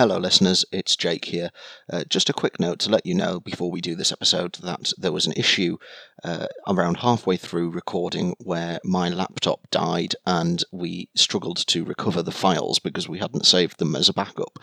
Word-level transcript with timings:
Hello, 0.00 0.16
listeners. 0.16 0.64
It's 0.70 0.94
Jake 0.94 1.24
here. 1.24 1.50
Uh, 1.92 2.04
just 2.04 2.30
a 2.30 2.32
quick 2.32 2.60
note 2.60 2.78
to 2.78 2.88
let 2.88 3.04
you 3.04 3.16
know 3.16 3.40
before 3.40 3.68
we 3.68 3.80
do 3.80 3.96
this 3.96 4.12
episode 4.12 4.54
that 4.62 4.92
there 4.96 5.10
was 5.10 5.26
an 5.26 5.32
issue 5.32 5.76
uh, 6.22 6.46
around 6.68 6.98
halfway 6.98 7.36
through 7.36 7.70
recording 7.70 8.36
where 8.38 8.78
my 8.84 9.08
laptop 9.08 9.68
died 9.72 10.14
and 10.24 10.62
we 10.70 11.08
struggled 11.16 11.56
to 11.66 11.82
recover 11.82 12.22
the 12.22 12.30
files 12.30 12.78
because 12.78 13.08
we 13.08 13.18
hadn't 13.18 13.44
saved 13.44 13.80
them 13.80 13.96
as 13.96 14.08
a 14.08 14.12
backup. 14.12 14.60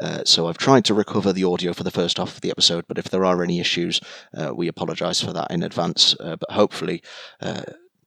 Uh, 0.00 0.22
so 0.24 0.46
I've 0.46 0.56
tried 0.56 0.86
to 0.86 0.94
recover 0.94 1.34
the 1.34 1.44
audio 1.44 1.74
for 1.74 1.84
the 1.84 1.90
first 1.90 2.16
half 2.16 2.36
of 2.36 2.40
the 2.40 2.50
episode, 2.50 2.86
but 2.88 2.96
if 2.96 3.10
there 3.10 3.26
are 3.26 3.42
any 3.42 3.60
issues, 3.60 4.00
uh, 4.34 4.54
we 4.54 4.68
apologise 4.68 5.20
for 5.20 5.34
that 5.34 5.50
in 5.50 5.62
advance. 5.62 6.16
Uh, 6.18 6.36
but 6.36 6.52
hopefully, 6.52 7.02
uh, 7.42 7.60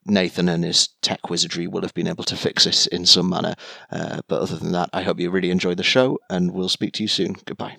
Nathan 0.04 0.48
and 0.48 0.64
his 0.64 0.88
tech 1.00 1.30
wizardry 1.30 1.66
will 1.66 1.82
have 1.82 1.94
been 1.94 2.08
able 2.08 2.24
to 2.24 2.36
fix 2.36 2.64
this 2.64 2.86
in 2.86 3.06
some 3.06 3.28
manner. 3.28 3.54
Uh, 3.90 4.20
but 4.28 4.42
other 4.42 4.56
than 4.56 4.72
that, 4.72 4.90
I 4.92 5.02
hope 5.02 5.20
you 5.20 5.30
really 5.30 5.50
enjoy 5.50 5.74
the 5.74 5.82
show, 5.82 6.18
and 6.28 6.52
we'll 6.52 6.68
speak 6.68 6.92
to 6.94 7.02
you 7.02 7.08
soon. 7.08 7.36
Goodbye. 7.44 7.76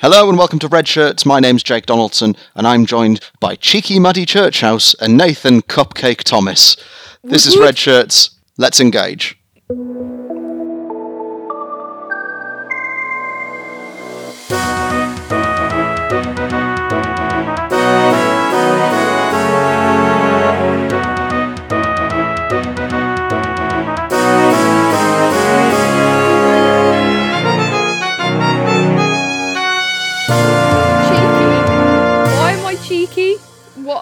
Hello 0.00 0.28
and 0.28 0.36
welcome 0.36 0.58
to 0.58 0.66
Red 0.66 0.88
Shirts. 0.88 1.24
My 1.24 1.38
name's 1.38 1.62
Jake 1.62 1.86
Donaldson, 1.86 2.34
and 2.56 2.66
I'm 2.66 2.86
joined 2.86 3.20
by 3.38 3.54
Cheeky 3.54 4.00
Muddy 4.00 4.26
Churchhouse 4.26 4.94
and 4.94 5.16
Nathan 5.16 5.62
Cupcake 5.62 6.24
Thomas. 6.24 6.76
This 7.22 7.46
is 7.46 7.56
Red 7.56 7.78
Shirts. 7.78 8.30
Let's 8.58 8.80
engage. 8.80 9.38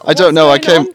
What? 0.02 0.10
I 0.10 0.22
don't 0.22 0.34
know. 0.34 0.50
I 0.50 0.58
came. 0.58 0.86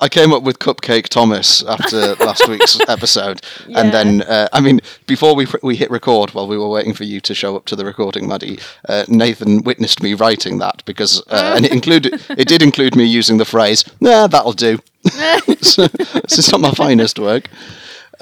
I 0.00 0.08
came 0.08 0.32
up 0.32 0.42
with 0.42 0.58
Cupcake 0.58 1.08
Thomas 1.08 1.62
after 1.64 2.14
last 2.24 2.48
week's 2.48 2.76
episode, 2.88 3.40
Yeah. 3.68 3.80
and 3.80 3.92
then 3.92 4.22
uh, 4.22 4.48
I 4.52 4.58
mean, 4.60 4.80
before 5.06 5.36
we 5.36 5.46
we 5.62 5.76
hit 5.76 5.90
record, 5.92 6.34
while 6.34 6.48
we 6.48 6.58
were 6.58 6.68
waiting 6.68 6.92
for 6.92 7.04
you 7.04 7.20
to 7.20 7.34
show 7.34 7.54
up 7.54 7.66
to 7.66 7.76
the 7.76 7.84
recording, 7.84 8.26
Maddie, 8.26 8.58
uh, 8.88 9.04
Nathan 9.06 9.62
witnessed 9.62 10.02
me 10.02 10.14
writing 10.14 10.58
that 10.58 10.84
because, 10.86 11.22
uh, 11.28 11.52
and 11.56 11.64
it 11.64 11.70
included 11.72 12.20
it 12.30 12.48
did 12.48 12.62
include 12.62 12.96
me 12.96 13.04
using 13.04 13.38
the 13.38 13.44
phrase 13.44 13.84
"Nah, 14.00 14.26
that'll 14.26 14.52
do." 14.54 14.80
so, 15.60 15.86
this 15.86 16.38
is 16.38 16.50
not 16.50 16.60
my 16.60 16.72
finest 16.72 17.20
work. 17.20 17.48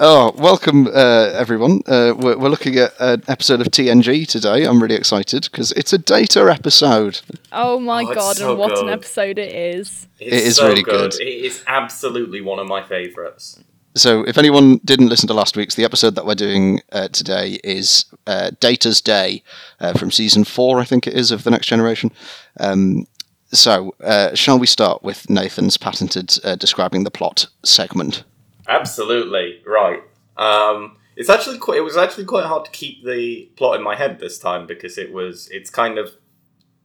Oh, 0.03 0.33
welcome 0.35 0.87
uh, 0.87 1.29
everyone. 1.35 1.81
Uh, 1.85 2.15
we're, 2.17 2.35
we're 2.35 2.49
looking 2.49 2.75
at 2.77 2.91
an 2.99 3.21
episode 3.27 3.61
of 3.61 3.67
TNG 3.67 4.27
today. 4.27 4.65
I'm 4.65 4.81
really 4.81 4.95
excited 4.95 5.43
because 5.43 5.71
it's 5.73 5.93
a 5.93 5.99
data 5.99 6.51
episode. 6.51 7.21
Oh 7.51 7.79
my 7.79 8.01
Oh, 8.01 8.15
god, 8.15 8.37
so 8.37 8.49
and 8.49 8.57
what 8.57 8.75
an 8.79 8.89
episode 8.89 9.37
it 9.37 9.53
is. 9.53 10.07
It's 10.19 10.33
It 10.35 10.43
is 10.47 10.55
so 10.55 10.69
really 10.69 10.81
good. 10.81 11.13
It 11.21 11.27
is 11.45 11.63
absolutely 11.67 12.41
one 12.41 12.57
of 12.57 12.67
my 12.67 12.81
favourites. 12.81 13.59
So, 13.93 14.23
if 14.23 14.39
anyone 14.39 14.77
didn't 14.83 15.09
listen 15.09 15.27
to 15.27 15.35
last 15.35 15.55
week's, 15.55 15.75
the 15.75 15.85
episode 15.85 16.15
that 16.15 16.25
we're 16.25 16.33
doing 16.33 16.81
uh, 16.91 17.09
today 17.09 17.59
is 17.63 18.05
uh, 18.25 18.49
Data's 18.59 19.01
Day 19.01 19.43
uh, 19.79 19.93
from 19.93 20.09
season 20.09 20.45
four, 20.45 20.79
I 20.79 20.83
think 20.83 21.05
it 21.05 21.13
is, 21.13 21.29
of 21.29 21.43
The 21.43 21.51
Next 21.51 21.67
Generation. 21.67 22.11
Um, 22.59 23.05
so, 23.51 23.93
uh, 24.03 24.33
shall 24.33 24.57
we 24.57 24.65
start 24.65 25.03
with 25.03 25.29
Nathan's 25.29 25.77
patented 25.77 26.39
uh, 26.43 26.55
describing 26.55 27.03
the 27.03 27.11
plot 27.11 27.45
segment? 27.63 28.23
Absolutely 28.71 29.61
right. 29.65 30.01
Um, 30.37 30.97
it's 31.15 31.29
actually 31.29 31.57
quite. 31.57 31.77
It 31.77 31.81
was 31.81 31.97
actually 31.97 32.25
quite 32.25 32.45
hard 32.45 32.65
to 32.65 32.71
keep 32.71 33.03
the 33.03 33.49
plot 33.57 33.75
in 33.75 33.83
my 33.83 33.95
head 33.95 34.19
this 34.19 34.39
time 34.39 34.65
because 34.65 34.97
it 34.97 35.11
was. 35.11 35.49
It's 35.51 35.69
kind 35.69 35.97
of 35.97 36.15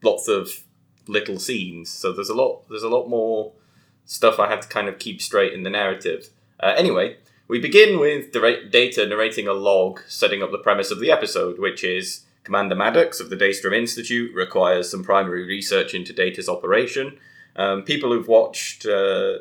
lots 0.02 0.26
of 0.28 0.64
little 1.06 1.38
scenes, 1.38 1.88
so 1.88 2.12
there's 2.12 2.28
a 2.28 2.34
lot. 2.34 2.68
There's 2.68 2.82
a 2.82 2.88
lot 2.88 3.08
more 3.08 3.52
stuff 4.04 4.40
I 4.40 4.48
had 4.48 4.62
to 4.62 4.68
kind 4.68 4.88
of 4.88 4.98
keep 4.98 5.22
straight 5.22 5.52
in 5.52 5.62
the 5.62 5.70
narrative. 5.70 6.28
Uh, 6.58 6.74
anyway, 6.76 7.18
we 7.48 7.60
begin 7.60 8.00
with 8.00 8.32
Data 8.32 9.06
narrating 9.06 9.46
a 9.46 9.52
log 9.52 10.00
setting 10.08 10.42
up 10.42 10.50
the 10.50 10.58
premise 10.58 10.90
of 10.90 10.98
the 10.98 11.10
episode, 11.12 11.58
which 11.58 11.84
is 11.84 12.24
Commander 12.42 12.74
Maddox 12.74 13.20
of 13.20 13.30
the 13.30 13.36
Daystrom 13.36 13.74
Institute 13.74 14.34
requires 14.34 14.90
some 14.90 15.04
primary 15.04 15.46
research 15.46 15.94
into 15.94 16.12
Data's 16.12 16.48
operation. 16.48 17.18
Um, 17.54 17.82
people 17.82 18.12
who've 18.12 18.28
watched 18.28 18.86
uh, 18.86 19.38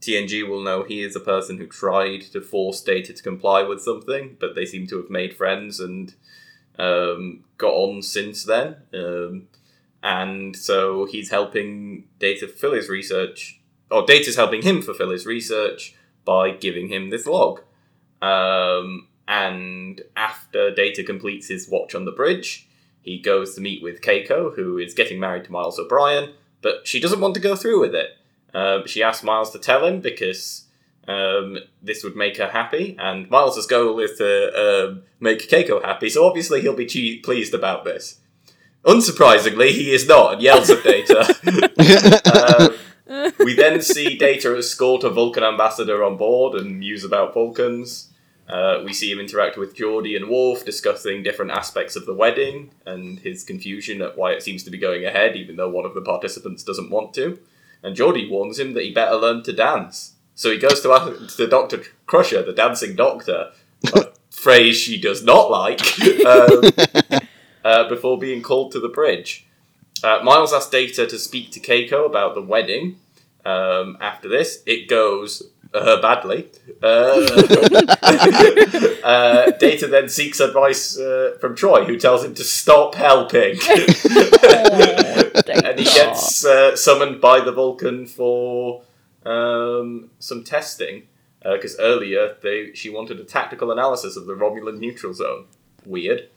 TNG 0.00 0.48
will 0.48 0.62
know 0.62 0.82
he 0.82 1.02
is 1.02 1.14
a 1.14 1.20
person 1.20 1.58
who 1.58 1.66
tried 1.66 2.22
to 2.22 2.40
force 2.40 2.80
Data 2.80 3.12
to 3.12 3.22
comply 3.22 3.62
with 3.62 3.82
something, 3.82 4.36
but 4.40 4.54
they 4.54 4.64
seem 4.64 4.86
to 4.88 4.96
have 4.96 5.10
made 5.10 5.36
friends 5.36 5.78
and 5.78 6.14
um, 6.78 7.44
got 7.58 7.72
on 7.72 8.02
since 8.02 8.44
then. 8.44 8.76
Um, 8.94 9.48
and 10.02 10.56
so 10.56 11.04
he's 11.04 11.30
helping 11.30 12.04
Data 12.18 12.48
fulfill 12.48 12.72
his 12.72 12.88
research, 12.88 13.60
or 13.90 14.06
Data's 14.06 14.36
helping 14.36 14.62
him 14.62 14.80
fulfill 14.80 15.10
his 15.10 15.26
research 15.26 15.94
by 16.24 16.50
giving 16.50 16.88
him 16.88 17.10
this 17.10 17.26
log. 17.26 17.60
Um, 18.22 19.08
and 19.28 20.00
after 20.16 20.74
Data 20.74 21.04
completes 21.04 21.48
his 21.48 21.68
watch 21.68 21.94
on 21.94 22.06
the 22.06 22.12
bridge, 22.12 22.68
he 23.02 23.18
goes 23.18 23.54
to 23.54 23.60
meet 23.60 23.82
with 23.82 24.00
Keiko, 24.00 24.54
who 24.54 24.78
is 24.78 24.94
getting 24.94 25.20
married 25.20 25.44
to 25.44 25.52
Miles 25.52 25.78
O'Brien, 25.78 26.32
but 26.62 26.86
she 26.86 27.00
doesn't 27.00 27.20
want 27.20 27.34
to 27.34 27.40
go 27.40 27.56
through 27.56 27.80
with 27.80 27.94
it. 27.94 28.10
Um, 28.54 28.86
she 28.86 29.02
asks 29.02 29.22
Miles 29.22 29.50
to 29.52 29.58
tell 29.58 29.84
him 29.84 30.00
because 30.00 30.64
um, 31.06 31.58
this 31.82 32.04
would 32.04 32.16
make 32.16 32.36
her 32.38 32.48
happy, 32.48 32.96
and 32.98 33.28
Miles' 33.30 33.66
goal 33.66 33.98
is 34.00 34.18
to 34.18 34.88
um, 34.88 35.02
make 35.18 35.48
Keiko 35.48 35.82
happy, 35.84 36.10
so 36.10 36.26
obviously 36.26 36.60
he'll 36.60 36.74
be 36.74 36.86
che- 36.86 37.18
pleased 37.18 37.54
about 37.54 37.84
this. 37.84 38.18
Unsurprisingly, 38.84 39.70
he 39.70 39.92
is 39.92 40.08
not 40.08 40.34
and 40.34 40.42
yells 40.42 40.70
at 40.70 40.82
Data. 40.82 42.70
Um, 43.10 43.34
we 43.40 43.54
then 43.54 43.82
see 43.82 44.16
Data 44.16 44.56
escort 44.56 45.02
a 45.02 45.10
Vulcan 45.10 45.42
ambassador 45.42 46.04
on 46.04 46.16
board 46.16 46.54
and 46.54 46.78
muse 46.78 47.02
about 47.02 47.34
Vulcans. 47.34 48.08
Uh, 48.48 48.82
we 48.84 48.92
see 48.92 49.10
him 49.10 49.18
interact 49.18 49.56
with 49.56 49.76
Geordi 49.76 50.16
and 50.16 50.28
Worf, 50.28 50.64
discussing 50.64 51.22
different 51.22 51.50
aspects 51.50 51.96
of 51.96 52.06
the 52.06 52.14
wedding 52.14 52.70
and 52.86 53.18
his 53.18 53.42
confusion 53.42 54.00
at 54.00 54.16
why 54.16 54.30
it 54.30 54.44
seems 54.44 54.62
to 54.62 54.70
be 54.70 54.78
going 54.78 55.04
ahead, 55.04 55.34
even 55.34 55.56
though 55.56 55.68
one 55.68 55.84
of 55.84 55.94
the 55.94 56.00
participants 56.00 56.62
doesn't 56.62 56.90
want 56.90 57.12
to. 57.14 57.38
And 57.82 57.96
Geordi 57.96 58.28
warns 58.28 58.58
him 58.58 58.74
that 58.74 58.84
he 58.84 58.92
better 58.92 59.16
learn 59.16 59.42
to 59.44 59.52
dance. 59.52 60.14
So 60.34 60.50
he 60.50 60.58
goes 60.58 60.80
to, 60.82 60.92
ask, 60.92 61.36
to 61.36 61.46
Dr. 61.46 61.82
Crusher, 62.06 62.42
the 62.42 62.52
dancing 62.52 62.96
doctor, 62.96 63.52
a 63.94 64.06
phrase 64.30 64.76
she 64.76 65.00
does 65.00 65.24
not 65.24 65.50
like, 65.50 65.80
um, 66.24 66.62
uh, 67.64 67.88
before 67.88 68.18
being 68.18 68.42
called 68.42 68.72
to 68.72 68.80
the 68.80 68.88
bridge. 68.88 69.46
Uh, 70.02 70.20
Miles 70.22 70.52
asks 70.52 70.70
Data 70.70 71.06
to 71.06 71.18
speak 71.18 71.50
to 71.52 71.60
Keiko 71.60 72.06
about 72.06 72.34
the 72.34 72.42
wedding. 72.42 72.98
Um, 73.44 73.96
after 74.00 74.28
this, 74.28 74.62
it 74.66 74.88
goes 74.88 75.42
uh, 75.72 76.00
badly. 76.00 76.48
Uh, 76.82 76.86
uh, 79.04 79.50
Data 79.52 79.86
then 79.86 80.08
seeks 80.08 80.40
advice 80.40 80.98
uh, 80.98 81.36
from 81.40 81.54
Troi, 81.54 81.86
who 81.86 81.98
tells 81.98 82.24
him 82.24 82.34
to 82.34 82.44
stop 82.44 82.94
helping. 82.94 83.56
Gets 85.94 86.44
uh, 86.44 86.76
summoned 86.76 87.20
by 87.20 87.40
the 87.40 87.52
Vulcan 87.52 88.06
for 88.06 88.82
um, 89.24 90.10
some 90.18 90.44
testing. 90.44 91.04
Because 91.42 91.78
earlier 91.80 92.36
they 92.42 92.74
she 92.74 92.90
wanted 92.90 93.18
a 93.18 93.24
tactical 93.24 93.70
analysis 93.72 94.14
of 94.14 94.26
the 94.26 94.34
Romulan 94.34 94.78
neutral 94.78 95.14
zone. 95.14 95.46
Weird. 95.86 96.28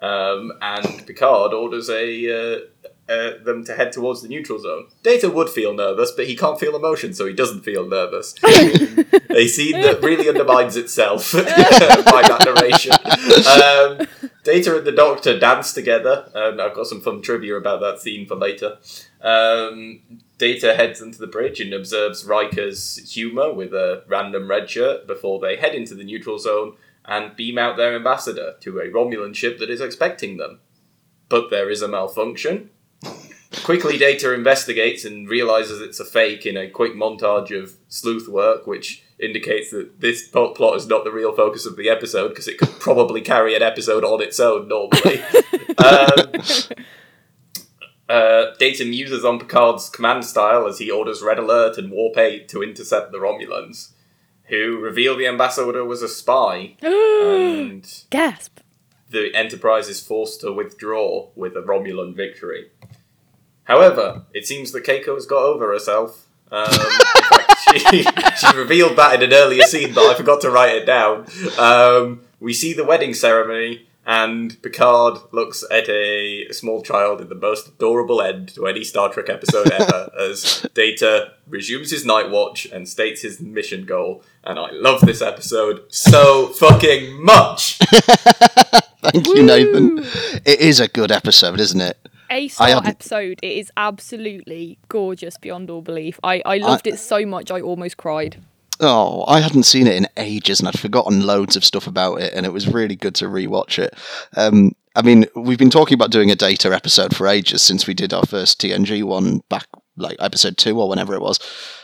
Um, 0.00 0.52
and 0.60 1.04
Picard 1.06 1.52
orders 1.52 1.88
a 1.88 2.54
uh, 2.54 2.60
uh, 3.08 3.42
them 3.44 3.64
to 3.64 3.74
head 3.74 3.92
towards 3.92 4.22
the 4.22 4.28
neutral 4.28 4.58
zone. 4.58 4.86
Data 5.02 5.28
would 5.28 5.48
feel 5.48 5.74
nervous, 5.74 6.12
but 6.12 6.26
he 6.26 6.36
can't 6.36 6.58
feel 6.58 6.74
emotion, 6.74 7.14
so 7.14 7.26
he 7.26 7.32
doesn't 7.32 7.62
feel 7.62 7.86
nervous. 7.86 8.34
a 8.44 9.48
scene 9.48 9.80
that 9.80 10.00
really 10.02 10.28
undermines 10.28 10.76
itself 10.76 11.32
by 11.32 11.42
that 11.42 12.42
narration. 12.44 12.92
Um, 13.42 14.30
Data 14.44 14.76
and 14.76 14.86
the 14.86 14.92
Doctor 14.92 15.38
dance 15.38 15.72
together, 15.72 16.28
and 16.34 16.60
I've 16.60 16.74
got 16.74 16.86
some 16.86 17.00
fun 17.00 17.22
trivia 17.22 17.56
about 17.56 17.80
that 17.80 18.00
scene 18.00 18.26
for 18.26 18.34
later. 18.34 18.78
Um, 19.20 20.00
Data 20.38 20.74
heads 20.74 21.00
into 21.00 21.18
the 21.18 21.28
bridge 21.28 21.60
and 21.60 21.72
observes 21.72 22.24
Riker's 22.24 23.12
humour 23.12 23.52
with 23.52 23.72
a 23.72 24.02
random 24.08 24.50
red 24.50 24.68
shirt 24.68 25.06
before 25.06 25.38
they 25.38 25.56
head 25.56 25.74
into 25.74 25.94
the 25.94 26.02
neutral 26.02 26.38
zone 26.40 26.74
and 27.04 27.36
beam 27.36 27.58
out 27.58 27.76
their 27.76 27.94
ambassador 27.94 28.56
to 28.60 28.80
a 28.80 28.88
Romulan 28.88 29.34
ship 29.34 29.58
that 29.58 29.70
is 29.70 29.80
expecting 29.80 30.38
them. 30.38 30.58
But 31.28 31.50
there 31.50 31.70
is 31.70 31.82
a 31.82 31.88
malfunction. 31.88 32.70
Quickly, 33.64 33.96
Data 33.98 34.32
investigates 34.32 35.04
and 35.04 35.28
realizes 35.28 35.80
it's 35.80 36.00
a 36.00 36.04
fake 36.04 36.46
in 36.46 36.56
a 36.56 36.70
quick 36.70 36.94
montage 36.94 37.56
of 37.56 37.76
sleuth 37.86 38.26
work, 38.26 38.66
which 38.66 39.04
indicates 39.22 39.70
that 39.70 40.00
this 40.00 40.26
plot 40.28 40.76
is 40.76 40.86
not 40.86 41.04
the 41.04 41.12
real 41.12 41.34
focus 41.34 41.64
of 41.64 41.76
the 41.76 41.88
episode 41.88 42.28
because 42.28 42.48
it 42.48 42.58
could 42.58 42.80
probably 42.80 43.20
carry 43.20 43.54
an 43.54 43.62
episode 43.62 44.04
on 44.04 44.20
its 44.20 44.40
own 44.40 44.68
normally. 44.68 45.22
um, 45.78 46.76
uh, 48.08 48.54
Data 48.58 48.84
muses 48.84 49.24
on 49.24 49.38
Picard's 49.38 49.88
command 49.88 50.24
style 50.24 50.66
as 50.66 50.78
he 50.78 50.90
orders 50.90 51.22
Red 51.22 51.38
Alert 51.38 51.78
and 51.78 51.90
Warp 51.90 52.18
8 52.18 52.48
to 52.48 52.62
intercept 52.62 53.12
the 53.12 53.18
Romulans, 53.18 53.92
who 54.44 54.78
reveal 54.78 55.16
the 55.16 55.26
ambassador 55.26 55.84
was 55.84 56.02
a 56.02 56.08
spy. 56.08 56.76
and 56.82 58.04
Gasp. 58.10 58.58
the 59.08 59.34
Enterprise 59.34 59.88
is 59.88 60.04
forced 60.04 60.40
to 60.40 60.52
withdraw 60.52 61.28
with 61.34 61.56
a 61.56 61.62
Romulan 61.62 62.14
victory. 62.14 62.70
However, 63.64 64.24
it 64.34 64.46
seems 64.46 64.72
that 64.72 64.84
Keiko 64.84 65.14
has 65.14 65.26
got 65.26 65.42
over 65.44 65.72
herself. 65.72 66.26
Um, 66.50 66.66
she, 67.78 68.02
she 68.38 68.56
revealed 68.56 68.96
that 68.96 69.14
in 69.14 69.22
an 69.22 69.32
earlier 69.32 69.62
scene, 69.64 69.94
but 69.94 70.04
I 70.04 70.14
forgot 70.14 70.40
to 70.42 70.50
write 70.50 70.74
it 70.76 70.86
down. 70.86 71.26
Um, 71.58 72.22
we 72.40 72.52
see 72.52 72.72
the 72.72 72.84
wedding 72.84 73.14
ceremony, 73.14 73.86
and 74.04 74.60
Picard 74.62 75.18
looks 75.30 75.64
at 75.70 75.88
a 75.88 76.50
small 76.50 76.82
child 76.82 77.20
in 77.20 77.28
the 77.28 77.36
most 77.36 77.68
adorable 77.68 78.20
end 78.20 78.48
to 78.54 78.66
any 78.66 78.82
Star 78.82 79.08
Trek 79.08 79.28
episode 79.28 79.70
ever 79.70 80.10
as 80.18 80.66
Data 80.74 81.32
resumes 81.48 81.92
his 81.92 82.04
night 82.04 82.28
watch 82.30 82.66
and 82.66 82.88
states 82.88 83.22
his 83.22 83.40
mission 83.40 83.84
goal. 83.86 84.24
And 84.42 84.58
I 84.58 84.70
love 84.72 85.02
this 85.02 85.22
episode 85.22 85.84
so 85.88 86.48
fucking 86.48 87.24
much. 87.24 87.78
Thank 89.02 89.26
you, 89.28 89.42
Nathan. 89.42 89.98
It 90.44 90.60
is 90.60 90.80
a 90.80 90.88
good 90.88 91.12
episode, 91.12 91.60
isn't 91.60 91.80
it? 91.80 92.08
A 92.32 92.48
star 92.48 92.80
episode. 92.86 93.38
It 93.42 93.58
is 93.58 93.70
absolutely 93.76 94.78
gorgeous 94.88 95.36
beyond 95.36 95.68
all 95.68 95.82
belief. 95.82 96.18
I, 96.24 96.42
I 96.46 96.56
loved 96.56 96.86
it 96.86 96.98
so 96.98 97.26
much 97.26 97.50
I 97.50 97.60
almost 97.60 97.98
cried. 97.98 98.42
Oh, 98.80 99.24
I 99.28 99.40
hadn't 99.40 99.64
seen 99.64 99.86
it 99.86 99.96
in 99.96 100.08
ages 100.16 100.58
and 100.58 100.66
I'd 100.66 100.78
forgotten 100.78 101.26
loads 101.26 101.56
of 101.56 101.64
stuff 101.64 101.86
about 101.86 102.22
it, 102.22 102.32
and 102.32 102.46
it 102.46 102.52
was 102.52 102.66
really 102.66 102.96
good 102.96 103.14
to 103.16 103.26
rewatch 103.26 103.78
it. 103.78 103.94
Um, 104.34 104.72
I 104.96 105.02
mean, 105.02 105.26
we've 105.36 105.58
been 105.58 105.70
talking 105.70 105.94
about 105.94 106.10
doing 106.10 106.30
a 106.30 106.34
data 106.34 106.74
episode 106.74 107.14
for 107.14 107.28
ages 107.28 107.62
since 107.62 107.86
we 107.86 107.92
did 107.92 108.14
our 108.14 108.24
first 108.24 108.60
TNG 108.60 109.04
one 109.04 109.42
back, 109.50 109.66
like 109.96 110.16
episode 110.18 110.56
two 110.56 110.80
or 110.80 110.88
whenever 110.88 111.14
it 111.14 111.20
was. 111.20 111.38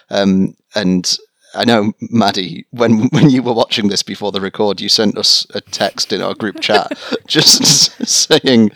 Um, 0.09 0.56
and 0.75 1.19
I 1.55 1.65
know, 1.65 1.93
Maddie, 2.00 2.67
when 2.71 3.09
when 3.09 3.31
you 3.31 3.43
were 3.43 3.53
watching 3.55 3.89
this 3.89 4.03
before 4.03 4.33
the 4.33 4.41
record, 4.41 4.81
you 4.81 4.89
sent 4.89 5.19
us 5.19 5.47
a 5.55 5.61
text 5.61 6.12
in 6.12 6.23
our 6.23 6.35
group 6.35 6.61
chat 6.61 6.93
just 7.27 7.65
saying, 8.06 8.71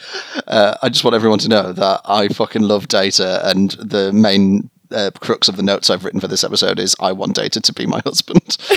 uh, 0.49 0.77
"I 0.83 0.89
just 0.89 1.05
want 1.05 1.15
everyone 1.15 1.39
to 1.41 1.49
know 1.49 1.73
that 1.73 2.01
I 2.05 2.29
fucking 2.29 2.63
love 2.63 2.89
data, 2.89 3.43
and 3.49 3.73
the 3.73 4.13
main." 4.13 4.71
Uh, 4.93 5.11
crux 5.21 5.49
of 5.49 5.57
the 5.57 5.63
notes 5.63 5.91
I've 5.91 6.05
written 6.05 6.21
for 6.21 6.29
this 6.29 6.45
episode 6.45 6.79
is 6.79 6.95
I 7.01 7.13
want 7.13 7.35
Data 7.35 7.61
to 7.61 7.73
be 7.73 7.87
my 7.87 8.01
husband. 8.05 8.57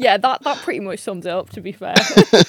Yeah, 0.00 0.16
that, 0.16 0.42
that 0.44 0.56
pretty 0.62 0.80
much 0.80 1.00
sums 1.00 1.26
it 1.26 1.30
up, 1.30 1.50
to 1.50 1.60
be 1.60 1.72
fair. 1.72 1.94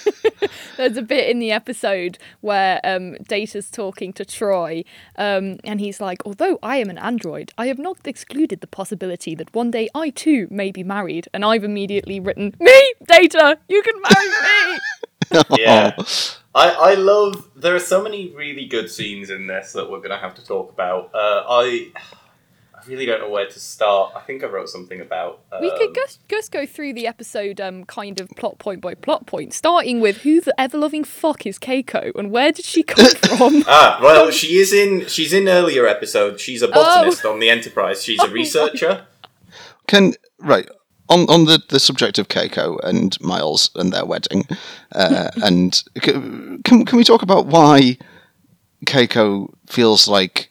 There's 0.77 0.95
a 0.95 1.01
bit 1.01 1.29
in 1.29 1.39
the 1.39 1.51
episode 1.51 2.17
where 2.39 2.79
um, 2.85 3.15
Data's 3.27 3.69
talking 3.69 4.13
to 4.13 4.23
Troi, 4.23 4.85
um, 5.17 5.57
and 5.65 5.81
he's 5.81 5.99
like, 5.99 6.25
Although 6.25 6.59
I 6.63 6.77
am 6.77 6.89
an 6.89 6.97
android, 6.97 7.51
I 7.57 7.67
have 7.67 7.77
not 7.77 8.07
excluded 8.07 8.61
the 8.61 8.67
possibility 8.67 9.35
that 9.35 9.53
one 9.53 9.69
day 9.69 9.89
I 9.93 10.11
too 10.11 10.47
may 10.49 10.71
be 10.71 10.81
married. 10.81 11.27
And 11.33 11.43
I've 11.43 11.65
immediately 11.65 12.21
written, 12.21 12.55
Me, 12.57 12.93
Data, 13.05 13.59
you 13.67 13.83
can 13.83 14.01
marry 14.01 14.29
me. 14.29 14.79
Yeah. 15.57 15.91
I, 16.55 16.69
I 16.69 16.93
love. 16.93 17.49
There 17.57 17.75
are 17.75 17.79
so 17.79 18.01
many 18.01 18.31
really 18.33 18.65
good 18.65 18.89
scenes 18.89 19.29
in 19.29 19.47
this 19.47 19.73
that 19.73 19.91
we're 19.91 19.97
going 19.97 20.11
to 20.11 20.17
have 20.17 20.35
to 20.35 20.45
talk 20.45 20.71
about. 20.71 21.13
Uh, 21.13 21.43
I. 21.49 21.91
I 22.83 22.87
really 22.87 23.05
don't 23.05 23.19
know 23.21 23.29
where 23.29 23.47
to 23.47 23.59
start. 23.59 24.13
I 24.15 24.21
think 24.21 24.43
I 24.43 24.47
wrote 24.47 24.69
something 24.69 24.99
about. 25.01 25.41
Um, 25.51 25.61
we 25.61 25.69
could 25.77 25.93
just, 25.93 26.27
just 26.27 26.51
go 26.51 26.65
through 26.65 26.93
the 26.93 27.05
episode 27.07 27.61
um, 27.61 27.83
kind 27.85 28.19
of 28.19 28.29
plot 28.37 28.57
point 28.59 28.81
by 28.81 28.95
plot 28.95 29.27
point, 29.27 29.53
starting 29.53 30.01
with 30.01 30.17
who 30.21 30.41
the 30.41 30.59
ever 30.59 30.77
loving 30.77 31.03
fuck 31.03 31.45
is 31.45 31.59
Keiko 31.59 32.11
and 32.15 32.31
where 32.31 32.51
did 32.51 32.65
she 32.65 32.83
come 32.83 33.05
from? 33.15 33.63
Ah, 33.67 33.99
well, 34.01 34.31
she 34.31 34.57
is 34.57 34.73
in. 34.73 35.05
She's 35.07 35.33
in 35.33 35.47
earlier 35.47 35.85
episodes. 35.87 36.41
She's 36.41 36.61
a 36.61 36.67
botanist 36.67 37.25
on 37.25 37.39
the 37.39 37.49
Enterprise. 37.49 38.03
She's 38.03 38.21
a 38.21 38.29
researcher. 38.31 39.05
Can 39.87 40.13
right 40.39 40.67
on 41.09 41.29
on 41.29 41.45
the, 41.45 41.61
the 41.69 41.79
subject 41.79 42.17
of 42.17 42.29
Keiko 42.29 42.79
and 42.83 43.19
Miles 43.21 43.69
and 43.75 43.91
their 43.91 44.05
wedding, 44.05 44.45
uh, 44.93 45.29
and 45.43 45.75
c- 45.75 46.11
can 46.63 46.85
can 46.85 46.97
we 46.97 47.03
talk 47.03 47.21
about 47.21 47.47
why 47.47 47.97
Keiko 48.85 49.53
feels 49.67 50.07
like 50.07 50.50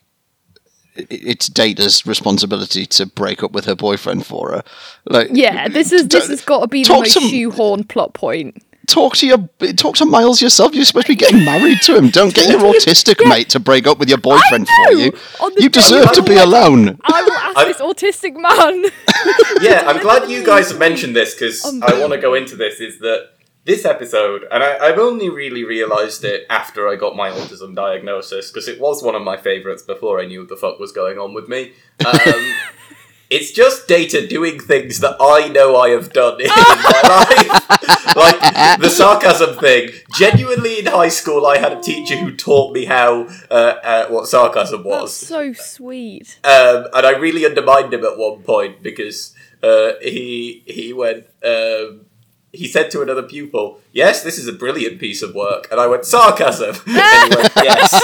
it's 1.09 1.47
Data's 1.47 2.05
responsibility 2.05 2.85
to 2.87 3.05
break 3.05 3.43
up 3.43 3.51
with 3.51 3.65
her 3.65 3.75
boyfriend 3.75 4.25
for 4.25 4.51
her? 4.51 4.63
Like, 5.05 5.29
Yeah, 5.31 5.67
this 5.67 5.91
is 5.91 6.07
this 6.07 6.27
has 6.27 6.41
got 6.43 6.61
to 6.61 6.67
be 6.67 6.83
the 6.83 6.93
most 6.93 7.13
some- 7.13 7.23
shoehorn 7.29 7.83
plot 7.85 8.13
point. 8.13 8.61
talk 8.87 9.15
to 9.15 9.25
your 9.27 9.49
talk 9.77 9.95
to 9.97 10.05
Miles 10.05 10.41
yourself. 10.41 10.73
You're 10.75 10.83
supposed 10.85 11.07
to 11.07 11.13
be 11.13 11.15
getting 11.15 11.45
married 11.45 11.81
to 11.83 11.95
him. 11.95 12.09
Don't 12.09 12.33
get 12.33 12.49
your 12.49 12.59
autistic 12.73 13.25
mate 13.29 13.49
to 13.49 13.59
break 13.59 13.87
up 13.87 13.99
with 13.99 14.09
your 14.09 14.17
boyfriend 14.17 14.67
for 14.67 14.91
you. 14.93 15.13
You 15.57 15.69
deserve 15.69 16.07
of 16.07 16.13
to 16.13 16.21
be 16.23 16.35
wedding, 16.35 16.47
alone. 16.53 16.99
I 17.03 17.21
will 17.21 17.31
ask 17.31 17.57
I- 17.57 17.65
this 17.65 17.77
autistic 17.77 18.35
man. 18.35 18.91
yeah, 19.61 19.83
I'm 19.87 20.01
glad 20.01 20.29
you 20.29 20.45
guys 20.45 20.73
mentioned 20.77 21.15
this 21.15 21.33
because 21.33 21.63
um, 21.65 21.81
I 21.83 21.99
want 21.99 22.11
to 22.13 22.19
go 22.19 22.33
into 22.33 22.55
this. 22.55 22.79
Is 22.79 22.99
that 22.99 23.29
this 23.63 23.85
episode, 23.85 24.45
and 24.51 24.63
I, 24.63 24.77
I've 24.77 24.97
only 24.97 25.29
really 25.29 25.63
realised 25.63 26.23
it 26.23 26.45
after 26.49 26.87
I 26.87 26.95
got 26.95 27.15
my 27.15 27.29
autism 27.29 27.75
diagnosis 27.75 28.49
because 28.49 28.67
it 28.67 28.79
was 28.79 29.03
one 29.03 29.15
of 29.15 29.21
my 29.21 29.37
favourites 29.37 29.83
before 29.83 30.19
I 30.19 30.25
knew 30.25 30.39
what 30.39 30.49
the 30.49 30.55
fuck 30.55 30.79
was 30.79 30.91
going 30.91 31.19
on 31.19 31.33
with 31.33 31.47
me. 31.47 31.73
Um, 32.05 32.53
it's 33.29 33.51
just 33.51 33.87
Data 33.87 34.27
doing 34.27 34.59
things 34.59 34.99
that 35.01 35.15
I 35.19 35.47
know 35.49 35.77
I 35.77 35.89
have 35.89 36.11
done 36.11 36.41
in 36.41 36.47
my 36.47 37.01
life. 37.03 38.15
like 38.15 38.79
the 38.79 38.89
sarcasm 38.89 39.57
thing. 39.59 39.91
Genuinely, 40.15 40.79
in 40.79 40.87
high 40.87 41.09
school, 41.09 41.45
I 41.45 41.59
had 41.59 41.71
a 41.71 41.81
teacher 41.81 42.17
who 42.17 42.35
taught 42.35 42.73
me 42.73 42.85
how 42.85 43.27
uh, 43.51 43.75
uh, 43.83 44.07
what 44.07 44.27
sarcasm 44.27 44.83
was. 44.83 45.19
That's 45.19 45.27
so 45.27 45.53
sweet. 45.53 46.39
Um, 46.43 46.87
and 46.95 47.05
I 47.05 47.11
really 47.11 47.45
undermined 47.45 47.93
him 47.93 48.03
at 48.05 48.17
one 48.17 48.41
point 48.41 48.81
because 48.81 49.35
uh, 49.61 49.91
he 50.01 50.63
he 50.65 50.93
went. 50.93 51.27
Um, 51.45 52.07
he 52.53 52.67
said 52.67 52.91
to 52.91 53.01
another 53.01 53.23
pupil, 53.23 53.79
"Yes, 53.93 54.23
this 54.23 54.37
is 54.37 54.47
a 54.47 54.53
brilliant 54.53 54.99
piece 54.99 55.21
of 55.21 55.33
work," 55.33 55.67
and 55.71 55.79
I 55.79 55.87
went 55.87 56.05
sarcasm. 56.05 56.75
and 56.87 57.33
he 57.33 57.35
went, 57.37 57.51
"Yes, 57.55 57.91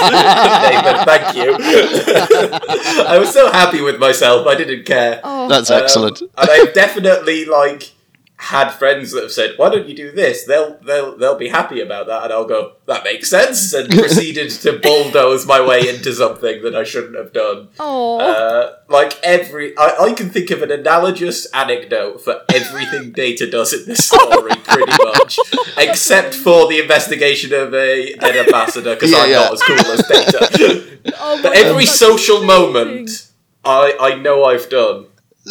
David, 0.68 1.04
thank 1.04 1.36
you." 1.36 1.56
I 3.06 3.18
was 3.18 3.30
so 3.32 3.50
happy 3.50 3.80
with 3.80 3.98
myself. 3.98 4.46
I 4.46 4.54
didn't 4.54 4.84
care. 4.86 5.20
Oh, 5.24 5.48
That's 5.48 5.70
Um, 5.70 5.82
excellent. 5.82 6.20
and 6.22 6.30
I've 6.50 6.72
definitely 6.74 7.44
like 7.44 7.92
had 8.40 8.70
friends 8.70 9.10
that 9.12 9.22
have 9.24 9.32
said, 9.32 9.54
"Why 9.56 9.68
don't 9.68 9.88
you 9.88 9.96
do 9.96 10.12
this?" 10.12 10.44
They'll 10.44 10.78
they'll 10.84 11.16
they'll 11.16 11.36
be 11.38 11.48
happy 11.48 11.80
about 11.80 12.06
that, 12.06 12.22
and 12.24 12.32
I'll 12.32 12.46
go, 12.46 12.74
"That 12.86 13.02
makes 13.02 13.28
sense," 13.28 13.72
and 13.72 13.90
proceeded 14.04 14.50
to 14.62 14.78
bulldoze 14.78 15.44
my 15.44 15.60
way 15.60 15.88
into 15.88 16.12
something 16.14 16.62
that 16.62 16.74
I 16.76 16.84
shouldn't 16.84 17.16
have 17.16 17.32
done. 17.32 17.68
Uh, 17.80 18.74
like 18.88 19.18
every, 19.24 19.76
I, 19.76 19.96
I 20.00 20.12
can 20.12 20.30
think 20.30 20.50
of 20.50 20.62
an 20.62 20.70
analogous 20.70 21.46
anecdote 21.52 22.22
for 22.22 22.42
everything 22.54 23.10
Data 23.24 23.50
does 23.50 23.72
in 23.72 23.86
this 23.86 24.06
story, 24.06 24.52
pretty 24.64 24.92
much, 25.04 25.38
except 25.76 26.34
for 26.34 26.68
the 26.68 26.78
investigation 26.80 27.52
of 27.52 27.74
a 27.74 28.14
dead 28.14 28.36
ambassador 28.46 28.94
because 28.94 29.10
Yeah, 29.10 29.18
I'm 29.18 29.30
yeah. 29.30 29.36
not 29.40 29.52
as 29.54 29.62
cool 29.62 29.76
as 29.78 30.06
Data. 30.06 30.98
oh 31.20 31.40
but 31.42 31.54
every 31.56 31.84
that's 31.86 31.98
social 31.98 32.44
moment, 32.44 33.30
I 33.64 33.96
I 34.00 34.14
know 34.14 34.44
I've 34.44 34.70
done. 34.70 35.06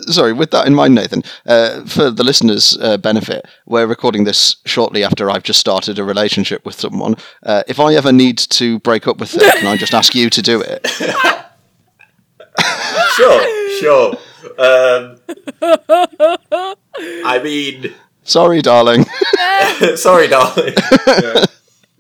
Sorry, 0.07 0.33
with 0.33 0.51
that 0.51 0.67
in 0.67 0.73
mind, 0.75 0.95
Nathan, 0.95 1.23
uh, 1.45 1.83
for 1.85 2.09
the 2.11 2.23
listeners' 2.23 2.77
uh, 2.81 2.97
benefit, 2.97 3.45
we're 3.65 3.87
recording 3.87 4.23
this 4.23 4.57
shortly 4.65 5.03
after 5.03 5.29
I've 5.29 5.43
just 5.43 5.59
started 5.59 5.99
a 5.99 6.03
relationship 6.03 6.65
with 6.65 6.79
someone. 6.79 7.15
Uh, 7.43 7.63
if 7.67 7.79
I 7.79 7.93
ever 7.95 8.11
need 8.11 8.37
to 8.37 8.79
break 8.79 9.07
up 9.07 9.17
with 9.19 9.31
her, 9.33 9.51
can 9.51 9.67
I 9.67 9.77
just 9.77 9.93
ask 9.93 10.13
you 10.15 10.29
to 10.29 10.41
do 10.41 10.61
it? 10.61 10.85
Sure, 13.15 13.79
sure. 13.79 14.13
Um, 14.59 15.17
I 17.25 17.39
mean, 17.43 17.93
Sorry, 18.23 18.61
darling. 18.61 19.05
sorry, 19.95 20.27
darling. 20.27 20.73
Yeah. 21.07 21.45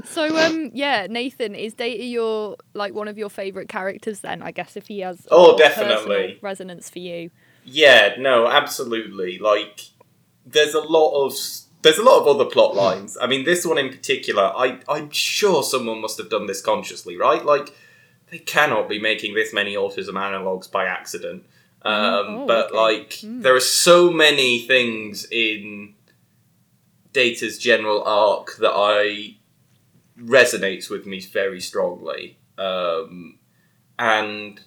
So 0.05 0.37
um, 0.37 0.71
yeah, 0.73 1.07
Nathan 1.09 1.55
is 1.55 1.73
Data 1.73 2.03
your 2.03 2.57
like 2.73 2.93
one 2.93 3.07
of 3.07 3.17
your 3.17 3.29
favorite 3.29 3.69
characters? 3.69 4.19
Then 4.21 4.41
I 4.43 4.51
guess 4.51 4.75
if 4.77 4.87
he 4.87 4.99
has 4.99 5.25
Oh, 5.31 5.57
definitely. 5.57 6.37
resonance 6.41 6.89
for 6.89 6.99
you. 6.99 7.29
Yeah, 7.69 8.15
no, 8.17 8.47
absolutely. 8.47 9.39
Like, 9.39 9.81
there's 10.45 10.73
a 10.73 10.79
lot 10.79 11.25
of 11.25 11.33
there's 11.81 11.97
a 11.97 12.03
lot 12.03 12.21
of 12.21 12.27
other 12.27 12.49
plot 12.49 12.75
lines. 12.75 13.17
I 13.19 13.27
mean, 13.27 13.43
this 13.43 13.65
one 13.65 13.77
in 13.77 13.89
particular, 13.89 14.43
I 14.55 14.79
I'm 14.87 15.11
sure 15.11 15.61
someone 15.63 16.01
must 16.01 16.17
have 16.17 16.29
done 16.29 16.47
this 16.47 16.61
consciously, 16.61 17.17
right? 17.17 17.43
Like, 17.43 17.75
they 18.31 18.39
cannot 18.39 18.87
be 18.87 18.99
making 18.99 19.35
this 19.35 19.53
many 19.53 19.75
autism 19.75 20.13
analogs 20.13 20.71
by 20.71 20.85
accident. 20.85 21.43
Um, 21.81 21.93
oh, 21.93 22.45
but 22.47 22.67
okay. 22.67 22.77
like, 22.77 23.19
there 23.21 23.55
are 23.55 23.59
so 23.59 24.11
many 24.11 24.65
things 24.65 25.27
in 25.29 25.93
Data's 27.11 27.57
general 27.57 28.01
arc 28.03 28.55
that 28.57 28.73
I 28.73 29.35
resonates 30.17 30.89
with 30.89 31.05
me 31.05 31.19
very 31.19 31.59
strongly, 31.59 32.37
um, 32.57 33.39
and 33.99 34.61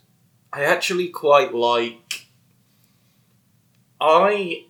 I 0.52 0.64
actually 0.64 1.08
quite 1.08 1.54
like. 1.54 2.19
I, 4.00 4.66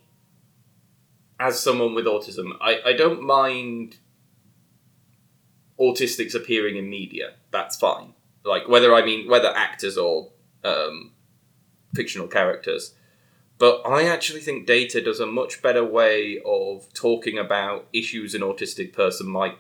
as 1.39 1.61
someone 1.61 1.95
with 1.95 2.07
autism, 2.07 2.53
I, 2.61 2.81
I 2.87 2.93
don't 2.93 3.23
mind 3.23 3.99
autistics 5.79 6.35
appearing 6.35 6.77
in 6.77 6.91
media. 6.91 7.35
That's 7.51 7.77
fine. 7.77 8.15
Like 8.45 8.69
whether 8.69 8.95
I 8.95 9.05
mean 9.05 9.29
whether 9.29 9.49
actors 9.55 9.97
or 9.97 10.31
um, 10.65 11.13
fictional 11.95 12.29
characters. 12.29 12.95
But 13.59 13.83
I 13.87 14.05
actually 14.05 14.41
think 14.41 14.67
Data 14.67 15.03
does 15.03 15.21
a 15.21 15.27
much 15.27 15.61
better 15.61 15.85
way 15.85 16.41
of 16.47 16.91
talking 16.95 17.39
about 17.39 17.87
issues 17.93 18.35
an 18.35 18.41
autistic 18.41 18.95
person 18.95 19.29
might 19.29 19.59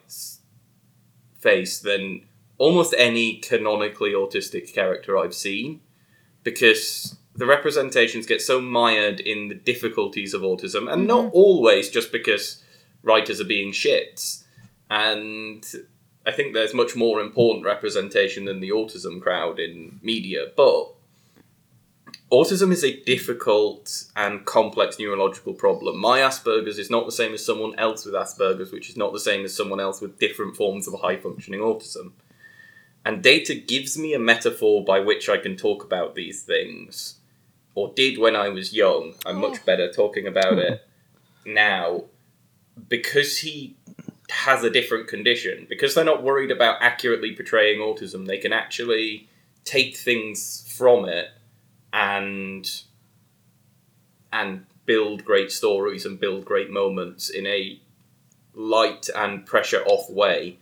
face 1.38 1.78
than 1.78 2.26
almost 2.56 2.94
any 2.96 3.36
canonically 3.38 4.12
autistic 4.12 4.72
character 4.72 5.18
I've 5.18 5.34
seen 5.34 5.80
because 6.42 7.16
the 7.40 7.46
representations 7.46 8.26
get 8.26 8.42
so 8.42 8.60
mired 8.60 9.18
in 9.18 9.48
the 9.48 9.54
difficulties 9.54 10.34
of 10.34 10.42
autism 10.42 10.92
and 10.92 11.06
not 11.06 11.24
mm-hmm. 11.24 11.36
always 11.36 11.88
just 11.88 12.12
because 12.12 12.62
writers 13.02 13.40
are 13.40 13.46
being 13.46 13.72
shits. 13.72 14.44
And 14.90 15.64
I 16.26 16.32
think 16.32 16.52
there's 16.52 16.74
much 16.74 16.94
more 16.94 17.18
important 17.18 17.64
representation 17.64 18.44
than 18.44 18.60
the 18.60 18.68
autism 18.68 19.22
crowd 19.22 19.58
in 19.58 20.00
media, 20.02 20.48
but 20.54 20.92
autism 22.30 22.72
is 22.72 22.84
a 22.84 23.00
difficult 23.04 24.04
and 24.16 24.44
complex 24.44 24.98
neurological 24.98 25.54
problem. 25.54 25.98
My 25.98 26.20
Asperger's 26.20 26.78
is 26.78 26.90
not 26.90 27.06
the 27.06 27.12
same 27.12 27.32
as 27.32 27.44
someone 27.44 27.74
else 27.78 28.04
with 28.04 28.14
Asperger's, 28.14 28.70
which 28.70 28.90
is 28.90 28.98
not 28.98 29.14
the 29.14 29.18
same 29.18 29.46
as 29.46 29.56
someone 29.56 29.80
else 29.80 30.02
with 30.02 30.18
different 30.18 30.56
forms 30.56 30.86
of 30.86 31.00
high 31.00 31.16
functioning 31.16 31.60
autism. 31.60 32.12
And 33.02 33.22
data 33.22 33.54
gives 33.54 33.96
me 33.96 34.12
a 34.12 34.18
metaphor 34.18 34.84
by 34.84 35.00
which 35.00 35.30
I 35.30 35.38
can 35.38 35.56
talk 35.56 35.82
about 35.82 36.14
these 36.14 36.42
things, 36.42 37.16
or 37.74 37.92
did 37.94 38.18
when 38.18 38.36
I 38.36 38.48
was 38.48 38.72
young. 38.72 39.14
I'm 39.24 39.40
much 39.40 39.58
oh. 39.60 39.64
better 39.64 39.90
talking 39.90 40.26
about 40.26 40.58
it 40.58 40.86
now 41.46 42.04
because 42.88 43.38
he 43.38 43.76
has 44.30 44.64
a 44.64 44.70
different 44.70 45.08
condition. 45.08 45.66
Because 45.68 45.94
they're 45.94 46.04
not 46.04 46.22
worried 46.22 46.50
about 46.50 46.78
accurately 46.80 47.34
portraying 47.34 47.80
autism, 47.80 48.26
they 48.26 48.38
can 48.38 48.52
actually 48.52 49.28
take 49.64 49.96
things 49.96 50.66
from 50.68 51.08
it 51.08 51.28
and 51.92 52.82
and 54.32 54.64
build 54.86 55.24
great 55.24 55.50
stories 55.50 56.06
and 56.06 56.20
build 56.20 56.44
great 56.44 56.70
moments 56.70 57.28
in 57.28 57.46
a 57.46 57.80
light 58.54 59.08
and 59.14 59.44
pressure 59.44 59.82
off 59.84 60.08
way. 60.08 60.58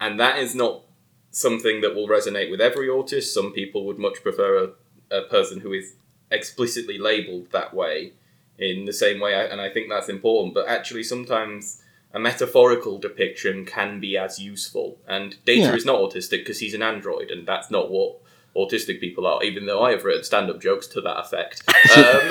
And 0.00 0.18
that 0.18 0.38
is 0.38 0.54
not 0.54 0.82
something 1.30 1.80
that 1.80 1.94
will 1.94 2.08
resonate 2.08 2.50
with 2.50 2.60
every 2.60 2.88
autist. 2.88 3.32
Some 3.32 3.52
people 3.52 3.84
would 3.86 3.98
much 3.98 4.22
prefer 4.22 4.70
a, 5.10 5.16
a 5.16 5.22
person 5.22 5.60
who 5.60 5.72
is 5.72 5.94
explicitly 6.30 6.98
labeled 6.98 7.50
that 7.52 7.74
way 7.74 8.12
in 8.58 8.84
the 8.84 8.92
same 8.92 9.20
way, 9.20 9.34
and 9.50 9.60
I 9.60 9.68
think 9.70 9.88
that's 9.88 10.08
important. 10.08 10.54
But 10.54 10.68
actually, 10.68 11.02
sometimes 11.02 11.80
a 12.12 12.18
metaphorical 12.20 12.98
depiction 12.98 13.64
can 13.66 13.98
be 14.00 14.16
as 14.16 14.38
useful. 14.38 14.98
And 15.08 15.36
Data 15.44 15.62
Yeah. 15.62 15.74
is 15.74 15.84
not 15.84 15.98
autistic 15.98 16.38
because 16.38 16.60
he's 16.60 16.74
an 16.74 16.82
android, 16.82 17.30
and 17.30 17.46
that's 17.46 17.70
not 17.70 17.90
what 17.90 18.16
autistic 18.56 19.00
people 19.00 19.26
are, 19.26 19.42
even 19.42 19.66
though 19.66 19.82
I 19.82 19.90
have 19.90 20.04
written 20.04 20.22
stand 20.22 20.48
up 20.48 20.60
jokes 20.60 20.86
to 20.88 21.00
that 21.00 21.18
effect. 21.18 21.62
Um, 21.96 22.30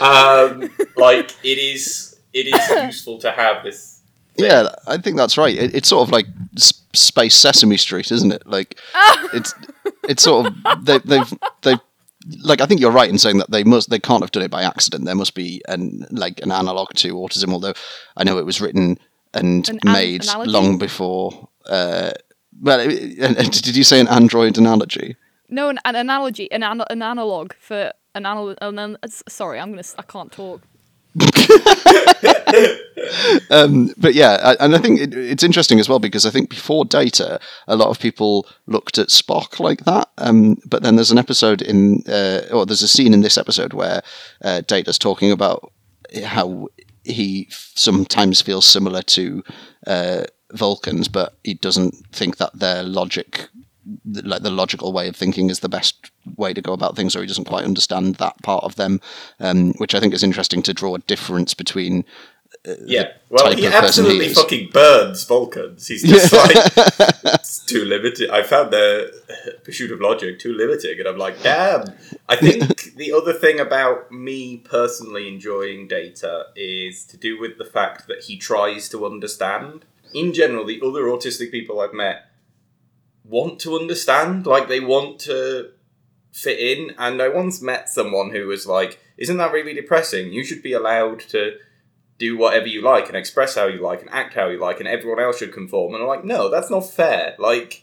um, 0.00 0.70
like, 0.96 1.30
it 1.44 1.58
is, 1.58 2.16
it 2.32 2.46
is 2.48 2.68
useful 2.86 3.18
to 3.18 3.30
have 3.30 3.62
this. 3.62 4.02
thing. 4.36 4.46
Yeah, 4.46 4.68
I 4.86 4.96
think 4.98 5.16
that's 5.16 5.38
right. 5.38 5.56
It, 5.56 5.74
it's 5.74 5.88
sort 5.88 6.06
of 6.08 6.12
like 6.12 6.26
S- 6.56 6.82
Space 6.92 7.34
Sesame 7.36 7.76
Street, 7.76 8.10
isn't 8.10 8.32
it? 8.32 8.46
Like 8.46 8.78
it's 9.32 9.54
it's 10.08 10.22
sort 10.24 10.46
of 10.46 10.84
they, 10.84 10.98
they've 10.98 11.32
they've 11.55 11.55
like 12.42 12.60
I 12.60 12.66
think 12.66 12.80
you're 12.80 12.90
right 12.90 13.08
in 13.10 13.18
saying 13.18 13.38
that 13.38 13.50
they 13.50 13.64
must 13.64 13.90
they 13.90 13.98
can't 13.98 14.22
have 14.22 14.32
done 14.32 14.42
it 14.42 14.50
by 14.50 14.62
accident. 14.62 15.04
There 15.04 15.14
must 15.14 15.34
be 15.34 15.62
an 15.68 16.06
like 16.10 16.40
an 16.42 16.50
analog 16.52 16.88
to 16.94 17.14
autism. 17.14 17.52
Although 17.52 17.74
I 18.16 18.24
know 18.24 18.38
it 18.38 18.46
was 18.46 18.60
written 18.60 18.98
and 19.34 19.68
An 19.68 19.78
an- 19.84 19.92
made 19.92 20.22
analogy? 20.24 20.50
long 20.50 20.78
before. 20.78 21.48
Uh, 21.66 22.12
well, 22.60 22.80
it- 22.80 23.18
and- 23.18 23.36
and 23.36 23.50
did 23.62 23.76
you 23.76 23.84
say 23.84 24.00
an 24.00 24.08
Android 24.08 24.56
analogy? 24.58 25.16
No, 25.48 25.68
an, 25.68 25.78
an 25.84 25.94
analogy, 25.94 26.50
an, 26.50 26.62
an, 26.64 26.82
an 26.90 27.02
analog 27.02 27.52
for 27.60 27.92
an 28.14 28.26
analog. 28.26 28.56
An, 28.60 28.78
an, 28.78 28.96
sorry, 29.28 29.60
I'm 29.60 29.70
gonna. 29.70 29.82
I 29.98 30.02
can't 30.02 30.32
talk. 30.32 30.62
Um, 33.50 33.92
but 33.96 34.14
yeah, 34.14 34.38
I, 34.42 34.64
and 34.64 34.74
I 34.74 34.78
think 34.78 35.00
it, 35.00 35.14
it's 35.14 35.42
interesting 35.42 35.78
as 35.80 35.88
well 35.88 35.98
because 35.98 36.26
I 36.26 36.30
think 36.30 36.50
before 36.50 36.84
Data, 36.84 37.40
a 37.68 37.76
lot 37.76 37.88
of 37.88 38.00
people 38.00 38.46
looked 38.66 38.98
at 38.98 39.08
Spock 39.08 39.60
like 39.60 39.84
that. 39.84 40.08
Um, 40.18 40.56
but 40.66 40.82
then 40.82 40.96
there's 40.96 41.10
an 41.10 41.18
episode 41.18 41.62
in, 41.62 42.02
uh, 42.08 42.42
or 42.52 42.66
there's 42.66 42.82
a 42.82 42.88
scene 42.88 43.14
in 43.14 43.20
this 43.20 43.38
episode 43.38 43.72
where 43.72 44.02
uh, 44.42 44.62
Data's 44.62 44.98
talking 44.98 45.30
about 45.30 45.72
how 46.24 46.68
he 47.04 47.46
sometimes 47.50 48.40
feels 48.40 48.66
similar 48.66 49.02
to 49.02 49.44
uh, 49.86 50.24
Vulcans, 50.52 51.08
but 51.08 51.34
he 51.44 51.54
doesn't 51.54 51.94
think 52.12 52.38
that 52.38 52.58
their 52.58 52.82
logic, 52.82 53.48
like 54.04 54.42
the 54.42 54.50
logical 54.50 54.92
way 54.92 55.08
of 55.08 55.16
thinking, 55.16 55.50
is 55.50 55.60
the 55.60 55.68
best 55.68 56.10
way 56.36 56.52
to 56.52 56.62
go 56.62 56.72
about 56.72 56.96
things, 56.96 57.14
or 57.14 57.20
he 57.20 57.26
doesn't 57.26 57.44
quite 57.44 57.64
understand 57.64 58.16
that 58.16 58.40
part 58.42 58.64
of 58.64 58.76
them, 58.76 59.00
um, 59.40 59.72
which 59.74 59.94
I 59.94 60.00
think 60.00 60.14
is 60.14 60.22
interesting 60.22 60.62
to 60.62 60.74
draw 60.74 60.94
a 60.94 61.00
difference 61.00 61.54
between 61.54 62.04
Yeah. 62.86 63.12
Well, 63.28 63.48
he 63.48 63.62
person 63.62 63.70
he 63.70 63.76
absolutely 63.76 64.28
fucking 64.34 64.70
burns 64.72 65.24
Vulcans. 65.24 65.86
He's 65.86 66.02
just 66.02 66.32
like 66.42 66.56
it's 67.34 67.60
too 67.60 67.84
limited. 67.84 68.30
I 68.30 68.42
found 68.42 68.72
the 68.72 69.12
pursuit 69.64 69.92
of 69.92 70.00
logic 70.00 70.38
too 70.38 70.52
limiting, 70.52 70.98
and 70.98 71.08
I'm 71.08 71.18
like, 71.18 71.42
damn. 71.42 71.92
I 72.28 72.36
think 72.36 72.94
the 72.96 73.12
other 73.12 73.32
thing 73.32 73.60
about 73.60 74.10
me 74.10 74.58
personally 74.58 75.28
enjoying 75.28 75.88
Data 75.88 76.46
is 76.56 77.04
to 77.06 77.16
do 77.16 77.38
with 77.40 77.58
the 77.58 77.64
fact 77.64 78.08
that 78.08 78.24
he 78.24 78.36
tries 78.36 78.88
to 78.90 79.06
understand. 79.06 79.84
In 80.14 80.32
general, 80.32 80.64
the 80.64 80.80
other 80.82 81.02
autistic 81.02 81.50
people 81.50 81.80
I've 81.80 81.92
met 81.92 82.30
want 83.28 83.60
to 83.60 83.76
understand, 83.76 84.46
like 84.46 84.68
they 84.68 84.80
want 84.80 85.20
to 85.20 85.70
fit 86.32 86.58
in. 86.58 86.94
And 86.98 87.20
I 87.20 87.28
once 87.28 87.62
met 87.62 87.88
someone 87.88 88.30
who 88.30 88.46
was 88.46 88.66
like, 88.66 88.98
"Isn't 89.16 89.38
that 89.38 89.52
really 89.52 89.74
depressing? 89.74 90.32
You 90.32 90.44
should 90.44 90.62
be 90.62 90.72
allowed 90.72 91.20
to." 91.30 91.56
do 92.18 92.36
whatever 92.36 92.66
you 92.66 92.82
like 92.82 93.08
and 93.08 93.16
express 93.16 93.56
how 93.56 93.66
you 93.66 93.80
like 93.80 94.00
and 94.00 94.10
act 94.10 94.34
how 94.34 94.48
you 94.48 94.58
like 94.58 94.78
and 94.78 94.88
everyone 94.88 95.22
else 95.22 95.38
should 95.38 95.52
conform 95.52 95.94
and 95.94 96.02
I'm 96.02 96.08
like 96.08 96.24
no 96.24 96.48
that's 96.48 96.70
not 96.70 96.90
fair 96.90 97.34
like 97.38 97.82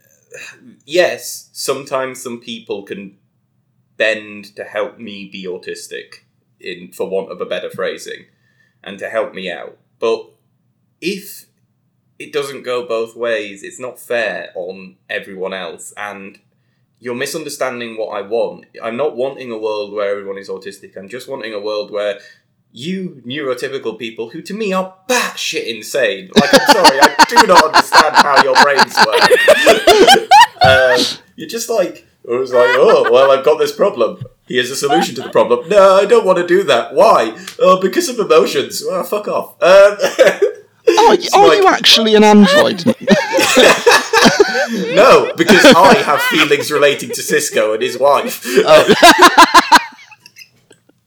yes 0.84 1.48
sometimes 1.52 2.22
some 2.22 2.40
people 2.40 2.82
can 2.82 3.16
bend 3.96 4.56
to 4.56 4.64
help 4.64 4.98
me 4.98 5.28
be 5.30 5.44
autistic 5.44 6.24
in 6.60 6.90
for 6.92 7.08
want 7.08 7.30
of 7.30 7.40
a 7.40 7.46
better 7.46 7.70
phrasing 7.70 8.26
and 8.82 8.98
to 8.98 9.08
help 9.08 9.34
me 9.34 9.50
out 9.50 9.78
but 9.98 10.30
if 11.00 11.46
it 12.18 12.32
doesn't 12.32 12.62
go 12.62 12.86
both 12.86 13.14
ways 13.16 13.62
it's 13.62 13.78
not 13.78 13.98
fair 13.98 14.50
on 14.54 14.96
everyone 15.08 15.52
else 15.52 15.92
and 15.96 16.38
you're 17.00 17.14
misunderstanding 17.14 17.96
what 17.96 18.08
I 18.08 18.22
want. 18.22 18.66
I'm 18.82 18.96
not 18.96 19.16
wanting 19.16 19.50
a 19.50 19.58
world 19.58 19.92
where 19.92 20.10
everyone 20.10 20.38
is 20.38 20.48
autistic. 20.48 20.96
I'm 20.96 21.08
just 21.08 21.28
wanting 21.28 21.54
a 21.54 21.60
world 21.60 21.90
where 21.90 22.18
you 22.72 23.22
neurotypical 23.24 23.98
people, 23.98 24.30
who 24.30 24.42
to 24.42 24.54
me 24.54 24.72
are 24.72 24.94
batshit 25.08 25.66
insane, 25.66 26.30
like 26.34 26.52
I'm 26.52 26.66
sorry, 26.72 26.98
I 27.00 27.24
do 27.28 27.46
not 27.46 27.64
understand 27.64 28.16
how 28.16 28.42
your 28.42 28.54
brains 28.62 28.94
work. 29.06 30.28
um, 30.62 31.22
you're 31.36 31.48
just 31.48 31.70
like, 31.70 32.06
I 32.28 32.34
was 32.34 32.52
like, 32.52 32.70
oh, 32.74 33.10
well, 33.10 33.30
I've 33.30 33.44
got 33.44 33.58
this 33.58 33.72
problem. 33.72 34.22
Here's 34.46 34.70
a 34.70 34.76
solution 34.76 35.14
to 35.16 35.22
the 35.22 35.30
problem. 35.30 35.68
No, 35.68 35.94
I 35.94 36.04
don't 36.04 36.26
want 36.26 36.38
to 36.38 36.46
do 36.46 36.62
that. 36.64 36.94
Why? 36.94 37.38
Oh, 37.58 37.80
because 37.80 38.08
of 38.08 38.18
emotions. 38.18 38.82
Well, 38.86 39.02
fuck 39.04 39.28
off. 39.28 39.62
Um, 39.62 39.96
Are, 40.88 41.14
It's 41.14 41.32
are 41.34 41.48
like- 41.48 41.58
you 41.58 41.66
actually 41.66 42.14
an 42.14 42.24
android? 42.24 42.84
no, 44.94 45.32
because 45.36 45.64
I 45.64 45.94
have 46.04 46.20
feelings 46.22 46.70
relating 46.70 47.10
to 47.10 47.20
Sisko 47.20 47.74
and 47.74 47.82
his 47.82 47.98
wife. 47.98 48.42
Oh. 48.46 48.94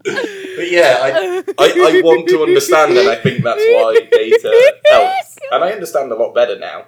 but 0.04 0.70
yeah, 0.72 0.98
I, 1.02 1.44
I, 1.60 1.68
I 1.98 2.02
want 2.04 2.28
to 2.30 2.44
understand, 2.44 2.98
and 2.98 3.08
I 3.10 3.16
think 3.16 3.44
that's 3.44 3.62
why 3.62 4.08
data 4.12 4.74
helps. 4.90 5.38
And 5.52 5.64
I 5.64 5.72
understand 5.72 6.12
a 6.12 6.16
lot 6.16 6.34
better 6.34 6.58
now. 6.58 6.86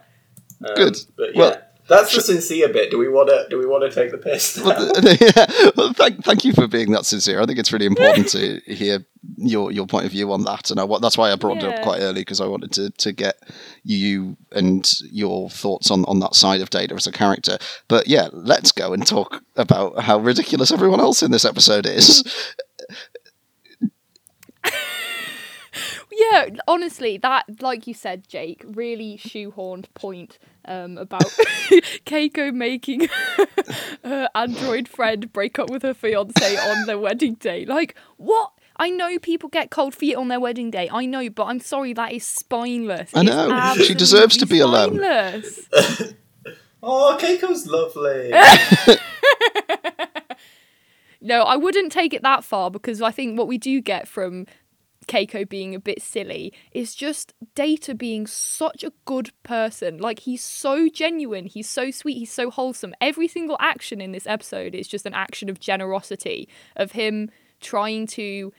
Um, 0.66 0.76
Good. 0.76 0.98
But 1.18 1.36
yeah, 1.36 1.40
Well, 1.40 1.62
that's 1.94 2.16
the 2.16 2.22
sincere 2.22 2.70
bit. 2.70 2.92
Do 2.92 2.98
we 2.98 3.08
want 3.08 3.30
to? 3.30 3.46
Do 3.50 3.58
we 3.58 3.66
want 3.66 3.84
to 3.84 3.92
take 3.92 4.12
the 4.12 4.18
piss? 4.18 4.58
now? 4.58 4.68
yeah. 5.20 5.72
well, 5.76 5.94
thank, 5.94 6.24
thank 6.24 6.46
you 6.46 6.54
for 6.54 6.68
being 6.68 6.92
that 6.92 7.06
sincere. 7.06 7.42
I 7.42 7.46
think 7.46 7.60
it's 7.60 7.74
really 7.74 7.86
important 7.86 8.28
to 8.30 8.60
hear 8.66 9.06
your 9.38 9.72
your 9.72 9.88
point 9.88 10.06
of 10.06 10.12
view 10.12 10.32
on 10.32 10.44
that, 10.44 10.72
and 10.72 10.80
I, 10.80 10.86
that's 11.00 11.18
why 11.18 11.32
I 11.32 11.36
brought 11.36 11.58
it 11.58 11.66
up 11.66 11.82
quite 11.84 12.02
early 12.02 12.22
because 12.22 12.42
I 12.42 12.48
wanted 12.48 12.72
to, 12.74 12.90
to 12.90 13.12
get 13.12 13.36
you 13.84 14.38
and 14.52 14.92
your 15.12 15.50
thoughts 15.50 15.92
on, 15.92 16.06
on 16.06 16.20
that 16.20 16.36
side 16.36 16.62
of 16.62 16.70
Data 16.70 16.96
as 16.96 17.08
a 17.08 17.12
character. 17.12 17.58
But 17.88 18.08
yeah, 18.08 18.30
let's 18.32 18.72
go 18.72 18.94
and 18.94 19.06
talk 19.06 19.44
about 19.56 20.00
how 20.00 20.20
ridiculous 20.20 20.72
everyone 20.72 21.00
else 21.00 21.24
in 21.24 21.32
this 21.32 21.46
episode 21.46 21.86
is. 21.86 22.24
Yeah, 26.32 26.50
honestly, 26.68 27.18
that, 27.18 27.62
like 27.62 27.88
you 27.88 27.94
said, 27.94 28.28
Jake, 28.28 28.64
really 28.66 29.18
shoehorned 29.18 29.86
point 29.94 30.38
um, 30.66 30.98
about 30.98 31.22
Keiko 32.06 32.54
making 32.54 33.08
her 34.04 34.30
android 34.36 34.88
friend 34.88 35.32
break 35.32 35.60
up 35.60 35.70
with 35.70 35.82
her 35.84 35.94
fiance 35.94 36.58
on 36.58 36.86
their 36.86 36.98
wedding 37.00 37.36
day. 37.36 37.66
Like, 37.66 37.96
what? 38.18 38.52
I 38.78 38.90
know 38.90 39.20
people 39.20 39.50
get 39.50 39.70
cold 39.70 39.94
feet 39.94 40.16
on 40.16 40.30
their 40.30 40.40
wedding 40.40 40.72
day. 40.72 40.90
I 40.92 41.06
know, 41.06 41.30
but 41.30 41.46
I'm 41.46 41.60
sorry, 41.60 41.94
that 41.94 42.12
is 42.12 42.26
spineless. 42.26 43.12
I 43.14 43.22
know. 43.22 43.76
She 43.76 43.94
deserves 43.94 44.36
to 44.38 44.44
absolutely 44.46 44.58
be 44.58 44.62
alone. 44.62 44.98
spineless. 44.98 45.70
oh, 46.82 47.18
Keiko's 47.22 47.68
lovely. 47.68 48.32
No, 51.26 51.44
I 51.44 51.56
wouldn't 51.56 51.92
take 51.92 52.14
it 52.14 52.22
that 52.24 52.44
far 52.44 52.70
because 52.70 53.02
I 53.02 53.10
think 53.10 53.38
what 53.38 53.48
we 53.48 53.58
do 53.58 53.80
get 53.80 54.10
from 54.10 54.46
Keiko 55.14 55.48
being 55.48 55.76
a 55.76 55.80
bit 55.80 56.02
silly. 56.02 56.52
It's 56.72 56.96
just 56.96 57.34
Data 57.54 57.94
being 57.94 58.26
such 58.26 58.84
a 58.84 58.92
good 59.06 59.30
person. 59.44 60.00
Like 60.00 60.20
he's 60.20 60.44
so 60.44 60.90
genuine, 60.90 61.46
he's 61.46 61.70
so 61.70 61.92
sweet, 61.92 62.18
he's 62.18 62.34
so 62.34 62.50
wholesome. 62.50 62.96
Every 63.00 63.28
single 63.28 63.58
action 63.60 64.02
in 64.02 64.12
this 64.12 64.26
episode 64.26 64.74
is 64.74 64.88
just 64.88 65.06
an 65.06 65.14
action 65.14 65.50
of 65.50 65.60
generosity, 65.60 66.50
of 66.76 66.94
him 66.94 67.30
trying 67.62 68.08
to 68.08 68.52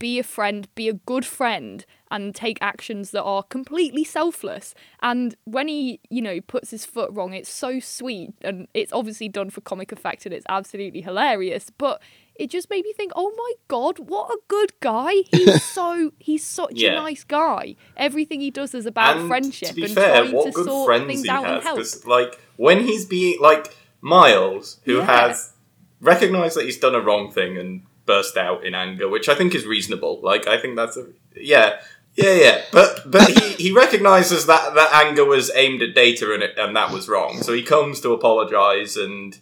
be 0.00 0.18
a 0.18 0.24
friend, 0.24 0.68
be 0.74 0.88
a 0.88 0.94
good 0.94 1.24
friend, 1.24 1.84
and 2.10 2.34
take 2.34 2.58
actions 2.60 3.12
that 3.12 3.22
are 3.22 3.42
completely 3.44 4.04
selfless. 4.04 4.74
And 5.02 5.36
when 5.44 5.68
he, 5.68 6.00
you 6.10 6.20
know, 6.20 6.40
puts 6.40 6.70
his 6.70 6.84
foot 6.84 7.10
wrong, 7.12 7.32
it's 7.32 7.50
so 7.50 7.78
sweet 7.78 8.30
and 8.42 8.66
it's 8.74 8.92
obviously 8.92 9.28
done 9.28 9.50
for 9.50 9.60
comic 9.60 9.92
effect 9.92 10.26
and 10.26 10.34
it's 10.34 10.46
absolutely 10.48 11.00
hilarious. 11.00 11.70
But 11.78 12.02
it 12.36 12.50
just 12.50 12.70
made 12.70 12.84
me 12.84 12.92
think, 12.92 13.12
oh 13.14 13.32
my 13.36 13.52
god, 13.68 13.98
what 13.98 14.30
a 14.30 14.38
good 14.48 14.72
guy! 14.80 15.12
He's 15.30 15.62
so 15.74 16.12
he's 16.18 16.44
such 16.44 16.72
Yeah. 16.74 16.92
a 16.92 16.94
nice 16.96 17.24
guy. 17.24 17.76
Everything 17.96 18.40
he 18.40 18.50
does 18.50 18.74
is 18.74 18.86
about 18.86 19.16
and 19.18 19.28
friendship 19.28 19.68
to 19.70 19.74
be 19.74 19.84
and 19.84 19.92
fair, 19.94 20.20
trying 20.22 20.32
what 20.34 20.46
to 20.46 20.50
good 20.52 20.66
sort 20.66 20.86
friends 20.86 21.06
things 21.06 21.22
he 21.24 21.28
out 21.30 21.44
and 21.44 21.54
has. 21.54 21.62
help. 21.64 21.76
Because, 21.78 22.06
like, 22.06 22.40
when 22.56 22.84
he's 22.84 23.04
being 23.04 23.38
like 23.40 23.74
Miles, 24.00 24.78
who 24.84 24.96
Yeah. 24.98 25.04
has 25.28 25.52
recognized 26.00 26.56
that 26.56 26.64
he's 26.64 26.78
done 26.78 26.94
a 26.94 27.00
wrong 27.00 27.30
thing 27.30 27.56
and 27.58 27.82
burst 28.06 28.36
out 28.36 28.64
in 28.64 28.74
anger, 28.74 29.08
which 29.08 29.28
I 29.28 29.34
think 29.34 29.54
is 29.54 29.64
reasonable. 29.66 30.20
Like, 30.22 30.46
I 30.48 30.58
think 30.60 30.74
that's 30.76 30.96
a 30.96 31.06
yeah. 31.36 31.80
Yeah, 32.14 32.34
yeah, 32.34 32.62
but 32.72 33.10
but 33.10 33.30
he, 33.30 33.52
he 33.54 33.72
recognizes 33.72 34.44
that 34.46 34.74
that 34.74 34.90
anger 34.92 35.24
was 35.24 35.50
aimed 35.54 35.80
at 35.80 35.94
Data 35.94 36.34
and 36.34 36.42
it, 36.42 36.58
and 36.58 36.76
that 36.76 36.90
was 36.92 37.08
wrong. 37.08 37.42
So 37.42 37.54
he 37.54 37.62
comes 37.62 38.02
to 38.02 38.12
apologize 38.12 38.98
and 38.98 39.38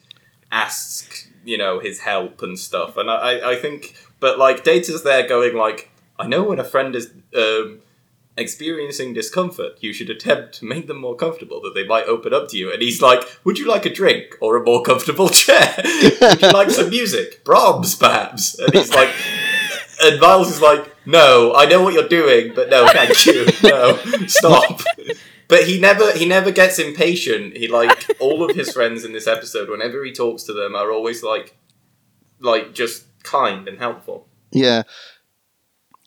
asks 0.53 1.27
you 1.45 1.59
know 1.59 1.79
his 1.81 2.01
help 2.01 2.43
and 2.43 2.59
stuff. 2.59 2.97
And 2.97 3.11
I 3.11 3.53
I- 3.53 3.57
think, 3.57 3.95
but 4.21 4.39
like 4.39 4.65
Data's 4.65 5.03
there 5.03 5.27
going 5.29 5.57
like, 5.57 5.91
I 6.19 6.27
know 6.27 6.43
when 6.45 6.59
a 6.59 6.65
friend 6.65 6.95
is 6.95 7.11
um, 7.37 7.81
experiencing 8.37 9.13
discomfort, 9.15 9.73
you 9.81 9.93
should 9.93 10.11
attempt 10.11 10.55
to 10.55 10.65
make 10.65 10.87
them 10.87 10.99
more 10.99 11.17
comfortable, 11.17 11.61
that 11.63 11.75
they 11.75 11.87
might 11.87 12.05
open 12.07 12.33
up 12.33 12.49
to 12.49 12.57
you. 12.57 12.73
And 12.73 12.81
he's 12.83 13.03
like, 13.03 13.23
Would 13.45 13.59
you 13.59 13.67
like 13.67 13.87
a 13.87 13.93
drink 13.93 14.37
or 14.41 14.57
a 14.57 14.63
more 14.65 14.83
comfortable 14.83 15.29
chair? 15.43 15.75
Would 16.21 16.43
you 16.43 16.51
like 16.51 16.71
some 16.71 16.91
music? 16.91 17.45
Brahms, 17.45 17.95
perhaps? 17.95 18.59
And 18.59 18.73
he's 18.73 18.93
like, 18.95 19.11
and 20.03 20.21
Miles 20.21 20.49
is 20.51 20.63
like, 20.63 20.85
No, 21.07 21.55
I 21.55 21.67
know 21.67 21.83
what 21.83 21.93
you're 21.95 22.09
doing, 22.09 22.53
but 22.55 22.71
no, 22.71 22.87
thank 22.89 23.27
you. 23.27 23.47
No, 23.63 23.97
stop. 24.27 24.81
But 25.51 25.65
he 25.65 25.79
never 25.79 26.13
he 26.13 26.27
never 26.27 26.51
gets 26.51 26.79
impatient. 26.79 27.57
He 27.57 27.69
like 27.69 28.07
all 28.21 28.49
of 28.49 28.57
his 28.57 28.73
friends 28.73 29.05
in 29.05 29.13
this 29.13 29.27
episode, 29.27 29.69
whenever 29.69 30.03
he 30.05 30.13
talks 30.13 30.45
to 30.45 30.53
them, 30.55 30.75
are 30.75 30.91
always 30.91 31.23
like 31.23 31.57
like 32.39 32.73
just 32.73 33.05
kind 33.23 33.69
and 33.69 33.79
helpful. 33.79 34.29
Yeah, 34.53 34.83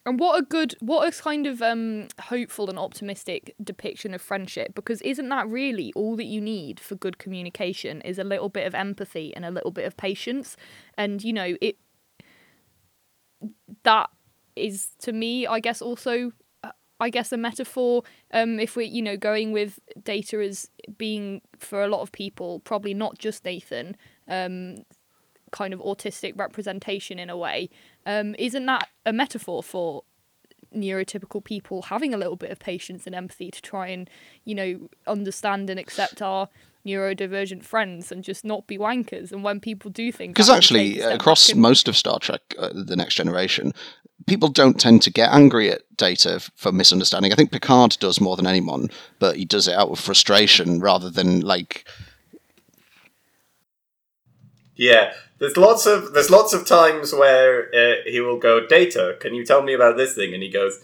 And 0.05 0.19
what 0.19 0.37
a 0.37 0.43
good, 0.43 0.75
what 0.81 1.07
a 1.07 1.21
kind 1.21 1.47
of 1.47 1.61
um, 1.61 2.09
hopeful 2.19 2.69
and 2.69 2.77
optimistic 2.77 3.55
depiction 3.63 4.13
of 4.13 4.21
friendship. 4.21 4.75
Because 4.75 5.01
isn't 5.01 5.29
that 5.29 5.47
really 5.47 5.93
all 5.95 6.17
that 6.17 6.25
you 6.25 6.41
need 6.41 6.79
for 6.79 6.95
good 6.95 7.17
communication? 7.17 8.01
Is 8.01 8.19
a 8.19 8.23
little 8.23 8.49
bit 8.49 8.67
of 8.67 8.75
empathy 8.75 9.33
and 9.35 9.45
a 9.45 9.51
little 9.51 9.71
bit 9.71 9.85
of 9.85 9.95
patience, 9.95 10.57
and 10.97 11.23
you 11.23 11.31
know 11.31 11.55
it. 11.61 11.77
That 13.83 14.09
is 14.55 14.89
to 14.99 15.13
me, 15.13 15.47
I 15.47 15.59
guess, 15.59 15.81
also, 15.81 16.31
I 17.03 17.09
guess, 17.09 17.31
a 17.31 17.37
metaphor. 17.37 18.03
Um, 18.31 18.59
if 18.59 18.75
we're 18.75 18.87
you 18.87 19.01
know 19.01 19.17
going 19.17 19.51
with 19.51 19.79
data 20.03 20.41
as 20.43 20.69
being 20.97 21.41
for 21.59 21.83
a 21.83 21.87
lot 21.87 22.01
of 22.01 22.11
people, 22.11 22.59
probably 22.61 22.93
not 22.93 23.17
just 23.17 23.45
Nathan. 23.45 23.95
Um, 24.27 24.77
kind 25.51 25.73
of 25.73 25.79
autistic 25.81 26.37
representation 26.37 27.19
in 27.19 27.29
a 27.29 27.37
way. 27.37 27.69
Um, 28.05 28.35
isn't 28.39 28.65
that 28.65 28.89
a 29.05 29.13
metaphor 29.13 29.61
for 29.61 30.03
neurotypical 30.75 31.43
people 31.43 31.83
having 31.83 32.13
a 32.13 32.17
little 32.17 32.35
bit 32.35 32.49
of 32.49 32.57
patience 32.57 33.05
and 33.05 33.15
empathy 33.15 33.51
to 33.51 33.61
try 33.61 33.87
and, 33.87 34.09
you 34.43 34.55
know, 34.55 34.89
understand 35.05 35.69
and 35.69 35.79
accept 35.79 36.21
our 36.21 36.49
neurodivergent 36.85 37.63
friends 37.63 38.11
and 38.11 38.23
just 38.23 38.43
not 38.43 38.67
be 38.67 38.77
wankers? 38.77 39.31
And 39.31 39.43
when 39.43 39.59
people 39.59 39.91
do 39.91 40.11
things, 40.11 40.33
because 40.33 40.49
actually, 40.49 40.99
across 40.99 41.53
most 41.53 41.87
of 41.87 41.97
Star 41.97 42.19
Trek: 42.19 42.41
uh, 42.57 42.69
The 42.73 42.95
Next 42.95 43.15
Generation, 43.15 43.73
people 44.25 44.49
don't 44.49 44.79
tend 44.79 45.01
to 45.03 45.11
get 45.11 45.31
angry 45.31 45.71
at 45.71 45.81
Data 45.97 46.35
f- 46.35 46.51
for 46.55 46.71
misunderstanding. 46.71 47.31
I 47.31 47.35
think 47.35 47.51
Picard 47.51 47.97
does 47.99 48.21
more 48.21 48.35
than 48.35 48.47
anyone, 48.47 48.89
but 49.19 49.37
he 49.37 49.45
does 49.45 49.67
it 49.67 49.75
out 49.75 49.89
of 49.89 49.99
frustration 49.99 50.79
rather 50.79 51.09
than 51.09 51.41
like. 51.41 51.85
Yeah, 54.75 55.13
there's 55.39 55.57
lots 55.57 55.85
of 55.85 56.13
there's 56.13 56.31
lots 56.31 56.53
of 56.53 56.65
times 56.65 57.13
where 57.13 57.67
uh, 57.75 58.01
he 58.05 58.21
will 58.21 58.39
go, 58.39 58.65
"Data, 58.65 59.17
can 59.19 59.33
you 59.35 59.45
tell 59.45 59.61
me 59.61 59.73
about 59.73 59.97
this 59.97 60.15
thing?" 60.15 60.33
And 60.33 60.41
he 60.41 60.49
goes, 60.49 60.79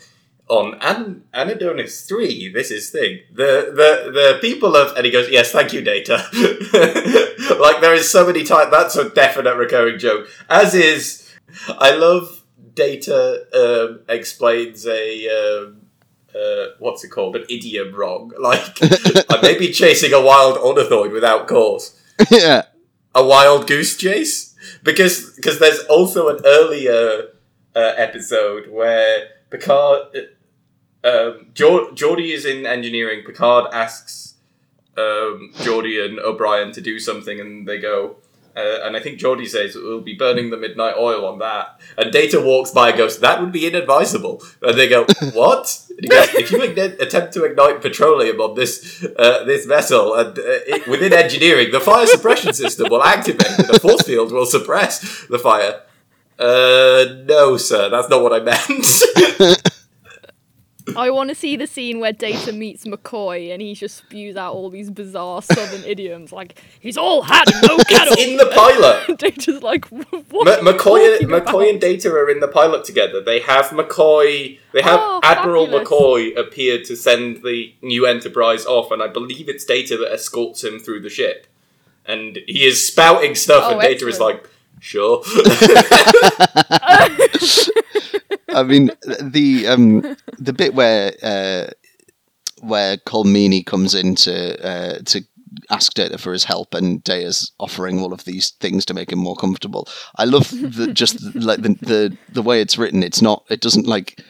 "On 0.49 0.77
An- 0.81 1.23
Anadonis 1.33 2.07
three, 2.07 2.51
this 2.51 2.71
is 2.71 2.89
thing. 2.89 3.19
The 3.31 3.71
the 3.73 4.11
the 4.11 4.37
people 4.41 4.75
of," 4.75 4.95
and 4.97 5.05
he 5.05 5.11
goes, 5.11 5.29
"Yes, 5.29 5.51
thank 5.51 5.73
you, 5.73 5.81
Data." 5.81 6.15
like 7.59 7.81
there 7.81 7.93
is 7.93 8.09
so 8.09 8.25
many 8.25 8.43
times 8.43 8.71
that's 8.71 8.95
a 8.95 9.09
definite 9.09 9.55
recurring 9.55 9.99
joke. 9.99 10.27
As 10.49 10.73
is, 10.73 11.31
I 11.67 11.91
love 11.95 12.43
Data 12.73 13.45
um, 13.53 14.01
explains 14.09 14.85
a. 14.85 15.27
Um, 15.29 15.81
uh, 16.35 16.67
what's 16.79 17.03
it 17.03 17.09
called? 17.09 17.35
An 17.35 17.45
idiom 17.49 17.93
wrong. 17.95 18.31
Like, 18.39 18.61
I 19.29 19.39
may 19.41 19.57
be 19.57 19.71
chasing 19.71 20.13
a 20.13 20.21
wild 20.21 20.57
ornithoid 20.57 21.11
without 21.11 21.47
cause 21.47 21.99
yeah, 22.31 22.63
a 23.13 23.25
wild 23.25 23.67
goose 23.67 23.97
chase 23.97 24.55
because 24.83 25.33
because 25.35 25.59
there's 25.59 25.79
also 25.85 26.29
an 26.29 26.39
earlier 26.45 27.29
uh, 27.75 27.93
episode 27.97 28.69
where 28.71 29.27
Picard 29.49 30.15
um, 31.03 31.47
Geor- 31.53 31.91
Geordi 31.95 32.33
is 32.33 32.45
in 32.45 32.65
engineering. 32.65 33.23
Picard 33.25 33.73
asks 33.73 34.35
um, 34.97 35.51
Geordi 35.55 36.03
and 36.03 36.19
O'Brien 36.19 36.71
to 36.73 36.81
do 36.81 36.99
something, 36.99 37.39
and 37.39 37.67
they 37.67 37.79
go. 37.79 38.17
Uh, 38.57 38.79
and 38.83 38.97
I 38.97 38.99
think 38.99 39.19
Geordi 39.19 39.47
says 39.47 39.75
we'll 39.75 40.01
be 40.01 40.15
burning 40.15 40.49
the 40.49 40.57
midnight 40.57 40.95
oil 40.97 41.25
on 41.25 41.39
that. 41.39 41.79
And 41.97 42.11
Data 42.11 42.41
walks 42.41 42.71
by 42.71 42.89
and 42.89 42.97
goes, 42.97 43.19
"That 43.19 43.39
would 43.39 43.53
be 43.53 43.65
inadvisable." 43.65 44.43
And 44.61 44.77
they 44.77 44.89
go, 44.89 45.05
"What?" 45.33 45.85
Goes, 46.09 46.33
"If 46.33 46.51
you 46.51 46.57
igni- 46.57 46.99
attempt 46.99 47.33
to 47.35 47.45
ignite 47.45 47.81
petroleum 47.81 48.41
on 48.41 48.55
this 48.55 49.05
uh, 49.17 49.45
this 49.45 49.65
vessel, 49.65 50.15
and 50.15 50.37
uh, 50.37 50.41
it, 50.43 50.87
within 50.87 51.13
engineering, 51.13 51.71
the 51.71 51.79
fire 51.79 52.07
suppression 52.07 52.51
system 52.53 52.89
will 52.89 53.03
activate. 53.03 53.67
The 53.67 53.79
force 53.79 54.01
field 54.01 54.31
will 54.33 54.45
suppress 54.45 55.25
the 55.27 55.39
fire." 55.39 55.83
Uh, 56.37 57.05
no, 57.25 57.57
sir, 57.57 57.89
that's 57.89 58.09
not 58.09 58.23
what 58.23 58.31
I 58.33 58.39
meant. 58.39 59.69
I 60.97 61.09
want 61.11 61.29
to 61.29 61.35
see 61.35 61.55
the 61.55 61.67
scene 61.67 61.99
where 61.99 62.13
Data 62.13 62.51
meets 62.53 62.85
McCoy 62.85 63.51
and 63.51 63.61
he 63.61 63.73
just 63.73 63.97
spews 63.97 64.35
out 64.35 64.53
all 64.53 64.69
these 64.69 64.89
bizarre 64.89 65.41
southern 65.41 65.83
idioms 65.83 66.31
like 66.31 66.61
he's 66.79 66.97
all 66.97 67.21
hat 67.21 67.51
and 67.53 67.67
no 67.67 67.77
kettle. 67.87 68.15
in 68.17 68.37
the 68.37 68.45
pilot. 68.53 69.17
Data's 69.19 69.61
like, 69.63 69.85
what? 69.87 70.47
M- 70.47 70.67
are 70.67 70.71
you 70.71 70.77
McCoy, 70.77 71.11
talking 71.13 71.27
McCoy 71.27 71.41
about?" 71.41 71.67
and 71.69 71.81
Data 71.81 72.09
are 72.11 72.29
in 72.29 72.39
the 72.39 72.47
pilot 72.47 72.83
together. 72.85 73.21
They 73.21 73.39
have 73.41 73.65
McCoy. 73.67 74.59
They 74.73 74.81
have 74.81 74.99
Oh, 75.01 75.19
Admiral 75.23 75.65
fabulous. 75.65 75.89
McCoy 75.89 76.37
appear 76.37 76.81
to 76.83 76.95
send 76.95 77.43
the 77.43 77.73
new 77.81 78.05
Enterprise 78.05 78.65
off, 78.65 78.91
and 78.91 79.01
I 79.03 79.07
believe 79.07 79.49
it's 79.49 79.65
Data 79.65 79.97
that 79.97 80.11
escorts 80.13 80.63
him 80.63 80.79
through 80.79 81.01
the 81.01 81.09
ship. 81.09 81.47
And 82.05 82.37
he 82.47 82.65
is 82.65 82.87
spouting 82.87 83.35
stuff, 83.35 83.63
Oh, 83.67 83.71
and 83.73 83.81
Data 83.81 84.07
is 84.07 84.15
excellent. 84.15 84.43
like, 84.43 84.49
"Sure." 84.79 85.23
I 88.53 88.63
mean 88.63 88.91
the 89.21 89.67
um 89.67 90.15
the 90.37 90.53
bit 90.53 90.73
where 90.73 91.13
uh, 91.21 91.67
where 92.61 92.97
Colm 92.97 93.27
Meaney 93.27 93.65
comes 93.65 93.95
in 93.95 94.15
to 94.15 94.65
uh, 94.65 94.99
to 95.05 95.23
ask 95.69 95.93
Data 95.93 96.17
for 96.17 96.33
his 96.33 96.43
help, 96.43 96.73
and 96.73 97.03
Data's 97.03 97.51
offering 97.59 97.99
all 97.99 98.13
of 98.13 98.25
these 98.25 98.51
things 98.51 98.85
to 98.85 98.93
make 98.93 99.11
him 99.11 99.19
more 99.19 99.35
comfortable. 99.35 99.87
I 100.17 100.25
love 100.25 100.49
the 100.51 100.91
just 100.93 101.35
like 101.35 101.61
the, 101.61 101.69
the 101.81 102.17
the 102.31 102.41
way 102.41 102.61
it's 102.61 102.77
written. 102.77 103.03
It's 103.03 103.21
not. 103.21 103.45
It 103.49 103.61
doesn't 103.61 103.87
like. 103.87 104.21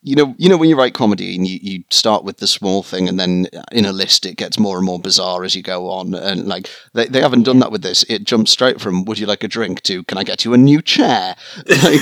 You 0.00 0.14
know, 0.14 0.36
you 0.38 0.48
know 0.48 0.56
when 0.56 0.70
you 0.70 0.78
write 0.78 0.94
comedy 0.94 1.34
and 1.34 1.44
you, 1.44 1.58
you 1.60 1.84
start 1.90 2.22
with 2.22 2.36
the 2.36 2.46
small 2.46 2.84
thing 2.84 3.08
and 3.08 3.18
then 3.18 3.48
in 3.72 3.84
a 3.84 3.92
list 3.92 4.24
it 4.26 4.36
gets 4.36 4.56
more 4.56 4.76
and 4.76 4.86
more 4.86 5.00
bizarre 5.00 5.42
as 5.42 5.56
you 5.56 5.62
go 5.62 5.90
on 5.90 6.14
and 6.14 6.46
like 6.46 6.70
they, 6.94 7.06
they 7.06 7.20
haven't 7.20 7.42
done 7.42 7.58
that 7.58 7.72
with 7.72 7.82
this. 7.82 8.04
It 8.08 8.22
jumps 8.22 8.52
straight 8.52 8.80
from 8.80 9.04
would 9.06 9.18
you 9.18 9.26
like 9.26 9.42
a 9.42 9.48
drink 9.48 9.82
to 9.82 10.04
can 10.04 10.16
I 10.16 10.22
get 10.22 10.44
you 10.44 10.54
a 10.54 10.56
new 10.56 10.80
chair? 10.80 11.34
Like, 11.82 12.00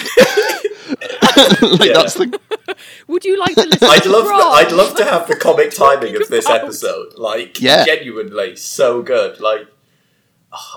like 1.63 1.89
Yeah. 1.89 1.93
that's 1.95 2.15
the 2.15 2.41
Would 3.09 3.25
you 3.25 3.39
like 3.39 3.55
to 3.55 3.65
listen 3.67 3.89
I'd 3.89 4.03
to 4.03 4.09
love. 4.11 4.25
To, 4.25 4.31
Rob? 4.31 4.55
I'd 4.55 4.73
love 4.73 4.95
to 4.97 5.05
have 5.05 5.27
the 5.29 5.37
comic 5.37 5.71
timing 5.75 6.17
of 6.21 6.29
this 6.29 6.47
about? 6.47 6.63
episode. 6.65 7.15
Like, 7.17 7.61
Yeah. 7.61 7.85
genuinely 7.85 8.57
so 8.57 9.03
good. 9.03 9.41
Like, 9.41 9.67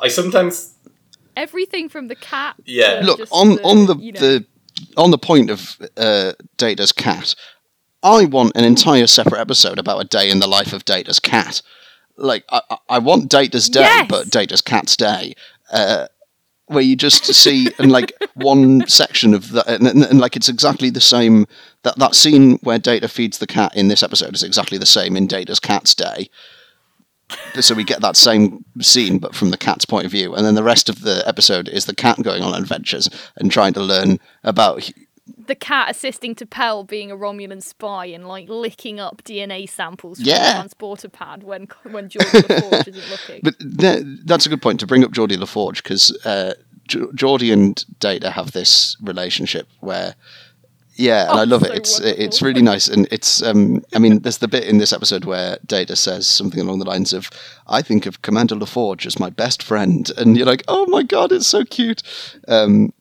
I 0.02 0.08
sometimes. 0.10 0.76
Everything 1.36 1.88
from 1.90 2.08
the 2.08 2.16
cat. 2.16 2.56
Yeah. 2.66 3.02
look 3.04 3.18
just 3.20 3.32
on 3.32 3.60
on 3.64 3.86
the 3.86 3.96
you 3.98 4.12
know- 4.12 4.20
the 4.20 4.46
on 4.98 5.12
the 5.12 5.18
point 5.18 5.50
of 5.50 5.78
uh, 5.98 6.34
Data's 6.58 6.92
cat. 6.92 7.36
I 8.02 8.26
want 8.26 8.56
an 8.56 8.64
entire 8.64 9.08
separate 9.08 9.40
episode 9.42 9.78
about 9.78 10.00
a 10.00 10.06
day 10.08 10.30
in 10.30 10.40
the 10.40 10.48
life 10.48 10.72
of 10.74 10.86
Data's 10.86 11.20
cat. 11.20 11.62
Like 12.18 12.44
I, 12.50 12.62
I- 12.70 12.78
I 12.90 13.00
want 13.00 13.30
Data's 13.30 13.70
day, 13.70 13.82
Yes! 13.82 14.08
but 14.10 14.30
Data's 14.30 14.62
cat's 14.62 14.96
day. 14.98 15.34
Uh, 15.72 16.08
where 16.70 16.84
you 16.84 16.96
just 16.96 17.26
see 17.26 17.68
and 17.80 17.92
like 17.92 18.14
one 18.36 18.88
section 18.88 19.34
of 19.34 19.52
that 19.52 19.68
and, 19.68 19.88
and, 19.88 20.04
and 20.04 20.20
like 20.20 20.36
it's 20.36 20.50
exactly 20.50 20.92
the 20.92 21.02
same 21.02 21.48
that 21.84 21.98
that 21.98 22.14
scene 22.14 22.58
where 22.62 22.78
Data 22.78 23.08
feeds 23.08 23.40
the 23.40 23.48
cat 23.48 23.76
in 23.76 23.88
this 23.88 24.04
episode 24.04 24.36
is 24.36 24.44
exactly 24.44 24.78
the 24.78 24.86
same 24.86 25.18
in 25.18 25.26
Data's 25.26 25.60
cat's 25.60 25.96
day. 25.96 26.30
So 27.60 27.76
we 27.76 27.84
get 27.84 28.02
that 28.02 28.18
same 28.18 28.66
scene, 28.82 29.20
but 29.20 29.36
from 29.36 29.52
the 29.52 29.58
cat's 29.58 29.86
point 29.86 30.06
of 30.06 30.12
view, 30.12 30.34
and 30.34 30.46
then 30.46 30.56
the 30.56 30.64
rest 30.64 30.90
of 30.90 31.02
the 31.02 31.24
episode 31.28 31.70
is 31.70 31.86
the 31.86 31.94
cat 31.94 32.22
going 32.24 32.42
on 32.42 32.56
adventures 32.56 33.08
and 33.38 33.52
trying 33.52 33.74
to 33.74 33.82
learn 33.82 34.20
about. 34.44 34.90
The 35.50 35.56
cat 35.56 35.90
assisting 35.90 36.36
T'Pel 36.36 36.88
being 36.88 37.10
a 37.12 37.16
Romulan 37.18 37.64
spy 37.64 38.06
and 38.06 38.28
like 38.28 38.48
licking 38.48 39.00
up 39.00 39.24
DNA 39.24 39.68
samples 39.68 40.20
from 40.20 40.28
Yeah. 40.28 40.54
the 40.54 40.60
transporter 40.60 41.10
pad 41.10 41.42
when 41.44 41.68
when 41.90 42.08
George 42.08 42.28
LaForge 42.28 42.88
isn't 42.88 43.10
looking. 43.10 43.42
But 43.44 43.56
th- 43.60 44.04
that's 44.26 44.46
a 44.46 44.50
good 44.50 44.62
point 44.62 44.80
to 44.82 44.88
bring 44.88 45.04
up 45.04 45.12
Geordi 45.12 45.38
LaForge 45.38 45.78
because 45.84 46.16
uh, 46.24 46.54
G- 46.88 47.00
Geordi 47.16 47.52
and 47.52 47.84
Data 48.00 48.30
have 48.32 48.52
this 48.52 48.96
relationship 49.02 49.68
where. 49.80 50.14
Yeah, 50.96 51.30
and 51.30 51.40
Oh, 51.40 51.42
I 51.42 51.44
love 51.46 51.62
so 51.62 51.68
it. 51.72 51.78
It's 51.78 52.00
wonderful. 52.00 52.24
it's 52.26 52.42
really 52.42 52.62
nice, 52.62 52.88
and 52.90 53.08
it's. 53.10 53.42
Um, 53.42 53.84
I 53.96 54.00
mean, 54.00 54.20
there's 54.20 54.40
the 54.40 54.50
bit 54.50 54.66
in 54.66 54.80
this 54.80 54.92
episode 54.92 55.24
where 55.24 55.58
Data 55.66 55.96
says 55.96 56.28
something 56.28 56.60
along 56.60 56.80
the 56.80 56.86
lines 56.94 57.14
of, 57.14 57.30
"I 57.68 57.82
think 57.82 58.06
of 58.06 58.22
Commander 58.22 58.56
LaForge 58.56 59.06
as 59.06 59.18
my 59.18 59.30
best 59.30 59.64
friend," 59.64 60.12
and 60.18 60.36
you're 60.36 60.46
like, 60.46 60.64
"Oh 60.68 60.86
my 60.88 61.02
god, 61.04 61.32
it's 61.32 61.48
so 61.48 61.64
cute." 61.64 62.04
Um, 62.50 62.92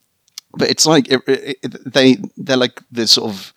but 0.57 0.69
it's 0.71 0.87
like 0.87 1.09
it, 1.11 1.23
it, 1.27 1.57
it- 1.63 1.93
they 1.93 2.17
they're 2.37 2.57
like 2.57 2.83
the 2.91 3.07
sort 3.07 3.31
of 3.31 3.53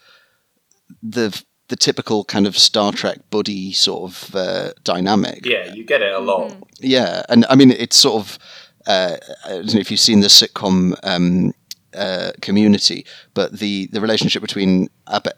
the 1.02 1.42
the 1.70 1.76
typical 1.78 2.26
kind 2.26 2.46
of 2.48 2.58
Star 2.58 2.92
Trek 2.92 3.20
buddy 3.30 3.72
sort 3.72 4.12
of 4.12 4.36
uh, 4.36 4.72
dynamic. 4.84 5.46
Yeah, 5.46 5.74
you 5.74 5.86
get 5.86 6.02
it 6.02 6.14
a 6.14 6.20
lot. 6.20 6.54
Yeah, 6.80 7.24
and 7.30 7.46
I 7.50 7.56
mean 7.56 7.72
it's 7.72 7.96
sort 7.96 8.22
of 8.22 8.40
uh, 8.88 9.18
I 9.46 9.50
don't 9.50 9.74
know 9.74 9.80
if 9.80 9.90
you've 9.92 10.00
seen 10.00 10.20
the 10.22 10.28
sitcom 10.28 10.96
um, 11.04 11.54
uh, 11.96 12.32
Community, 12.42 13.06
but 13.34 13.60
the 13.60 13.88
the 13.92 14.02
relationship 14.02 14.42
between 14.42 14.90
Abed, 15.08 15.34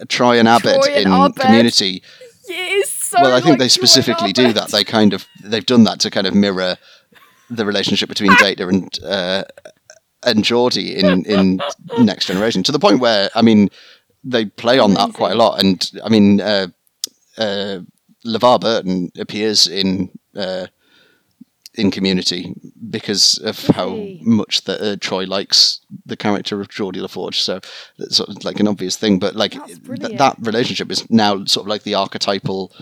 uh, 0.00 0.04
Troy 0.08 0.38
and 0.38 0.48
Abed 0.48 0.82
Troy 0.82 0.94
and 0.94 1.06
in 1.06 1.12
Abed. 1.12 1.36
Community. 1.36 2.02
It 2.48 2.52
is 2.84 2.88
so. 2.90 3.18
well, 3.20 3.32
I 3.32 3.40
think 3.40 3.50
like 3.50 3.58
they 3.58 3.68
specifically 3.68 4.32
do 4.32 4.52
that. 4.52 4.68
They 4.70 4.84
kind 4.84 5.12
of 5.12 5.26
they've 5.42 5.64
done 5.66 5.84
that 5.84 6.00
to 6.00 6.10
kind 6.10 6.26
of 6.26 6.34
mirror 6.34 6.76
the 7.50 7.66
relationship 7.66 8.08
between 8.08 8.34
Data 8.38 8.68
and 8.68 8.88
uh, 9.04 9.44
and 10.24 10.44
Geordi 10.44 10.94
in 10.94 11.24
in 11.24 11.60
Next 11.98 12.26
Generation 12.26 12.62
to 12.64 12.72
the 12.72 12.78
point 12.78 13.00
where 13.00 13.30
I 13.34 13.42
mean 13.42 13.70
they 14.24 14.46
play 14.46 14.78
on 14.78 14.94
that 14.94 15.12
quite 15.12 15.32
a 15.32 15.36
lot. 15.36 15.62
And 15.62 15.90
I 16.02 16.08
mean, 16.08 16.40
uh, 16.40 16.68
uh, 17.36 17.80
LeVar 18.26 18.60
Burton 18.60 19.12
appears 19.18 19.66
in 19.66 20.10
uh, 20.34 20.66
in 21.74 21.90
Community 21.90 22.54
because 22.90 23.38
of 23.38 23.58
how 23.66 24.06
much 24.22 24.62
that 24.62 24.80
uh, 24.80 24.96
Troy 25.00 25.24
likes 25.24 25.80
the 26.06 26.16
character 26.16 26.60
of 26.60 26.68
Geordi 26.68 27.00
LaForge. 27.00 27.34
So 27.34 27.60
that's 27.98 28.16
sort 28.16 28.30
of 28.30 28.44
like 28.44 28.60
an 28.60 28.68
obvious 28.68 28.96
thing, 28.96 29.18
but 29.18 29.34
like 29.34 29.52
th- 29.52 30.18
that 30.18 30.36
relationship 30.40 30.90
is 30.90 31.08
now 31.10 31.44
sort 31.44 31.64
of 31.64 31.68
like 31.68 31.82
the 31.82 31.94
archetypal 31.94 32.72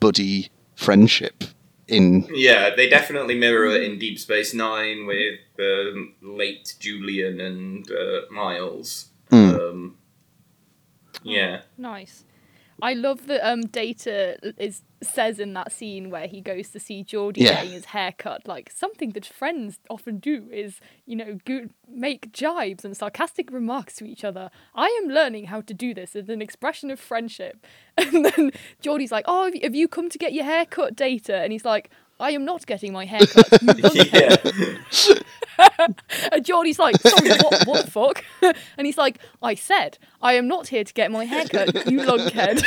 buddy 0.00 0.50
friendship 0.74 1.44
in 1.88 2.26
Yeah, 2.30 2.74
they 2.74 2.88
definitely 2.88 3.34
mirror 3.34 3.66
it 3.66 3.82
in 3.82 3.98
Deep 3.98 4.18
Space 4.18 4.54
Nine 4.54 5.06
with 5.06 5.40
um, 5.58 6.14
late 6.22 6.74
Julian 6.78 7.40
and 7.40 7.90
uh, 7.90 8.20
Miles. 8.30 9.08
Hmm. 9.30 9.54
Um, 9.54 9.96
yeah. 11.22 11.62
Nice. 11.76 12.24
I 12.80 12.94
love 12.94 13.26
that 13.26 13.40
um 13.48 13.62
Data 13.62 14.38
is 14.56 14.82
says 15.02 15.38
in 15.38 15.52
that 15.54 15.70
scene 15.72 16.10
where 16.10 16.26
he 16.26 16.40
goes 16.40 16.70
to 16.70 16.80
see 16.80 17.04
Geordi 17.04 17.38
Yeah. 17.38 17.54
getting 17.54 17.70
his 17.72 17.86
hair 17.86 18.12
cut, 18.16 18.46
like 18.48 18.70
something 18.70 19.10
that 19.10 19.24
friends 19.26 19.78
often 19.88 20.18
do 20.18 20.48
is, 20.52 20.80
you 21.06 21.14
know, 21.16 21.38
go- 21.44 21.68
make 21.88 22.32
jibes 22.32 22.84
and 22.84 22.96
sarcastic 22.96 23.52
remarks 23.52 23.94
to 23.96 24.04
each 24.04 24.24
other. 24.24 24.50
I 24.74 24.86
am 25.02 25.08
learning 25.08 25.46
how 25.46 25.60
to 25.62 25.74
do 25.74 25.94
this 25.94 26.16
as 26.16 26.28
an 26.28 26.42
expression 26.42 26.90
of 26.90 26.98
friendship. 27.00 27.64
And 27.98 28.24
then 28.24 28.52
Geordi's 28.82 29.12
like, 29.12 29.24
"Oh, 29.28 29.44
have 29.46 29.54
you, 29.54 29.60
have 29.62 29.74
you 29.74 29.88
come 29.88 30.08
to 30.10 30.18
get 30.18 30.32
your 30.32 30.44
hair 30.44 30.64
cut, 30.66 30.94
Data?" 30.96 31.36
And 31.36 31.52
he's 31.52 31.64
like, 31.64 31.90
"I 32.20 32.30
am 32.30 32.44
not 32.44 32.66
getting 32.66 32.92
my 32.92 33.04
hair 33.04 33.20
cut." 33.20 33.62
you 33.62 33.68
lunkhead." 33.82 34.84
yeah. 35.04 35.18
And 36.32 36.44
Geordi's 36.44 36.78
like, 36.78 36.96
sorry, 37.00 37.30
what, 37.30 37.66
what 37.66 37.84
the 37.84 37.90
fuck? 37.90 38.24
And 38.78 38.86
he's 38.86 38.96
like, 38.96 39.18
I 39.42 39.54
said, 39.54 39.98
I 40.22 40.34
am 40.34 40.46
not 40.46 40.68
here 40.68 40.84
to 40.84 40.94
get 40.94 41.10
my 41.10 41.24
hair 41.24 41.46
cut, 41.46 41.90
you 41.90 41.98
lunkhead. 42.00 42.64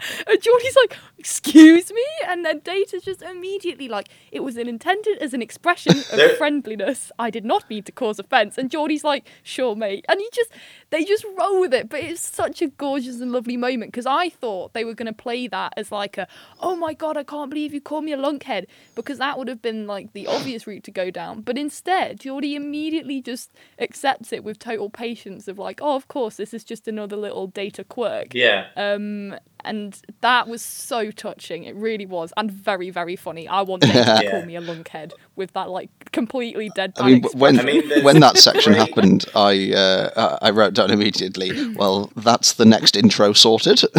And 0.26 0.40
Geordi's 0.40 0.76
like, 0.76 0.96
excuse 1.18 1.92
me? 1.92 2.04
And 2.26 2.44
then 2.44 2.60
Data's 2.60 3.02
just 3.02 3.22
immediately 3.22 3.88
like, 3.88 4.08
it 4.30 4.40
was 4.40 4.56
an 4.56 4.68
intended 4.68 5.18
as 5.18 5.34
an 5.34 5.42
expression 5.42 5.98
of 5.98 6.36
friendliness. 6.36 7.10
I 7.18 7.30
did 7.30 7.44
not 7.44 7.68
mean 7.68 7.82
to 7.84 7.92
cause 7.92 8.18
offence. 8.18 8.58
And 8.58 8.70
Geordi's 8.70 9.04
like, 9.04 9.26
sure, 9.42 9.74
mate. 9.74 10.04
And 10.08 10.20
he 10.20 10.28
just, 10.32 10.50
they 10.90 11.04
just 11.04 11.24
roll 11.38 11.60
with 11.60 11.74
it. 11.74 11.88
But 11.88 12.00
it's 12.00 12.20
such 12.20 12.62
a 12.62 12.68
gorgeous 12.68 13.20
and 13.20 13.32
lovely 13.32 13.56
moment 13.56 13.92
because 13.92 14.06
I 14.06 14.28
thought 14.28 14.72
they 14.72 14.84
were 14.84 14.94
going 14.94 15.06
to 15.06 15.12
play 15.12 15.48
that 15.48 15.72
as 15.76 15.90
like 15.90 16.16
a, 16.18 16.28
oh 16.60 16.76
my 16.76 16.94
God, 16.94 17.16
I 17.16 17.24
can't 17.24 17.50
believe 17.50 17.74
you 17.74 17.80
call 17.80 18.02
me 18.02 18.12
a 18.12 18.18
lunkhead. 18.18 18.66
Because 18.94 19.18
that 19.18 19.38
would 19.38 19.48
have 19.48 19.62
been 19.62 19.86
like 19.86 20.12
the 20.12 20.26
obvious 20.26 20.66
route 20.66 20.84
to 20.84 20.90
go 20.90 21.10
down. 21.10 21.42
But 21.42 21.58
instead, 21.58 22.20
Geordi 22.20 22.54
immediately 22.54 23.20
just 23.20 23.50
accepts 23.78 24.32
it 24.32 24.44
with 24.44 24.58
total 24.58 24.90
patience 24.90 25.48
of 25.48 25.58
like, 25.58 25.80
oh, 25.82 25.96
of 25.96 26.08
course, 26.08 26.36
this 26.36 26.54
is 26.54 26.64
just 26.64 26.86
another 26.88 27.16
little 27.16 27.46
data 27.46 27.84
quirk. 27.84 28.34
Yeah. 28.34 28.68
Um, 28.76 29.36
and 29.64 30.00
that 30.20 30.48
was 30.48 30.62
so 30.62 31.10
touching. 31.10 31.64
It 31.64 31.74
really 31.74 32.06
was, 32.06 32.32
and 32.36 32.50
very, 32.50 32.90
very 32.90 33.16
funny. 33.16 33.46
I 33.48 33.62
want 33.62 33.82
them 33.82 33.90
to 33.92 33.98
Yeah. 33.98 34.30
call 34.30 34.44
me 34.44 34.56
a 34.56 34.60
lunkhead 34.60 35.12
with 35.36 35.52
that 35.52 35.70
like 35.70 35.90
completely 36.12 36.70
deadpan 36.70 36.92
I 37.00 37.06
mean, 37.10 37.22
when 37.34 37.60
I 37.60 37.62
mean, 37.64 38.04
when 38.04 38.20
that 38.20 38.36
section 38.38 38.72
great- 38.74 38.88
happened, 38.88 39.24
I 39.34 39.72
uh, 39.72 40.38
I 40.42 40.50
wrote 40.50 40.74
down 40.74 40.90
immediately. 40.90 41.74
Well, 41.74 42.10
that's 42.16 42.54
the 42.54 42.64
next 42.64 42.96
intro 42.96 43.32
sorted. 43.32 43.82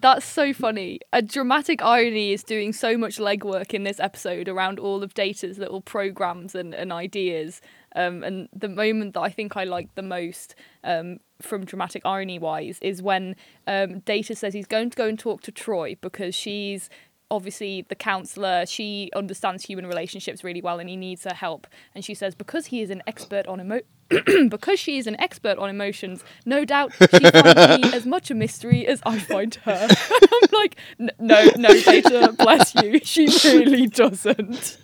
That's 0.00 0.24
so 0.24 0.52
funny. 0.52 1.00
A 1.12 1.22
dramatic 1.22 1.82
irony 1.82 2.32
is 2.32 2.44
doing 2.44 2.72
so 2.72 2.96
much 2.96 3.16
legwork 3.18 3.74
in 3.74 3.82
this 3.82 3.98
episode 3.98 4.48
around 4.48 4.78
all 4.78 5.02
of 5.02 5.14
Data's 5.14 5.58
little 5.58 5.80
programs 5.80 6.54
and, 6.54 6.72
and 6.74 6.92
ideas. 6.92 7.60
Um, 7.96 8.22
and 8.22 8.48
the 8.52 8.68
moment 8.68 9.14
that 9.14 9.20
I 9.20 9.30
think 9.30 9.56
I 9.56 9.64
like 9.64 9.94
the 9.94 10.02
most 10.02 10.54
um, 10.84 11.18
from 11.40 11.64
dramatic 11.64 12.02
irony 12.04 12.38
wise 12.38 12.78
is 12.82 13.02
when 13.02 13.36
um, 13.66 14.00
Data 14.00 14.34
says 14.34 14.54
he's 14.54 14.66
going 14.66 14.90
to 14.90 14.96
go 14.96 15.06
and 15.06 15.18
talk 15.18 15.42
to 15.42 15.52
Troi 15.52 15.96
because 16.00 16.34
she's 16.34 16.90
obviously 17.30 17.82
the 17.88 17.94
counselor. 17.94 18.64
She 18.66 19.10
understands 19.14 19.64
human 19.64 19.86
relationships 19.86 20.42
really 20.42 20.62
well 20.62 20.78
and 20.78 20.88
he 20.88 20.96
needs 20.96 21.24
her 21.24 21.34
help. 21.34 21.66
And 21.94 22.04
she 22.04 22.14
says 22.14 22.34
because 22.34 22.66
he 22.66 22.80
is 22.82 22.90
an 22.90 23.02
expert 23.06 23.46
on 23.46 23.60
emo- 23.60 23.80
because 24.48 24.80
she 24.80 24.96
is 24.96 25.06
an 25.06 25.20
expert 25.20 25.58
on 25.58 25.68
emotions 25.68 26.24
no 26.46 26.64
doubt 26.64 26.92
she 26.94 27.18
finds 27.30 27.82
me 27.82 27.92
as 27.92 28.06
much 28.06 28.30
a 28.30 28.34
mystery 28.34 28.86
as 28.86 29.02
i 29.04 29.18
find 29.18 29.56
her. 29.56 29.86
I'm 30.10 30.48
like 30.50 30.76
"N- 30.98 31.10
no 31.18 31.50
no 31.56 31.68
data 31.82 32.34
bless 32.38 32.74
you. 32.76 33.00
She 33.00 33.26
really 33.44 33.86
doesn't 33.86 34.78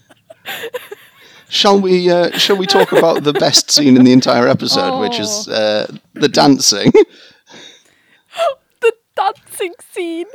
shall 1.55 1.81
we 1.81 2.11
uh, 2.11 2.31
shall 2.38 2.57
we 2.57 2.67
talk 2.67 2.93
about 2.93 3.23
the 3.25 3.33
best 3.33 3.71
scene 3.71 3.97
in 3.97 4.05
the 4.05 4.12
entire 4.12 4.47
episode, 4.49 4.99
which 5.01 5.19
is 5.19 5.49
uh, 5.49 5.87
the 6.14 6.29
dancing? 6.29 6.93
the 8.81 8.93
dancing 9.17 9.75
scene 9.93 10.27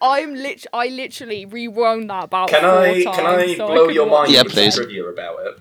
i'm 0.00 0.34
lit 0.34 0.64
i 0.72 0.86
literally 0.88 1.44
rewound 1.44 2.08
that 2.08 2.24
about 2.24 2.48
Can 2.48 2.60
four 2.62 2.78
I 2.80 3.02
times 3.02 3.16
can 3.16 3.26
I 3.26 3.54
so 3.56 3.66
blow 3.66 3.86
could 3.86 3.94
your 3.94 4.08
mind 4.08 4.32
Yeah, 4.32 4.42
with 4.44 4.52
please. 4.52 4.74
some 4.74 4.84
trivia 4.84 5.04
about 5.04 5.36
it? 5.46 5.54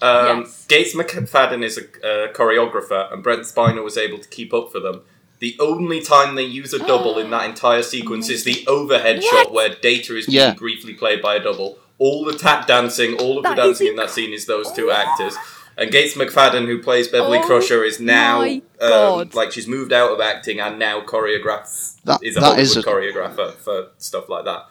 Um, 0.00 0.40
Yes. 0.40 0.66
Gates 0.68 0.94
McFadden 0.96 1.62
is 1.64 1.78
a 1.78 1.82
uh, 1.82 2.32
choreographer, 2.32 3.12
and 3.12 3.22
Brent 3.22 3.42
Spiner 3.42 3.82
was 3.82 3.96
able 3.96 4.18
to 4.18 4.28
keep 4.28 4.52
up 4.52 4.70
for 4.72 4.80
them. 4.80 5.02
The 5.38 5.56
only 5.60 6.00
time 6.00 6.34
they 6.36 6.44
use 6.44 6.72
a 6.72 6.78
double 6.78 7.18
in 7.18 7.30
that 7.30 7.44
entire 7.52 7.82
sequence 7.82 8.28
is 8.28 8.44
the 8.44 8.64
overhead 8.68 9.16
What? 9.22 9.24
shot 9.46 9.52
where 9.52 9.70
Data 9.74 10.16
is 10.16 10.26
being 10.26 10.38
Yeah. 10.38 10.54
briefly 10.54 10.94
played 10.94 11.20
by 11.22 11.36
a 11.36 11.40
double. 11.42 11.78
All 12.04 12.24
the 12.24 12.36
tap 12.36 12.66
dancing, 12.66 13.14
all 13.22 13.38
of 13.38 13.44
That 13.44 13.54
the 13.54 13.62
dancing 13.62 13.86
in 13.86 13.96
that 13.96 14.10
scene 14.10 14.32
is 14.32 14.46
those 14.46 14.72
two 14.72 14.90
actors. 14.90 15.36
And 15.78 15.90
Gates 15.90 16.14
McFadden, 16.16 16.66
who 16.66 16.82
plays 16.82 17.06
Beverly 17.06 17.38
Oh 17.38 17.46
Crusher, 17.46 17.84
is 17.84 18.00
now 18.00 18.42
um, 18.80 19.30
like 19.32 19.52
she's 19.52 19.68
moved 19.68 19.92
out 19.92 20.10
of 20.10 20.20
acting 20.20 20.58
and 20.58 20.78
now 20.78 21.00
choreographs 21.00 22.02
That- 22.02 22.20
is 22.22 22.36
a 22.36 22.40
that 22.40 22.46
Hollywood 22.46 22.62
is 22.62 22.76
a- 22.76 22.82
choreographer 22.82 23.54
for 23.54 23.90
stuff 23.98 24.28
like 24.28 24.44
that. 24.46 24.66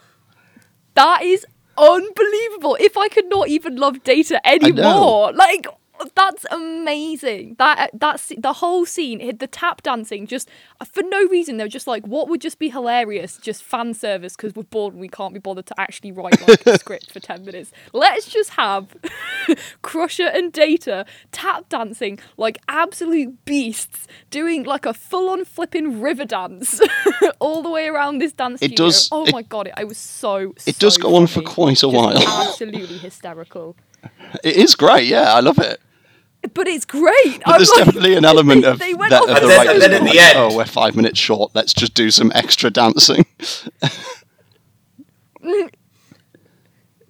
That 0.94 1.22
is 1.22 1.46
unbelievable. 1.78 2.76
If 2.78 2.96
I 2.98 3.08
could 3.08 3.28
not 3.30 3.48
even 3.48 3.76
love 3.76 4.04
data 4.04 4.46
anymore, 4.46 5.32
like 5.32 5.66
that's 6.16 6.44
amazing. 6.50 7.56
That 7.58 7.78
uh, 7.78 7.86
that's 7.94 8.32
the 8.36 8.54
whole 8.54 8.84
scene, 8.86 9.36
the 9.38 9.46
tap 9.46 9.82
dancing, 9.82 10.26
just 10.26 10.48
uh, 10.80 10.84
for 10.84 11.02
no 11.04 11.26
reason. 11.28 11.56
They're 11.58 11.68
just 11.68 11.86
like, 11.86 12.04
what 12.06 12.28
would 12.28 12.40
just 12.40 12.58
be 12.58 12.70
hilarious? 12.70 13.36
Just 13.38 13.62
fan 13.62 13.94
service 13.94 14.34
because 14.34 14.54
we're 14.54 14.64
bored 14.64 14.94
and 14.94 15.00
we 15.00 15.08
can't 15.08 15.32
be 15.32 15.38
bothered 15.40 15.66
to 15.66 15.80
actually 15.80 16.10
write 16.12 16.40
like 16.48 16.66
a 16.66 16.78
script 16.78 17.12
for 17.12 17.20
ten 17.20 17.44
minutes. 17.44 17.72
Let's 17.92 18.26
just 18.26 18.50
have 18.50 18.96
Crusher 19.82 20.26
and 20.26 20.52
Data 20.52 21.04
tap 21.30 21.68
dancing 21.68 22.18
like 22.36 22.58
absolute 22.68 23.44
beasts, 23.44 24.06
doing 24.30 24.64
like 24.64 24.86
a 24.86 24.94
full-on 24.94 25.44
flipping 25.44 26.00
river 26.00 26.24
dance 26.24 26.80
all 27.38 27.62
the 27.62 27.70
way 27.70 27.86
around 27.86 28.18
this 28.18 28.32
dance 28.32 28.60
It 28.62 28.70
studio. 28.72 28.86
does- 28.86 29.08
Oh 29.12 29.24
it- 29.26 29.32
my 29.32 29.42
god, 29.42 29.68
it, 29.68 29.74
I 29.76 29.84
was 29.84 29.98
so. 29.98 30.54
It 30.66 30.78
does 30.78 30.94
so 30.94 31.02
go 31.02 31.14
on 31.16 31.26
for 31.26 31.42
quite 31.42 31.78
a 31.82 31.86
Just 31.90 31.94
while. 31.94 32.16
Absolutely 32.48 32.98
hysterical. 32.98 33.76
It 34.44 34.56
is 34.56 34.74
great. 34.74 35.06
Yeah, 35.08 35.34
I 35.34 35.40
love 35.40 35.58
it. 35.58 35.80
but 36.54 36.66
it's 36.66 36.84
great. 36.84 37.42
But 37.44 37.58
there's 37.58 37.70
definitely 37.70 38.14
an 38.16 38.24
element 38.24 38.64
of, 38.70 38.78
they 38.78 38.94
went 38.94 39.10
that, 39.10 39.22
off 39.22 39.28
of 39.28 39.40
the 39.42 39.46
then- 39.48 39.66
writers 39.66 39.80
then 39.82 39.92
at 39.92 40.02
being 40.02 40.12
the 40.14 40.20
end- 40.20 40.38
oh, 40.38 40.56
we're 40.56 40.64
five 40.64 40.96
minutes 40.96 41.18
short. 41.18 41.52
Let's 41.54 41.72
just 41.74 41.94
do 41.94 42.10
some 42.10 42.32
extra 42.34 42.70
dancing. 42.70 43.26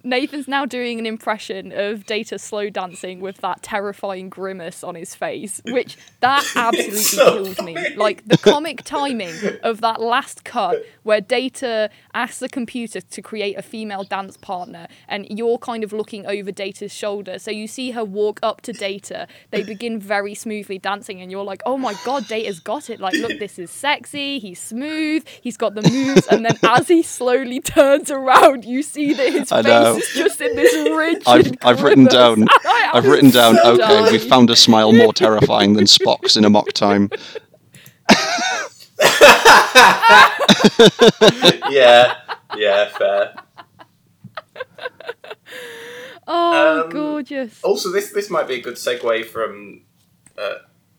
Nathan's 0.03 0.47
now 0.49 0.65
doing 0.65 0.99
an 0.99 1.05
impression 1.05 1.71
of 1.71 2.05
Data 2.05 2.37
slow 2.37 2.69
dancing 2.69 3.21
with 3.21 3.37
that 3.37 3.63
terrifying 3.63 4.29
grimace 4.29 4.83
on 4.83 4.95
his 4.95 5.15
face, 5.15 5.61
which 5.65 5.97
that 6.19 6.45
absolutely 6.55 6.97
so 6.97 7.43
kills 7.43 7.61
me. 7.61 7.95
Like 7.95 8.25
the 8.27 8.37
comic 8.37 8.83
timing 8.83 9.33
of 9.63 9.79
that 9.81 10.01
last 10.01 10.43
cut 10.43 10.83
where 11.03 11.21
Data 11.21 11.89
asks 12.13 12.39
the 12.39 12.49
computer 12.49 12.99
to 12.99 13.21
create 13.21 13.57
a 13.57 13.61
female 13.61 14.03
dance 14.03 14.35
partner 14.35 14.87
and 15.07 15.25
you're 15.29 15.57
kind 15.57 15.83
of 15.83 15.93
looking 15.93 16.25
over 16.25 16.51
Data's 16.51 16.93
shoulder. 16.93 17.39
So 17.39 17.51
you 17.51 17.67
see 17.67 17.91
her 17.91 18.03
walk 18.03 18.39
up 18.43 18.59
to 18.61 18.73
Data. 18.73 19.27
They 19.51 19.63
begin 19.63 19.99
very 19.99 20.35
smoothly 20.35 20.79
dancing 20.79 21.21
and 21.21 21.31
you're 21.31 21.45
like, 21.45 21.61
"Oh 21.65 21.77
my 21.77 21.95
god, 22.03 22.27
Data's 22.27 22.59
got 22.59 22.89
it. 22.89 22.99
Like 22.99 23.13
look, 23.15 23.39
this 23.39 23.57
is 23.57 23.71
sexy. 23.71 24.39
He's 24.39 24.59
smooth. 24.59 25.25
He's 25.41 25.55
got 25.55 25.75
the 25.75 25.89
moves." 25.89 26.27
And 26.27 26.45
then 26.45 26.57
as 26.63 26.89
he 26.89 27.03
slowly 27.03 27.59
turns 27.61 28.11
around, 28.11 28.65
you 28.65 28.83
see 28.83 29.13
that 29.13 29.31
his 29.31 29.51
I 29.51 29.61
face 29.61 29.69
know. 29.69 29.92
Is 29.97 30.09
just 30.13 30.41
in 30.41 30.55
this 30.55 30.73
rigid 30.91 31.23
I've, 31.27 31.51
I've 31.61 31.83
written 31.83 32.05
down. 32.05 32.45
I 32.65 32.91
I've 32.93 33.05
written 33.05 33.29
down. 33.31 33.55
so 33.55 33.73
Okay, 33.73 34.01
we 34.03 34.17
dying. 34.17 34.29
found 34.29 34.49
a 34.49 34.55
smile 34.55 34.93
more 34.93 35.13
terrifying 35.13 35.73
than 35.73 35.85
Spock's 35.85 36.37
in 36.37 36.45
Amok 36.45 36.71
Time. 36.73 37.09
yeah, 41.69 42.15
yeah, 42.55 42.89
fair. 42.89 43.33
Oh, 46.25 46.83
Um, 46.85 46.89
gorgeous. 46.89 47.61
Also, 47.63 47.91
this 47.91 48.11
this 48.13 48.29
might 48.29 48.47
be 48.47 48.55
a 48.55 48.61
good 48.61 48.75
segue 48.75 49.25
from 49.25 49.81
uh, 50.37 50.55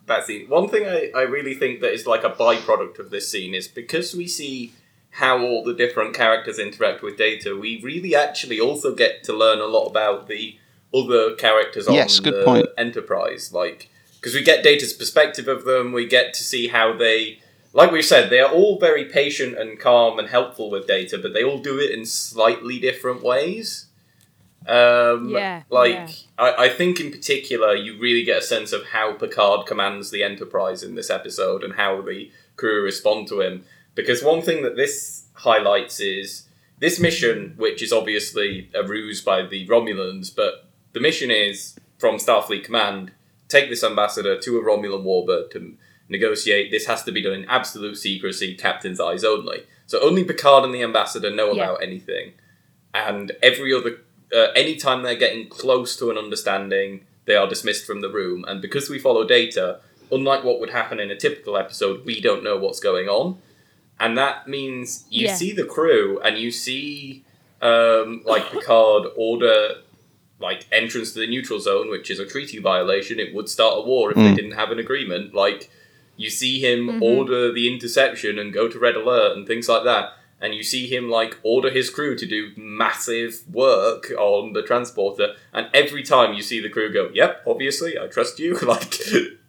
that 0.07 0.27
scene. 0.27 0.49
One 0.49 0.69
thing 0.69 0.87
I, 0.87 1.11
I 1.17 1.23
really 1.23 1.55
think 1.55 1.81
that 1.81 1.93
is 1.93 2.07
like 2.07 2.25
a 2.25 2.31
byproduct 2.31 2.99
of 2.99 3.11
this 3.11 3.31
scene 3.31 3.55
is 3.55 3.69
because 3.69 4.15
we 4.15 4.27
see 4.29 4.73
how 5.15 5.41
all 5.41 5.63
the 5.63 5.75
different 5.75 6.13
characters 6.13 6.59
interact 6.59 7.01
with 7.03 7.17
Data, 7.17 7.57
we 7.57 7.81
really 7.83 8.17
actually 8.17 8.59
also 8.59 8.95
get 8.95 9.23
to 9.25 9.33
learn 9.33 9.61
a 9.61 9.67
lot 9.67 9.87
about 9.87 10.27
the 10.27 10.59
other 10.93 11.35
characters 11.37 11.87
Yes, 11.89 12.19
on 12.19 12.25
good 12.25 12.35
the 12.35 12.45
point. 12.45 12.67
Enterprise. 12.77 13.53
Like, 13.53 13.91
because 14.15 14.35
we 14.35 14.43
get 14.43 14.65
Data's 14.65 14.93
perspective 14.93 15.47
of 15.47 15.65
them, 15.65 15.93
we 15.93 16.07
get 16.07 16.35
to 16.35 16.43
see 16.43 16.69
how 16.69 16.97
they. 16.97 17.39
Like 17.73 17.91
we 17.91 18.03
said, 18.03 18.31
they 18.31 18.41
are 18.41 18.51
all 18.51 18.79
very 18.79 19.05
patient 19.05 19.57
and 19.59 19.79
calm 19.79 20.19
and 20.19 20.29
helpful 20.29 20.71
with 20.71 20.87
Data, 20.87 21.19
but 21.19 21.33
they 21.33 21.45
all 21.45 21.59
do 21.59 21.79
it 21.79 21.91
in 21.91 22.07
slightly 22.07 22.79
different 22.79 23.23
ways. 23.23 23.87
Um, 24.67 25.29
Yeah, 25.29 25.63
like 25.71 25.93
yeah. 25.93 26.09
I, 26.39 26.65
I 26.65 26.69
think 26.69 26.99
in 27.01 27.11
particular, 27.11 27.75
you 27.75 27.99
really 27.99 28.25
get 28.25 28.39
a 28.39 28.43
sense 28.43 28.73
of 28.73 28.87
how 28.87 29.13
Picard 29.13 29.67
commands 29.67 30.11
the 30.11 30.23
Enterprise 30.23 30.83
in 30.83 30.95
this 30.95 31.11
episode 31.11 31.63
and 31.63 31.75
how 31.75 32.01
the 32.01 32.31
crew 32.57 32.83
respond 32.83 33.29
to 33.29 33.41
him. 33.41 33.65
Because 33.95 34.23
one 34.23 34.43
thing 34.43 34.63
that 34.63 34.77
this 34.77 35.27
highlights 35.35 36.01
is 36.01 36.49
this 36.79 36.99
mission, 36.99 37.55
which 37.57 37.83
is 37.83 37.93
obviously 37.93 38.71
a 38.75 38.83
ruse 38.83 39.21
by 39.21 39.43
the 39.47 39.67
Romulans, 39.69 40.35
but 40.35 40.69
the 40.93 41.01
mission 41.01 41.31
is 41.31 41.79
from 41.99 42.17
Starfleet 42.17 42.65
Command 42.65 43.13
take 43.49 43.69
this 43.69 43.85
ambassador 43.85 44.39
to 44.39 44.59
a 44.59 44.63
Romulan 44.63 45.05
warbird 45.05 45.51
to 45.53 45.77
negotiate. 46.09 46.71
This 46.71 46.87
has 46.87 47.03
to 47.05 47.13
be 47.13 47.23
done 47.23 47.35
in 47.35 47.45
absolute 47.49 47.97
secrecy, 47.97 48.55
captain's 48.57 49.01
eyes 49.01 49.23
only. 49.23 49.65
So 49.87 50.01
only 50.01 50.25
Picard 50.25 50.65
and 50.65 50.75
the 50.75 50.83
ambassador 50.83 51.31
know 51.31 51.53
Yeah. 51.53 51.65
about 51.65 51.83
anything. 51.83 52.33
And 52.93 53.33
every 53.43 53.73
other, 53.73 54.01
uh, 54.35 54.49
anytime 54.57 55.03
they're 55.03 55.15
getting 55.15 55.49
close 55.49 55.97
to 55.97 56.11
an 56.11 56.19
understanding, 56.19 57.07
they 57.27 57.37
are 57.37 57.49
dismissed 57.49 57.87
from 57.87 58.01
the 58.01 58.09
room. 58.09 58.45
And 58.49 58.61
because 58.61 58.89
we 58.89 58.99
follow 58.99 59.25
data, 59.25 59.81
unlike 60.11 60.43
what 60.45 60.61
would 60.61 60.71
happen 60.71 61.01
in 61.01 61.11
a 61.11 61.17
typical 61.17 61.57
episode, 61.57 62.05
we 62.05 62.21
don't 62.21 62.43
know 62.45 62.57
what's 62.57 62.81
going 62.81 63.09
on. 63.09 63.39
And 64.01 64.19
that 64.19 64.49
means 64.49 65.05
you 65.11 65.27
Yeah. 65.27 65.35
see 65.35 65.53
the 65.53 65.65
crew 65.65 66.21
and 66.25 66.39
you 66.39 66.51
see, 66.51 67.23
um, 67.63 68.23
like, 68.25 68.51
Picard 68.51 69.09
order 69.17 69.77
like 70.41 70.67
entrance 70.73 71.13
to 71.13 71.21
the 71.21 71.27
neutral 71.29 71.61
zone, 71.61 71.89
which 71.89 72.11
is 72.11 72.19
a 72.19 72.27
treaty 72.27 72.59
violation. 72.59 73.21
It 73.21 73.33
would 73.33 73.49
start 73.49 73.79
a 73.79 73.81
war 73.83 74.11
if 74.11 74.17
they 74.17 74.23
Mm. 74.33 74.37
didn't 74.37 74.51
have 74.53 74.73
an 74.73 74.79
agreement. 74.81 75.33
Like 75.33 75.71
you 76.17 76.29
see 76.29 76.59
him 76.61 76.89
Mhm. 76.89 77.03
order 77.03 77.53
the 77.53 77.73
interception 77.73 78.39
and 78.39 78.53
go 78.53 78.69
to 78.69 78.79
red 78.79 78.97
alert 78.97 79.37
and 79.37 79.47
things 79.47 79.69
like 79.69 79.85
that. 79.85 80.13
And 80.41 80.53
you 80.55 80.63
see 80.65 80.87
him 80.89 81.09
like 81.09 81.39
order 81.45 81.71
his 81.71 81.89
crew 81.89 82.17
to 82.17 82.27
do 82.27 82.51
massive 82.57 83.43
work 83.51 84.11
on 84.19 84.53
the 84.53 84.63
transporter. 84.63 85.35
And 85.53 85.69
every 85.73 86.03
time 86.03 86.35
you 86.35 86.43
see 86.43 86.61
the 86.61 86.69
crew 86.69 86.93
go, 86.93 87.11
"Yep, 87.15 87.45
obviously, 87.47 87.97
I 87.99 88.09
trust 88.09 88.39
you." 88.41 88.55
like, 88.63 89.01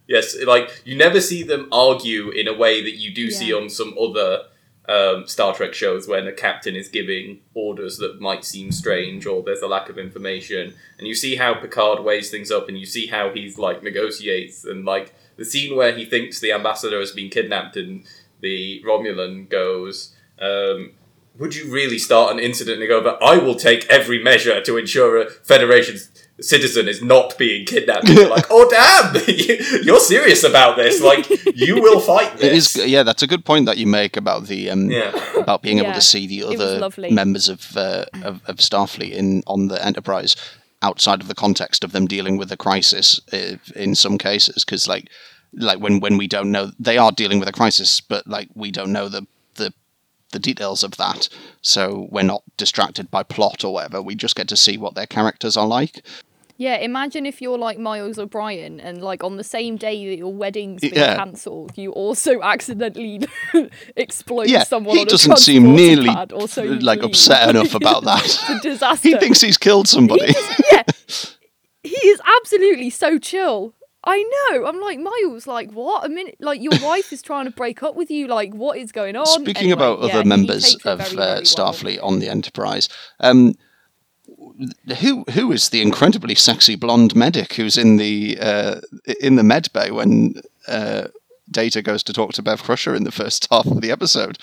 yes, 0.06 0.36
like 0.44 0.82
you 0.84 0.96
never 0.96 1.20
see 1.20 1.42
them 1.42 1.68
argue 1.72 2.30
in 2.30 2.48
a 2.48 2.56
way 2.56 2.82
that 2.82 2.96
you 2.96 3.12
do 3.12 3.30
see 3.30 3.52
on 3.52 3.68
some 3.68 3.94
other 4.00 4.44
um, 4.88 5.26
Star 5.26 5.54
Trek 5.54 5.74
shows 5.74 6.06
when 6.06 6.26
a 6.26 6.32
captain 6.32 6.76
is 6.76 6.88
giving 6.88 7.40
orders 7.54 7.98
that 7.98 8.20
might 8.20 8.44
seem 8.44 8.70
strange 8.70 9.26
or 9.26 9.42
there's 9.42 9.62
a 9.62 9.66
lack 9.66 9.88
of 9.88 9.98
information, 9.98 10.74
and 10.98 11.08
you 11.08 11.14
see 11.14 11.36
how 11.36 11.54
Picard 11.54 12.02
weighs 12.04 12.30
things 12.30 12.50
up, 12.50 12.68
and 12.68 12.78
you 12.78 12.86
see 12.86 13.06
how 13.06 13.30
he's 13.30 13.58
like 13.58 13.82
negotiates, 13.82 14.64
and 14.64 14.84
like 14.84 15.14
the 15.36 15.44
scene 15.44 15.76
where 15.76 15.96
he 15.96 16.04
thinks 16.04 16.40
the 16.40 16.52
ambassador 16.52 17.00
has 17.00 17.12
been 17.12 17.30
kidnapped, 17.30 17.76
and 17.76 18.04
the 18.40 18.82
Romulan 18.86 19.48
goes. 19.48 20.14
Um, 20.38 20.92
would 21.38 21.54
you 21.54 21.70
really 21.70 21.98
start 21.98 22.32
an 22.32 22.38
incident 22.38 22.80
and 22.80 22.88
go, 22.88 23.02
but 23.02 23.22
I 23.22 23.36
will 23.36 23.56
take 23.56 23.86
every 23.90 24.22
measure 24.22 24.62
to 24.62 24.76
ensure 24.78 25.20
a 25.20 25.28
Federation 25.28 25.98
citizen 26.40 26.88
is 26.88 27.02
not 27.02 27.36
being 27.38 27.64
kidnapped? 27.66 28.08
You're 28.08 28.28
like, 28.28 28.46
oh 28.50 28.68
damn, 28.70 29.14
you're 29.84 30.00
serious 30.00 30.44
about 30.44 30.76
this. 30.76 31.00
Like, 31.02 31.28
you 31.56 31.80
will 31.82 32.00
fight 32.00 32.36
this. 32.38 32.76
is, 32.76 32.86
yeah. 32.86 33.02
That's 33.02 33.22
a 33.22 33.26
good 33.26 33.44
point 33.44 33.66
that 33.66 33.78
you 33.78 33.86
make 33.86 34.16
about 34.16 34.46
the 34.46 34.70
um, 34.70 34.90
Yeah. 34.90 35.12
about 35.36 35.62
being 35.62 35.78
able 35.78 35.92
to 35.92 36.00
see 36.00 36.26
the 36.26 36.44
other 36.44 36.90
members 37.10 37.48
of, 37.48 37.76
uh, 37.76 38.04
of 38.22 38.42
of 38.46 38.56
Starfleet 38.56 39.12
in 39.12 39.42
on 39.46 39.68
the 39.68 39.84
Enterprise 39.84 40.36
outside 40.82 41.20
of 41.22 41.28
the 41.28 41.34
context 41.34 41.82
of 41.84 41.92
them 41.92 42.06
dealing 42.06 42.36
with 42.36 42.52
a 42.52 42.56
crisis 42.56 43.18
uh, 43.32 43.56
in 43.74 43.94
some 43.94 44.18
cases 44.18 44.64
because 44.64 44.86
like 44.86 45.08
like 45.54 45.78
when 45.80 46.00
when 46.00 46.18
we 46.18 46.26
don't 46.26 46.50
know 46.52 46.70
they 46.78 46.98
are 46.98 47.10
dealing 47.12 47.38
with 47.40 47.48
a 47.48 47.52
crisis 47.52 48.00
but 48.00 48.26
like 48.26 48.48
we 48.54 48.70
don't 48.70 48.92
know 48.92 49.08
the 49.08 49.26
the 49.54 49.72
the 50.36 50.40
details 50.50 50.82
of 50.84 50.92
that 50.98 51.28
so 51.62 52.06
we're 52.10 52.22
not 52.34 52.42
distracted 52.58 53.10
by 53.10 53.22
plot 53.22 53.64
or 53.64 53.72
whatever 53.72 54.02
we 54.02 54.14
just 54.14 54.36
get 54.36 54.46
to 54.48 54.56
see 54.56 54.76
what 54.76 54.94
their 54.94 55.06
characters 55.06 55.56
are 55.56 55.66
like 55.66 56.02
Yeah, 56.58 56.76
imagine 56.90 57.26
if 57.26 57.42
you're 57.42 57.58
like 57.68 57.78
Miles 57.78 58.18
O'Brien 58.18 58.80
and 58.80 59.02
like 59.10 59.22
on 59.28 59.36
the 59.36 59.44
same 59.56 59.76
day 59.76 59.96
that 60.10 60.16
your 60.24 60.32
wedding's 60.42 60.80
been 60.80 60.94
Yeah. 60.94 61.16
cancelled, 61.16 61.72
you 61.76 61.88
also 61.92 62.32
accidentally 62.54 63.20
explode 64.04 64.48
yeah 64.48 64.64
someone 64.64 64.96
he 64.96 65.02
on 65.02 65.06
a 65.06 65.10
doesn't 65.10 65.38
seem 65.38 65.62
nearly 65.82 66.12
like 66.90 67.02
upset 67.08 67.50
enough 67.50 67.74
about 67.80 68.04
that 68.04 68.24
disaster. 68.62 69.08
he 69.08 69.14
thinks 69.22 69.40
he's 69.42 69.58
killed 69.58 69.86
somebody 69.96 70.32
yeah, 70.72 70.82
he 71.82 71.96
is 72.12 72.20
absolutely 72.40 72.90
so 72.90 73.18
chill. 73.18 73.74
I 74.06 74.22
know. 74.52 74.66
I'm 74.66 74.80
like 74.80 74.98
Miles. 75.00 75.46
Like 75.46 75.72
what? 75.72 76.04
A 76.06 76.08
minute. 76.08 76.36
Like 76.38 76.62
your 76.62 76.78
wife 76.82 77.12
is 77.12 77.22
trying 77.22 77.46
to 77.46 77.50
break 77.50 77.82
up 77.82 77.96
with 77.96 78.10
you. 78.10 78.28
Like 78.28 78.54
what 78.54 78.78
is 78.78 78.92
going 78.92 79.16
on? 79.16 79.26
Speaking 79.26 79.56
Anyway, 79.56 79.72
about 79.72 80.00
yeah, 80.00 80.06
other 80.06 80.24
members 80.24 80.76
of 80.84 80.98
very, 80.98 81.00
uh, 81.00 81.04
very 81.04 81.16
well. 81.16 81.40
Starfleet 81.42 82.02
on 82.02 82.20
the 82.20 82.28
Enterprise, 82.28 82.88
um, 83.20 83.54
who 85.00 85.24
who 85.32 85.50
is 85.52 85.70
the 85.70 85.82
incredibly 85.82 86.34
sexy 86.36 86.76
blonde 86.76 87.16
medic 87.16 87.54
who's 87.54 87.76
in 87.76 87.96
the 87.96 88.38
uh, 88.40 88.80
in 89.20 89.34
the 89.36 89.42
med 89.42 89.72
bay 89.72 89.90
when 89.90 90.40
uh, 90.68 91.08
Data 91.50 91.82
goes 91.82 92.02
to 92.04 92.12
talk 92.12 92.32
to 92.34 92.42
Bev 92.42 92.62
Crusher 92.62 92.94
in 92.94 93.04
the 93.04 93.12
first 93.12 93.48
half 93.50 93.66
of 93.66 93.80
the 93.80 93.90
episode? 93.90 94.38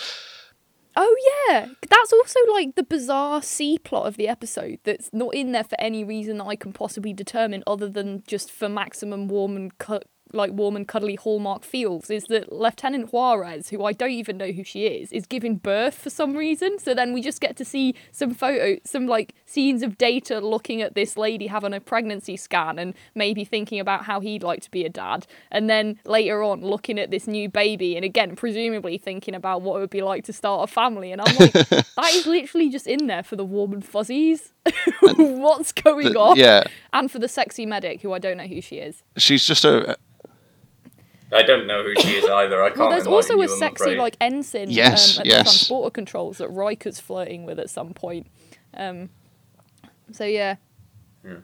Oh 0.95 1.15
yeah, 1.49 1.67
that's 1.89 2.13
also 2.13 2.39
like 2.51 2.75
the 2.75 2.83
bizarre 2.83 3.41
C 3.41 3.77
plot 3.79 4.05
of 4.07 4.15
the 4.15 4.27
episode 4.27 4.79
that's 4.83 5.09
not 5.11 5.33
in 5.33 5.51
there 5.51 5.63
for 5.63 5.79
any 5.79 6.03
reason 6.03 6.37
that 6.37 6.45
I 6.45 6.55
can 6.55 6.71
possibly 6.71 7.13
determine, 7.13 7.63
other 7.65 7.89
than 7.89 8.23
just 8.27 8.51
for 8.51 8.69
maximum 8.69 9.27
warm 9.27 9.55
and 9.55 9.77
cu- 9.77 10.01
like 10.33 10.51
warm 10.51 10.75
and 10.75 10.87
cuddly 10.87 11.15
hallmark 11.15 11.63
feels. 11.63 12.09
Is 12.09 12.25
that 12.25 12.51
Lieutenant 12.51 13.13
Juarez, 13.13 13.69
who 13.69 13.83
I 13.85 13.93
don't 13.93 14.11
even 14.11 14.37
know 14.37 14.51
who 14.51 14.63
she 14.63 14.85
is, 14.87 15.11
is 15.11 15.25
giving 15.25 15.55
birth 15.57 15.95
for 15.95 16.09
some 16.09 16.35
reason. 16.35 16.79
So 16.79 16.93
then 16.93 17.13
we 17.13 17.21
just 17.21 17.39
get 17.41 17.55
to 17.57 17.65
see 17.65 17.95
some 18.11 18.33
photo, 18.33 18.79
some 18.85 19.07
like 19.07 19.33
scenes 19.45 19.83
of 19.83 19.97
Data 19.97 20.39
looking 20.39 20.81
at 20.81 20.95
this 20.95 21.17
lady 21.17 21.47
having 21.47 21.73
a 21.73 21.79
pregnancy 21.79 22.35
scan 22.35 22.79
and 22.79 22.93
maybe 23.15 23.45
thinking 23.45 23.79
about 23.79 24.05
how 24.05 24.19
he'd 24.19 24.43
like 24.43 24.61
to 24.63 24.71
be 24.71 24.83
a 24.85 24.89
dad, 24.89 25.25
and 25.51 25.69
then 25.69 25.99
later 26.05 26.41
on 26.43 26.61
looking 26.61 26.99
at 26.99 27.11
this 27.11 27.27
new 27.27 27.47
baby 27.49 27.95
and 27.95 28.03
again 28.03 28.35
presumably 28.35 28.97
thinking 28.97 29.35
about 29.35 29.61
what 29.61 29.77
it 29.77 29.79
would 29.81 29.89
be 29.89 30.01
like 30.01 30.23
to 30.25 30.33
start 30.33 30.69
a 30.69 30.71
family. 30.73 31.11
And 31.11 31.21
I'm 31.21 31.35
like, 31.37 31.51
that 31.69 32.09
is 32.13 32.25
literally 32.25 32.69
just 32.69 32.87
in 32.87 33.07
there 33.07 33.23
for 33.23 33.35
the 33.35 33.45
warm 33.45 33.73
and 33.73 33.85
fuzzies. 33.85 34.51
What's 35.01 35.71
going 35.71 36.13
The- 36.13 36.19
on? 36.19 36.37
yeah, 36.37 36.63
And 36.93 37.11
for 37.11 37.19
the 37.19 37.27
sexy 37.27 37.65
medic, 37.65 38.01
who 38.01 38.13
I 38.13 38.19
don't 38.19 38.37
know 38.37 38.47
who 38.47 38.61
she 38.61 38.77
is. 38.77 39.03
she's 39.17 39.45
just 39.45 39.65
a 39.65 39.97
I 41.33 41.43
don't 41.43 41.67
know 41.67 41.83
who 41.83 41.93
she 42.01 42.15
is 42.15 42.25
either. 42.29 42.61
I 42.63 42.69
can't. 42.69 42.79
Well, 42.79 42.89
there's 42.91 43.07
also 43.07 43.33
a 43.35 43.37
you, 43.37 43.43
I'm 43.43 43.59
sexy 43.59 43.83
afraid. 43.83 43.97
like 43.99 44.17
ensign 44.21 44.69
Yes, 44.69 45.17
um, 45.17 45.21
at 45.21 45.25
yes. 45.27 45.37
the 45.37 45.43
transporter 45.43 45.91
controls 45.91 46.37
that 46.39 46.49
Riker's 46.49 46.99
flirting 46.99 47.45
with 47.45 47.59
at 47.59 47.69
some 47.69 47.93
point. 47.93 48.27
Um, 48.75 49.09
so 50.11 50.25
yeah, 50.25 50.55
yeah. 51.25 51.35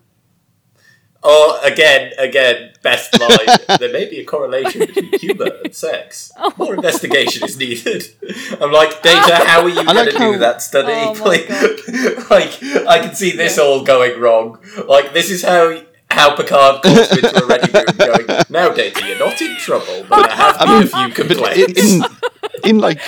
Oh, 1.22 1.60
again, 1.66 2.14
again, 2.18 2.72
best 2.82 3.20
line. 3.20 3.58
there 3.80 3.92
may 3.92 4.10
be 4.10 4.22
a 4.22 4.26
correlation 4.26 4.80
between 4.80 5.20
humour 5.20 5.52
and 5.66 5.76
sex. 5.76 6.32
More 6.58 6.76
investigation 6.76 7.44
is 7.44 7.58
needed. 7.58 8.06
I'm 8.62 8.72
like, 8.72 9.02
Data, 9.04 9.36
how 9.46 9.64
are 9.64 9.68
you 9.68 9.76
going 9.84 9.88
like 9.98 10.12
to 10.12 10.18
how- 10.18 10.32
do 10.32 10.38
that 10.40 10.62
study? 10.62 10.94
Oh 10.94 11.12
like, 11.26 11.50
like, 12.30 12.64
I 12.88 13.00
can 13.00 13.16
see 13.16 13.32
this 13.32 13.58
Yeah. 13.58 13.64
all 13.64 13.84
going 13.84 14.18
wrong. 14.18 14.60
Like, 14.88 15.12
this 15.14 15.30
is 15.30 15.44
how 15.44 15.82
how 16.12 16.36
Picard 16.36 16.82
comes 16.82 17.12
into 17.18 17.44
a 17.44 17.48
ready 17.48 17.72
room 17.72 17.86
going, 17.98 18.44
now, 18.50 18.70
Data, 18.74 19.08
you're 19.08 19.20
not 19.20 19.42
in 19.42 19.56
trouble, 19.58 20.06
but 20.10 20.30
I 20.30 20.36
have 20.36 20.60
been 20.60 20.84
a 20.84 20.86
few 20.88 20.90
But 20.92 21.58
in, 21.58 21.68
complaints. 21.68 21.94
in, 22.64 22.70
in 22.70 22.80
like 22.80 23.00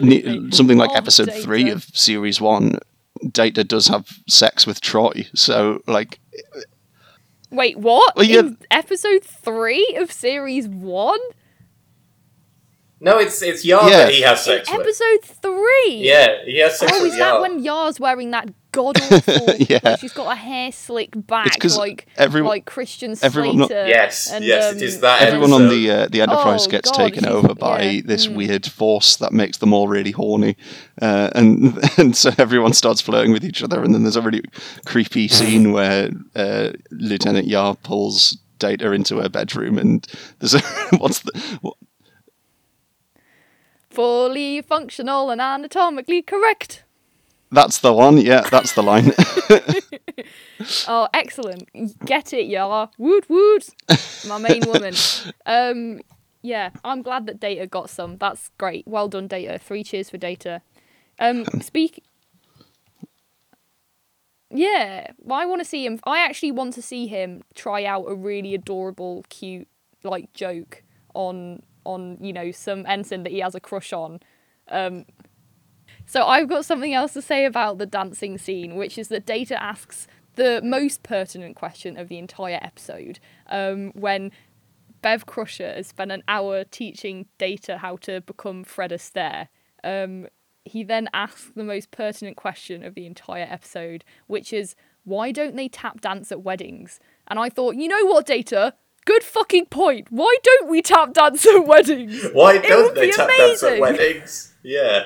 ne- 0.00 0.50
something 0.50 0.78
like 0.78 0.90
Oh, 0.90 0.96
episode 0.96 1.26
Data. 1.28 1.42
three 1.42 1.70
of 1.70 1.84
series 1.94 2.40
one, 2.40 2.78
Data 3.30 3.64
does 3.64 3.88
have 3.88 4.08
sex 4.28 4.66
with 4.66 4.80
Troi. 4.80 5.26
So 5.34 5.82
like, 5.86 6.18
Wait, 7.50 7.78
what? 7.78 8.14
Well, 8.16 8.24
yeah. 8.26 8.40
In 8.40 8.58
episode 8.70 9.22
three 9.24 9.96
of 9.98 10.10
series 10.12 10.68
one? 10.68 11.20
no, 13.00 13.18
it's 13.18 13.40
it's 13.42 13.64
Yar 13.64 13.88
Yeah. 13.90 13.96
that 14.06 14.12
he 14.14 14.22
has 14.22 14.44
sex 14.44 14.68
In 14.70 14.76
with. 14.78 14.86
episode 14.86 15.24
three? 15.24 15.96
Yeah, 16.02 16.42
he 16.44 16.58
has 16.60 16.78
sex 16.78 16.92
Oh, 16.94 17.02
with 17.02 17.12
is 17.12 17.18
that 17.18 17.40
when 17.40 17.62
Yar's 17.62 18.00
wearing 18.00 18.30
that 18.32 18.48
god 18.74 19.00
awful? 19.12 19.54
Yeah. 19.58 19.78
like 19.82 20.00
she's 20.00 20.12
got 20.12 20.30
a 20.32 20.34
hair 20.36 20.72
slick 20.72 21.10
back, 21.14 21.58
'cause 21.58 21.78
like 21.78 22.06
everyone- 22.16 22.50
like 22.50 22.64
Christian 22.66 23.16
Slater. 23.16 23.26
everyone 23.26 23.56
not- 23.58 23.70
Yes, 23.70 24.30
and, 24.30 24.44
yes, 24.44 24.70
um, 24.72 24.76
it 24.76 24.82
is 24.82 25.00
that 25.00 25.22
everyone 25.22 25.52
on 25.52 25.68
the 25.68 25.90
uh, 25.90 26.08
the 26.10 26.20
Enterprise 26.20 26.66
Oh, 26.66 26.70
gets 26.70 26.90
God, 26.90 26.96
taken 26.98 27.26
over 27.26 27.54
by 27.54 27.82
yeah, 27.82 28.00
this 28.04 28.26
mm. 28.26 28.34
weird 28.36 28.66
force 28.66 29.16
that 29.16 29.32
makes 29.32 29.58
them 29.58 29.72
all 29.72 29.88
really 29.88 30.10
horny, 30.10 30.56
uh, 31.00 31.30
and 31.34 31.78
and 31.98 32.16
so 32.16 32.30
everyone 32.38 32.72
starts 32.72 33.00
flirting 33.00 33.32
with 33.32 33.44
each 33.44 33.62
other, 33.62 33.82
and 33.82 33.94
then 33.94 34.02
there's 34.02 34.16
a 34.16 34.22
really 34.22 34.42
creepy 34.84 35.28
scene 35.28 35.72
where 35.72 36.10
uh, 36.36 36.70
Lieutenant 36.90 37.46
Yar 37.46 37.76
pulls 37.76 38.38
Data 38.58 38.92
into 38.92 39.18
her 39.18 39.28
bedroom, 39.28 39.78
and 39.78 40.06
there's 40.38 40.54
a 40.54 40.60
what's 40.98 41.20
the 41.20 41.32
what, 41.60 41.76
fully 43.90 44.60
functional 44.62 45.30
and 45.30 45.40
anatomically 45.40 46.22
correct. 46.22 46.84
That's 47.54 47.78
the 47.80 47.92
one, 47.92 48.18
yeah, 48.18 48.42
that's 48.42 48.74
the 48.74 48.82
line. 48.82 49.12
Oh, 50.86 51.08
excellent! 51.12 51.68
Get 52.06 52.32
it, 52.32 52.46
y'all. 52.46 52.90
Woot 52.98 53.28
woot. 53.28 53.70
My 54.26 54.38
main 54.38 54.62
woman. 54.66 54.94
Um, 55.46 56.00
yeah, 56.42 56.70
I'm 56.84 57.02
glad 57.02 57.26
that 57.26 57.40
Data 57.40 57.66
got 57.66 57.90
some. 57.90 58.18
That's 58.18 58.50
great. 58.58 58.86
Well 58.86 59.08
done, 59.08 59.28
Data. 59.28 59.58
Three 59.58 59.82
cheers 59.82 60.10
for 60.10 60.18
Data. 60.18 60.62
Um, 61.18 61.44
speak. 61.60 62.02
Yeah, 64.50 65.12
well, 65.18 65.38
I 65.40 65.46
want 65.46 65.60
to 65.60 65.64
see 65.64 65.84
him. 65.84 66.00
I 66.04 66.20
actually 66.20 66.52
want 66.52 66.74
to 66.74 66.82
see 66.82 67.06
him 67.06 67.42
try 67.54 67.84
out 67.84 68.04
a 68.06 68.14
really 68.14 68.54
adorable, 68.54 69.24
cute, 69.28 69.68
like 70.02 70.32
joke 70.32 70.82
on 71.14 71.62
on 71.84 72.18
you 72.20 72.32
know 72.32 72.50
some 72.50 72.86
ensign 72.86 73.22
that 73.24 73.32
he 73.32 73.40
has 73.40 73.54
a 73.54 73.60
crush 73.60 73.92
on. 73.92 74.20
Um, 74.68 75.06
so 76.06 76.24
I've 76.24 76.48
got 76.48 76.64
something 76.64 76.94
else 76.94 77.12
to 77.14 77.22
say 77.22 77.44
about 77.44 77.78
the 77.78 77.86
dancing 77.86 78.38
scene, 78.38 78.76
which 78.76 78.98
is 78.98 79.08
that 79.08 79.26
Data 79.26 79.60
asks 79.62 80.06
the 80.36 80.60
most 80.62 81.02
pertinent 81.02 81.56
question 81.56 81.96
of 81.96 82.08
the 82.08 82.18
entire 82.18 82.58
episode 82.60 83.20
um, 83.48 83.92
when 83.94 84.32
Bev 85.00 85.26
Crusher 85.26 85.72
has 85.74 85.88
spent 85.88 86.10
an 86.10 86.22
hour 86.26 86.64
teaching 86.64 87.26
Data 87.38 87.78
how 87.78 87.96
to 87.98 88.20
become 88.22 88.64
Fred 88.64 88.90
Astaire. 88.90 89.48
Um, 89.82 90.28
he 90.64 90.82
then 90.82 91.08
asks 91.12 91.50
the 91.54 91.62
most 91.62 91.90
pertinent 91.90 92.36
question 92.36 92.84
of 92.84 92.94
the 92.94 93.06
entire 93.06 93.46
episode, 93.48 94.02
which 94.26 94.52
is, 94.52 94.74
why 95.04 95.30
don't 95.30 95.56
they 95.56 95.68
tap 95.68 96.00
dance 96.00 96.32
at 96.32 96.42
weddings? 96.42 97.00
And 97.28 97.38
I 97.38 97.50
thought, 97.50 97.76
you 97.76 97.86
know 97.86 98.06
what, 98.06 98.26
Data? 98.26 98.74
Good 99.04 99.22
fucking 99.22 99.66
point. 99.66 100.06
Why 100.10 100.34
don't 100.42 100.70
we 100.70 100.80
tap 100.80 101.12
dance 101.12 101.46
at 101.46 101.66
weddings? 101.66 102.24
Why 102.32 102.56
don't 102.56 102.94
they 102.94 103.10
tap 103.10 103.28
dance 103.36 103.62
at 103.62 103.78
weddings? 103.78 104.54
Yeah. 104.62 105.04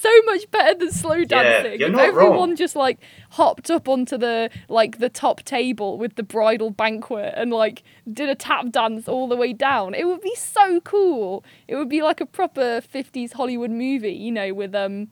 So 0.00 0.10
much 0.26 0.50
better 0.50 0.78
than 0.78 0.92
slow 0.92 1.24
dancing. 1.24 1.78
you're 1.78 1.88
not 1.88 2.00
everyone 2.00 2.50
wrong. 2.50 2.56
just 2.56 2.74
like 2.76 2.98
hopped 3.30 3.70
up 3.70 3.88
onto 3.88 4.16
the 4.16 4.50
like 4.68 4.98
the 4.98 5.08
top 5.08 5.42
table 5.42 5.98
with 5.98 6.16
the 6.16 6.22
bridal 6.22 6.70
banquet 6.70 7.34
and 7.36 7.50
like 7.50 7.82
did 8.10 8.28
a 8.28 8.34
tap 8.34 8.70
dance 8.70 9.08
all 9.08 9.28
the 9.28 9.36
way 9.36 9.52
down, 9.52 9.94
it 9.94 10.06
would 10.06 10.20
be 10.22 10.34
so 10.34 10.80
cool. 10.80 11.44
It 11.68 11.76
would 11.76 11.88
be 11.88 12.02
like 12.02 12.20
a 12.20 12.26
proper 12.26 12.80
50s 12.80 13.34
Hollywood 13.34 13.70
movie, 13.70 14.12
you 14.12 14.32
know, 14.32 14.52
with 14.54 14.74
um 14.74 15.08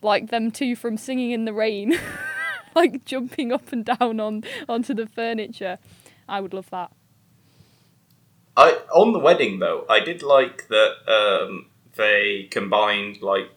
like 0.00 0.30
them 0.30 0.50
two 0.50 0.74
from 0.74 0.96
Singing 0.96 1.30
in 1.30 1.44
the 1.44 1.52
Rain 1.52 1.98
like 2.74 3.04
jumping 3.04 3.52
up 3.52 3.72
and 3.72 3.84
down 3.84 4.20
on 4.20 4.44
onto 4.68 4.94
the 4.94 5.06
furniture. 5.06 5.78
I 6.28 6.40
would 6.40 6.54
love 6.54 6.70
that. 6.70 6.90
I 8.56 8.78
on 8.92 9.12
the 9.12 9.18
wedding 9.18 9.58
though, 9.58 9.86
I 9.88 10.00
did 10.00 10.22
like 10.22 10.68
that 10.68 10.92
um, 11.08 11.66
they 11.96 12.48
combined 12.50 13.22
like 13.22 13.50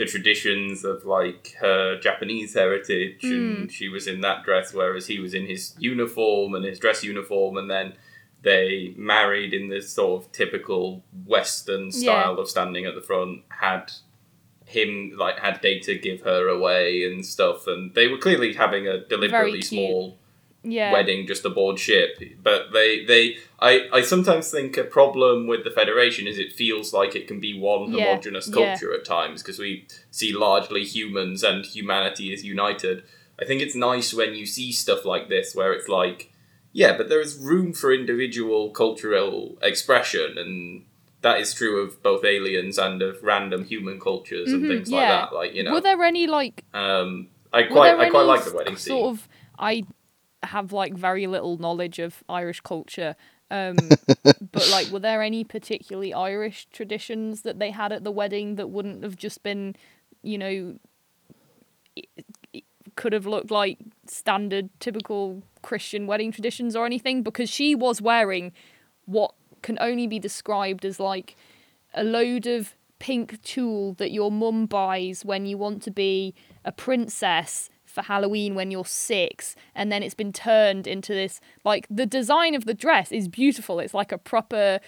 the 0.00 0.06
traditions 0.06 0.82
of 0.82 1.04
like 1.04 1.56
her 1.60 2.00
Japanese 2.00 2.54
heritage, 2.54 3.22
and 3.22 3.58
hmm. 3.58 3.66
she 3.66 3.86
was 3.90 4.06
in 4.06 4.22
that 4.22 4.42
dress, 4.44 4.72
whereas 4.72 5.06
he 5.06 5.20
was 5.20 5.34
in 5.34 5.44
his 5.44 5.74
uniform 5.78 6.54
and 6.54 6.64
his 6.64 6.78
dress 6.78 7.04
uniform, 7.04 7.58
and 7.58 7.70
then 7.70 7.92
they 8.40 8.94
married 8.96 9.52
in 9.52 9.68
this 9.68 9.92
sort 9.92 10.24
of 10.24 10.32
typical 10.32 11.04
Western 11.26 11.92
style 11.92 12.38
of 12.38 12.48
standing 12.48 12.86
at 12.86 12.94
the 12.94 13.02
front. 13.02 13.42
Had 13.48 13.92
him 14.64 15.12
like 15.18 15.38
had 15.38 15.60
Data 15.60 15.94
give 15.96 16.22
her 16.22 16.48
away 16.48 17.04
and 17.04 17.24
stuff, 17.24 17.66
and 17.66 17.94
they 17.94 18.08
were 18.08 18.16
clearly 18.16 18.54
having 18.54 18.88
a 18.88 19.04
deliberately 19.04 19.60
small 19.60 20.16
Yeah. 20.62 20.92
wedding 20.92 21.26
just 21.26 21.44
aboard 21.44 21.78
ship. 21.78 22.20
But 22.42 22.72
they, 22.72 23.04
they, 23.04 23.36
I, 23.58 23.88
I 23.92 24.02
sometimes 24.02 24.50
think 24.50 24.76
a 24.76 24.84
problem 24.84 25.46
with 25.46 25.64
the 25.64 25.70
Federation 25.70 26.26
is 26.26 26.38
it 26.38 26.52
feels 26.52 26.92
like 26.92 27.16
it 27.16 27.26
can 27.26 27.40
be 27.40 27.58
one 27.58 27.90
Yeah, 27.92 28.06
homogenous 28.06 28.48
yeah. 28.48 28.54
culture 28.54 28.92
at 28.92 29.04
times 29.04 29.42
because 29.42 29.58
we 29.58 29.86
see 30.10 30.32
largely 30.32 30.84
humans 30.84 31.42
and 31.42 31.64
humanity 31.64 32.32
is 32.32 32.44
united. 32.44 33.02
I 33.40 33.44
think 33.46 33.62
it's 33.62 33.74
nice 33.74 34.12
when 34.12 34.34
you 34.34 34.44
see 34.46 34.70
stuff 34.70 35.04
like 35.04 35.28
this 35.28 35.54
where 35.54 35.72
it's 35.72 35.88
like, 35.88 36.30
yeah, 36.72 36.96
but 36.96 37.08
there 37.08 37.20
is 37.22 37.36
room 37.36 37.72
for 37.72 37.92
individual 37.92 38.70
cultural 38.70 39.58
expression 39.62 40.36
and. 40.38 40.84
That 41.22 41.38
is 41.38 41.52
true 41.52 41.82
of 41.82 42.02
both 42.02 42.24
aliens 42.24 42.78
and 42.78 43.02
of 43.02 43.22
random 43.22 43.66
human 43.66 44.00
cultures 44.00 44.54
and 44.54 44.62
Mhm, 44.64 44.68
things 44.68 44.90
like 44.90 45.06
that. 45.06 45.34
Like 45.34 45.54
you 45.54 45.62
know, 45.62 45.72
Were 45.72 45.82
there 45.82 46.02
any 46.02 46.26
like 46.26 46.64
um, 46.72 47.28
I 47.52 47.64
quite, 47.64 47.98
I 47.98 48.08
quite 48.08 48.22
like 48.22 48.42
the 48.42 48.54
wedding 48.54 48.78
scene. 48.78 48.96
Sort 48.96 49.10
of, 49.10 49.28
I 49.58 49.84
have 50.42 50.72
like 50.72 50.94
very 50.94 51.26
little 51.26 51.58
knowledge 51.58 51.98
of 51.98 52.22
Irish 52.28 52.60
culture. 52.60 53.16
Um, 53.50 53.76
but 54.24 54.68
like, 54.70 54.88
were 54.88 55.00
there 55.00 55.22
any 55.22 55.44
particularly 55.44 56.14
Irish 56.14 56.66
traditions 56.72 57.42
that 57.42 57.58
they 57.58 57.70
had 57.70 57.92
at 57.92 58.04
the 58.04 58.10
wedding 58.10 58.56
that 58.56 58.70
wouldn't 58.70 59.02
have 59.02 59.16
just 59.16 59.42
been, 59.42 59.76
you 60.22 60.38
know, 60.38 60.78
could 62.96 63.12
have 63.12 63.26
looked 63.26 63.50
like 63.50 63.78
standard, 64.06 64.70
typical 64.80 65.42
Christian 65.62 66.06
wedding 66.06 66.32
traditions 66.32 66.76
or 66.76 66.86
anything? 66.86 67.22
Because 67.22 67.50
she 67.50 67.74
was 67.74 68.00
wearing 68.00 68.52
what 69.06 69.34
can 69.62 69.78
only 69.80 70.06
be 70.06 70.18
described 70.18 70.84
as 70.84 71.00
like 71.00 71.36
a 71.94 72.04
load 72.04 72.46
of 72.46 72.74
pink 72.98 73.42
tulle 73.42 73.94
that 73.94 74.10
your 74.12 74.30
mum 74.30 74.66
buys 74.66 75.24
when 75.24 75.46
you 75.46 75.58
want 75.58 75.82
to 75.82 75.90
be 75.90 76.34
a 76.64 76.70
princess 76.70 77.70
for 78.00 78.06
Halloween 78.06 78.54
when 78.54 78.70
you're 78.70 78.84
six, 78.84 79.54
and 79.74 79.92
then 79.92 80.02
it's 80.02 80.14
been 80.14 80.32
turned 80.32 80.86
into 80.86 81.12
this 81.12 81.40
like 81.64 81.86
the 81.90 82.06
design 82.06 82.54
of 82.54 82.64
the 82.64 82.74
dress 82.74 83.12
is 83.12 83.28
beautiful. 83.28 83.78
It's 83.80 83.94
like 83.94 84.12
a 84.12 84.18
proper 84.18 84.80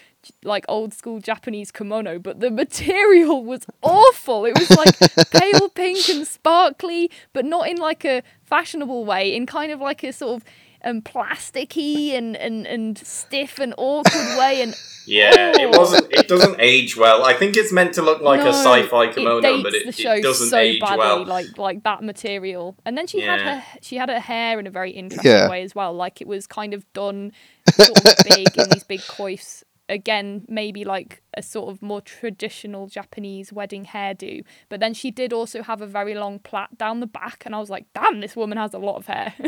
like 0.45 0.65
old 0.69 0.95
school 0.95 1.21
Japanese 1.21 1.71
kimono, 1.71 2.19
but 2.19 2.41
the 2.41 2.51
material 2.63 3.45
was 3.45 3.67
awful. 3.83 4.45
It 4.45 4.59
was 4.59 4.71
like 4.71 5.31
pale 5.31 5.69
pink 5.69 6.09
and 6.09 6.27
sparkly, 6.27 7.11
but 7.33 7.45
not 7.45 7.69
in 7.69 7.77
like 7.77 8.05
a 8.05 8.23
fashionable 8.45 9.05
way, 9.05 9.35
in 9.35 9.47
kind 9.47 9.73
of 9.73 9.81
like 9.81 10.03
a 10.03 10.13
sort 10.13 10.37
of 10.37 10.45
um, 10.85 11.01
plasticky 11.03 12.13
and, 12.17 12.37
and, 12.37 12.67
and 12.67 12.99
stiff 12.99 13.59
and 13.59 13.75
awkward 13.79 14.39
way 14.39 14.63
and 14.63 14.75
Yeah, 15.05 15.51
it 15.57 15.69
Oh. 15.75 15.79
wasn't. 15.81 16.13
It 16.13 16.29
doesn't 16.29 16.61
age 16.61 16.97
well. 16.97 17.25
I 17.25 17.33
think 17.35 17.57
it's 17.57 17.73
meant 17.73 17.95
to 17.95 18.03
look 18.03 18.21
like 18.23 18.41
a 18.41 18.53
sci-fi 18.53 19.09
kimono, 19.13 19.39
it 19.39 19.43
dates 19.43 19.63
but 19.65 19.75
it, 19.75 19.87
the 19.87 19.91
show 19.93 20.13
it 20.13 20.23
doesn't 20.23 20.49
so 20.51 20.57
age 20.59 20.81
badly, 20.81 20.99
well. 20.99 21.25
like 21.27 21.59
like 21.59 21.83
that 21.83 22.05
material. 22.05 22.77
And 22.85 22.97
then 22.97 23.09
she 23.09 23.21
had 23.21 23.41
her 23.41 23.65
she 23.81 23.97
had 23.97 24.09
her 24.11 24.21
hair 24.21 24.61
in 24.61 24.69
a 24.69 24.71
very 24.71 24.93
interesting 24.93 25.29
Yeah. 25.33 25.49
way 25.51 25.63
as 25.65 25.75
well. 25.75 25.93
Like 25.93 26.21
it 26.21 26.29
was 26.29 26.47
kind 26.47 26.73
of 26.73 26.85
done 26.93 27.33
sort 27.73 27.91
of 27.99 28.15
big 28.29 28.57
in 28.57 28.71
these 28.71 28.85
big 28.85 29.01
coifs. 29.01 29.65
Again, 29.89 30.45
maybe 30.49 30.85
like 30.85 31.21
a 31.37 31.43
sort 31.43 31.69
of 31.71 31.83
more 31.83 32.01
traditional 32.01 32.87
Japanese 32.87 33.53
wedding 33.53 33.85
hairdo. 33.85 34.45
But 34.69 34.79
then 34.79 34.95
she 34.95 35.11
did 35.11 35.33
also 35.33 35.65
have 35.65 35.83
a 35.83 35.87
very 35.87 36.15
long 36.15 36.39
plait 36.39 36.79
down 36.79 37.01
the 37.01 37.07
back, 37.09 37.43
and 37.45 37.55
I 37.55 37.59
was 37.59 37.69
like, 37.69 37.87
damn, 37.93 38.21
this 38.21 38.37
woman 38.37 38.57
has 38.57 38.73
a 38.73 38.79
lot 38.79 38.97
of 38.97 39.07
hair. 39.09 39.35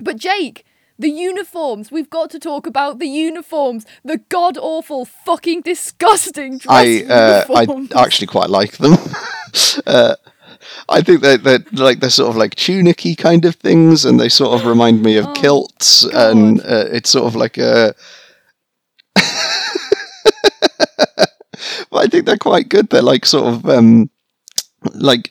but 0.00 0.16
Jake, 0.16 0.64
the 0.98 1.10
uniforms. 1.10 1.90
We've 1.90 2.10
got 2.10 2.30
to 2.30 2.38
talk 2.38 2.66
about 2.66 2.98
the 2.98 3.06
uniforms. 3.08 3.86
The 4.04 4.18
god 4.28 4.56
awful, 4.58 5.04
fucking 5.04 5.62
disgusting 5.62 6.58
dress 6.58 6.68
I 6.68 7.04
uh, 7.04 7.44
uniforms. 7.48 7.92
I 7.92 8.02
actually 8.04 8.26
quite 8.28 8.50
like 8.50 8.78
them. 8.78 8.94
uh, 9.86 10.16
I 10.88 11.00
think 11.02 11.20
that 11.22 11.42
they're, 11.42 11.58
they're 11.58 11.84
like 11.84 12.00
they're 12.00 12.10
sort 12.10 12.30
of 12.30 12.36
like 12.36 12.54
tunicky 12.54 13.16
kind 13.16 13.44
of 13.44 13.56
things, 13.56 14.04
and 14.04 14.18
they 14.18 14.28
sort 14.28 14.58
of 14.58 14.66
remind 14.66 15.02
me 15.02 15.16
of 15.16 15.26
Oh, 15.28 15.32
kilts, 15.32 16.06
God. 16.06 16.36
and 16.36 16.60
uh, 16.60 16.86
it's 16.92 17.10
sort 17.10 17.26
of 17.26 17.36
like 17.36 17.58
a. 17.58 17.94
but 21.90 21.98
I 21.98 22.06
think 22.06 22.26
they're 22.26 22.36
quite 22.36 22.68
good. 22.68 22.88
They're 22.90 23.02
like 23.02 23.26
sort 23.26 23.46
of 23.46 23.68
um, 23.68 24.10
like 24.94 25.30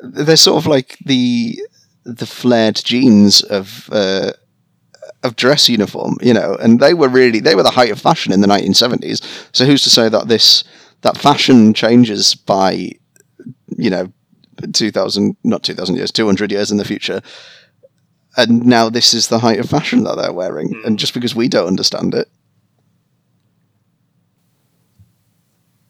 they're 0.00 0.36
sort 0.36 0.56
of 0.58 0.66
like 0.66 0.96
the 1.04 1.58
the 2.16 2.26
flared 2.26 2.76
jeans 2.76 3.42
of 3.42 3.88
uh, 3.92 4.32
of 5.22 5.36
dress 5.36 5.68
uniform, 5.68 6.16
you 6.22 6.32
know, 6.32 6.56
and 6.60 6.80
they 6.80 6.94
were 6.94 7.08
really 7.08 7.40
they 7.40 7.54
were 7.54 7.62
the 7.62 7.70
height 7.70 7.90
of 7.90 8.00
fashion 8.00 8.32
in 8.32 8.40
the 8.40 8.48
1970s. 8.48 9.22
So 9.52 9.64
who's 9.64 9.82
to 9.82 9.90
say 9.90 10.08
that 10.08 10.28
this 10.28 10.64
that 11.02 11.16
fashion 11.16 11.74
changes 11.74 12.34
by 12.34 12.92
you 13.76 13.90
know 13.90 14.12
2000 14.72 15.36
not 15.44 15.62
2000 15.62 15.96
years 15.96 16.10
200 16.10 16.50
years 16.50 16.70
in 16.70 16.78
the 16.78 16.84
future? 16.84 17.20
And 18.36 18.64
now 18.64 18.88
this 18.88 19.12
is 19.12 19.28
the 19.28 19.40
height 19.40 19.58
of 19.58 19.68
fashion 19.68 20.04
that 20.04 20.16
they're 20.16 20.32
wearing 20.32 20.80
and 20.84 20.98
just 20.98 21.14
because 21.14 21.34
we 21.34 21.48
don't 21.48 21.66
understand 21.66 22.14
it. 22.14 22.28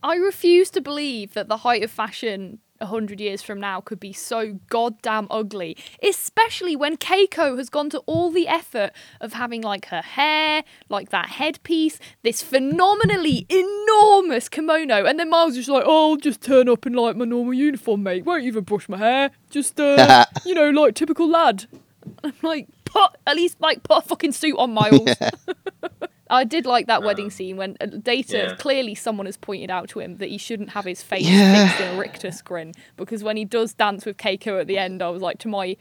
I 0.03 0.17
refuse 0.17 0.71
to 0.71 0.81
believe 0.81 1.35
that 1.35 1.49
the 1.49 1.59
height 1.59 1.83
of 1.83 1.91
fashion 1.91 2.61
a 2.81 2.87
hundred 2.87 3.21
years 3.21 3.43
from 3.43 3.61
now 3.61 3.81
could 3.81 4.01
be 4.01 4.13
so 4.13 4.59
goddamn 4.69 5.27
ugly. 5.31 5.77
Especially 6.03 6.77
when 6.77 6.97
Keiko 6.97 7.57
has 7.59 7.69
gone 7.69 7.91
to 7.91 7.99
all 8.01 8.31
the 8.31 8.49
effort 8.49 8.93
of 9.21 9.35
having 9.35 9.63
like 9.63 9.87
her 9.87 10.03
hair, 10.03 10.65
like 10.89 11.11
that 11.11 11.31
headpiece, 11.31 11.99
this 12.23 12.43
phenomenally 12.43 13.47
enormous 13.49 14.49
kimono, 14.49 15.05
and 15.05 15.19
then 15.19 15.31
Miles 15.31 15.53
is 15.53 15.67
just 15.67 15.69
like, 15.69 15.85
"Oh, 15.87 16.11
I'll 16.13 16.17
just 16.17 16.41
turn 16.41 16.69
up 16.69 16.87
in 16.87 16.95
like 16.95 17.17
my 17.17 17.25
normal 17.25 17.55
uniform, 17.55 18.03
mate. 18.03 18.25
Won't 18.25 18.45
even 18.45 18.65
brush 18.65 18.89
my 18.89 18.99
hair. 18.99 19.31
Just 19.51 19.79
uh, 19.81 20.25
you 20.45 20.55
know, 20.55 20.71
like 20.71 20.95
typical 20.95 21.29
lad." 21.29 21.67
I'm 22.25 22.35
like, 22.43 22.69
put 22.85 23.11
at 23.27 23.37
least 23.37 23.61
like 23.61 23.83
put 23.83 23.99
a 23.99 24.03
fucking 24.03 24.33
suit 24.33 24.57
on, 24.59 24.73
Miles. 24.73 25.11
I 26.31 26.45
did 26.45 26.65
like 26.65 26.87
that 26.87 27.03
wedding 27.03 27.31
scene 27.31 27.57
when 27.57 27.77
uh, 27.81 27.87
Data 27.87 28.47
Yeah. 28.49 28.55
clearly 28.55 28.95
someone 28.95 29.27
has 29.27 29.37
pointed 29.37 29.71
out 29.71 29.89
to 29.91 30.01
him 30.01 30.17
that 30.19 30.29
he 30.31 30.39
shouldn't 30.39 30.71
have 30.71 30.85
his 30.85 31.03
face 31.03 31.27
Yeah. 31.29 31.69
fixed 31.69 31.81
in 31.83 31.95
a 31.97 31.99
rictus 31.99 32.41
grin 32.43 32.73
because 32.97 33.23
when 33.25 33.37
he 33.37 33.45
does 33.45 33.75
dance 33.75 34.07
with 34.07 34.17
Keiko 34.17 34.61
at 34.61 34.67
the 34.67 34.79
end, 34.79 35.03
I 35.03 35.09
was 35.11 35.21
like, 35.23 35.39
to 35.41 35.49
my 35.49 35.77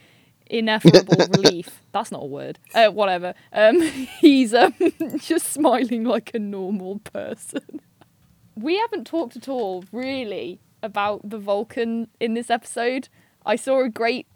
ineffable 0.47 1.15
relief, 1.37 1.81
that's 1.91 2.11
not 2.11 2.23
a 2.23 2.25
word, 2.25 2.57
uh, 2.73 2.89
whatever. 2.89 3.33
Um, 3.53 3.79
he's 4.19 4.53
um, 4.53 4.73
just 5.17 5.47
smiling 5.53 6.03
like 6.03 6.31
a 6.33 6.39
normal 6.39 6.99
person. 6.99 7.81
We 8.55 8.77
haven't 8.77 9.05
talked 9.07 9.35
at 9.37 9.47
all, 9.47 9.85
really, 9.91 10.59
about 10.83 11.29
the 11.29 11.37
Vulcan 11.37 12.07
in 12.19 12.33
this 12.33 12.49
episode. 12.49 13.07
I 13.45 13.55
saw 13.55 13.83
a 13.83 13.89
great 13.89 14.27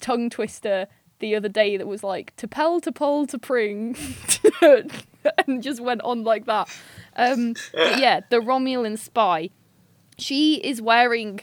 tongue 0.00 0.30
twister 0.30 0.86
the 1.20 1.34
other 1.34 1.48
day 1.48 1.76
that 1.76 1.86
was 1.86 2.02
like 2.02 2.36
T'Pel 2.36 2.80
to 2.82 2.92
pol 2.92 3.26
T'Pring 3.26 3.96
and 5.46 5.62
just 5.62 5.80
went 5.80 6.00
on 6.02 6.24
like 6.24 6.46
that. 6.46 6.68
Um, 7.16 7.54
but 7.72 7.98
yeah, 7.98 8.20
the 8.30 8.38
Romulan 8.38 8.98
spy. 8.98 9.50
She 10.18 10.56
is 10.56 10.80
wearing 10.80 11.40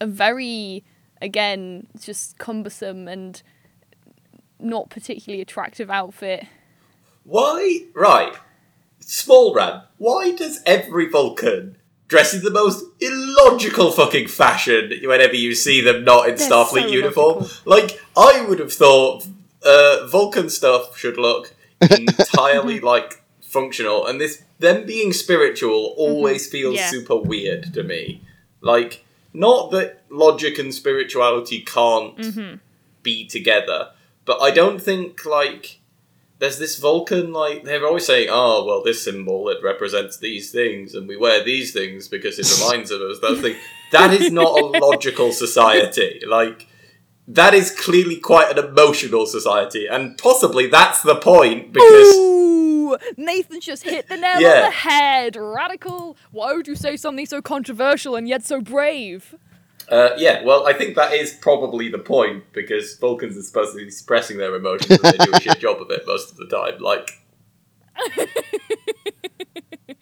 a 0.00 0.06
very, 0.06 0.84
again, 1.20 1.86
just 1.98 2.38
cumbersome 2.38 3.08
and 3.08 3.42
not 4.58 4.90
particularly 4.90 5.40
attractive 5.40 5.90
outfit. 5.90 6.46
Why? 7.24 7.80
Right. 7.94 8.34
Small 9.00 9.54
Ram, 9.54 9.82
why 9.98 10.32
does 10.32 10.60
every 10.66 11.08
Vulcan 11.08 11.76
dress 12.08 12.32
in 12.34 12.42
the 12.42 12.50
most 12.50 12.84
illogical 13.00 13.90
fucking 13.92 14.28
fashion 14.28 14.92
whenever 15.04 15.34
you 15.34 15.54
see 15.54 15.80
them 15.80 16.04
not 16.04 16.28
in 16.28 16.36
They're 16.36 16.48
Starfleet 16.48 16.82
so 16.82 16.88
uniform? 16.88 17.36
illogical. 17.38 17.70
Like, 17.70 17.97
I 18.18 18.44
would 18.48 18.58
have 18.58 18.72
thought 18.72 19.26
uh, 19.64 20.06
Vulcan 20.06 20.50
stuff 20.50 20.98
should 20.98 21.16
look 21.16 21.54
entirely, 21.80 22.80
like, 22.92 23.22
functional, 23.40 24.06
and 24.06 24.20
this, 24.20 24.42
them 24.58 24.84
being 24.84 25.12
spiritual 25.12 25.94
always 25.96 26.46
mm-hmm. 26.46 26.52
feels 26.52 26.74
Yeah. 26.76 26.90
super 26.90 27.16
weird 27.16 27.72
to 27.74 27.82
me. 27.84 28.22
Like, 28.60 29.04
not 29.32 29.70
that 29.70 30.02
logic 30.10 30.58
and 30.58 30.74
spirituality 30.74 31.60
can't 31.60 32.16
mm-hmm. 32.18 32.56
be 33.04 33.26
together, 33.26 33.90
but 34.24 34.42
I 34.42 34.50
don't 34.50 34.82
think, 34.82 35.24
like, 35.24 35.78
there's 36.40 36.58
this 36.58 36.78
Vulcan 36.78 37.32
like 37.32 37.64
they're 37.64 37.84
always 37.84 38.06
saying, 38.06 38.28
"Oh, 38.30 38.64
well, 38.64 38.82
this 38.82 39.02
symbol 39.02 39.48
it 39.48 39.58
represents 39.62 40.18
these 40.18 40.52
things, 40.52 40.94
and 40.94 41.08
we 41.08 41.16
wear 41.16 41.42
these 41.42 41.72
things 41.72 42.06
because 42.06 42.38
it 42.38 42.48
reminds 42.60 42.92
us 42.92 43.00
of 43.00 43.20
those 43.20 43.40
things." 43.40 43.58
That 43.90 44.12
is 44.12 44.30
not 44.30 44.60
a 44.60 44.64
logical 44.66 45.32
society. 45.32 46.20
Like 46.28 46.67
that 47.28 47.54
is 47.54 47.70
clearly 47.70 48.16
quite 48.16 48.56
an 48.56 48.64
emotional 48.64 49.26
society, 49.26 49.86
and 49.86 50.18
possibly 50.18 50.66
that's 50.66 51.02
the 51.02 51.16
point 51.16 51.72
because 51.72 52.16
Ooh, 52.16 52.96
Nathan 53.16 53.60
just 53.60 53.84
hit 53.84 54.08
the 54.08 54.16
nail 54.16 54.36
on 54.36 54.42
the 54.42 54.70
head. 54.70 55.36
Radical. 55.36 56.16
Why 56.32 56.54
would 56.54 56.66
you 56.66 56.74
say 56.74 56.96
something 56.96 57.26
so 57.26 57.40
controversial 57.40 58.16
and 58.16 58.26
yet 58.26 58.44
so 58.44 58.60
brave? 58.60 59.36
uh, 59.90 60.10
yeah, 60.18 60.42
well, 60.44 60.66
I 60.66 60.72
think 60.72 60.96
that 60.96 61.12
is 61.12 61.32
probably 61.32 61.88
the 61.88 61.98
point 61.98 62.44
because 62.52 62.96
Vulcans 62.96 63.36
are 63.36 63.42
supposed 63.42 63.72
to 63.72 63.84
be 63.84 63.90
suppressing 63.90 64.36
their 64.36 64.54
emotions, 64.54 64.90
and 64.90 65.00
they 65.00 65.24
do 65.24 65.32
a 65.32 65.40
shit 65.40 65.60
job 65.60 65.80
of 65.80 65.90
it 65.90 66.02
most 66.06 66.30
of 66.30 66.36
the 66.36 66.46
time. 66.46 66.78
Like, 66.78 67.10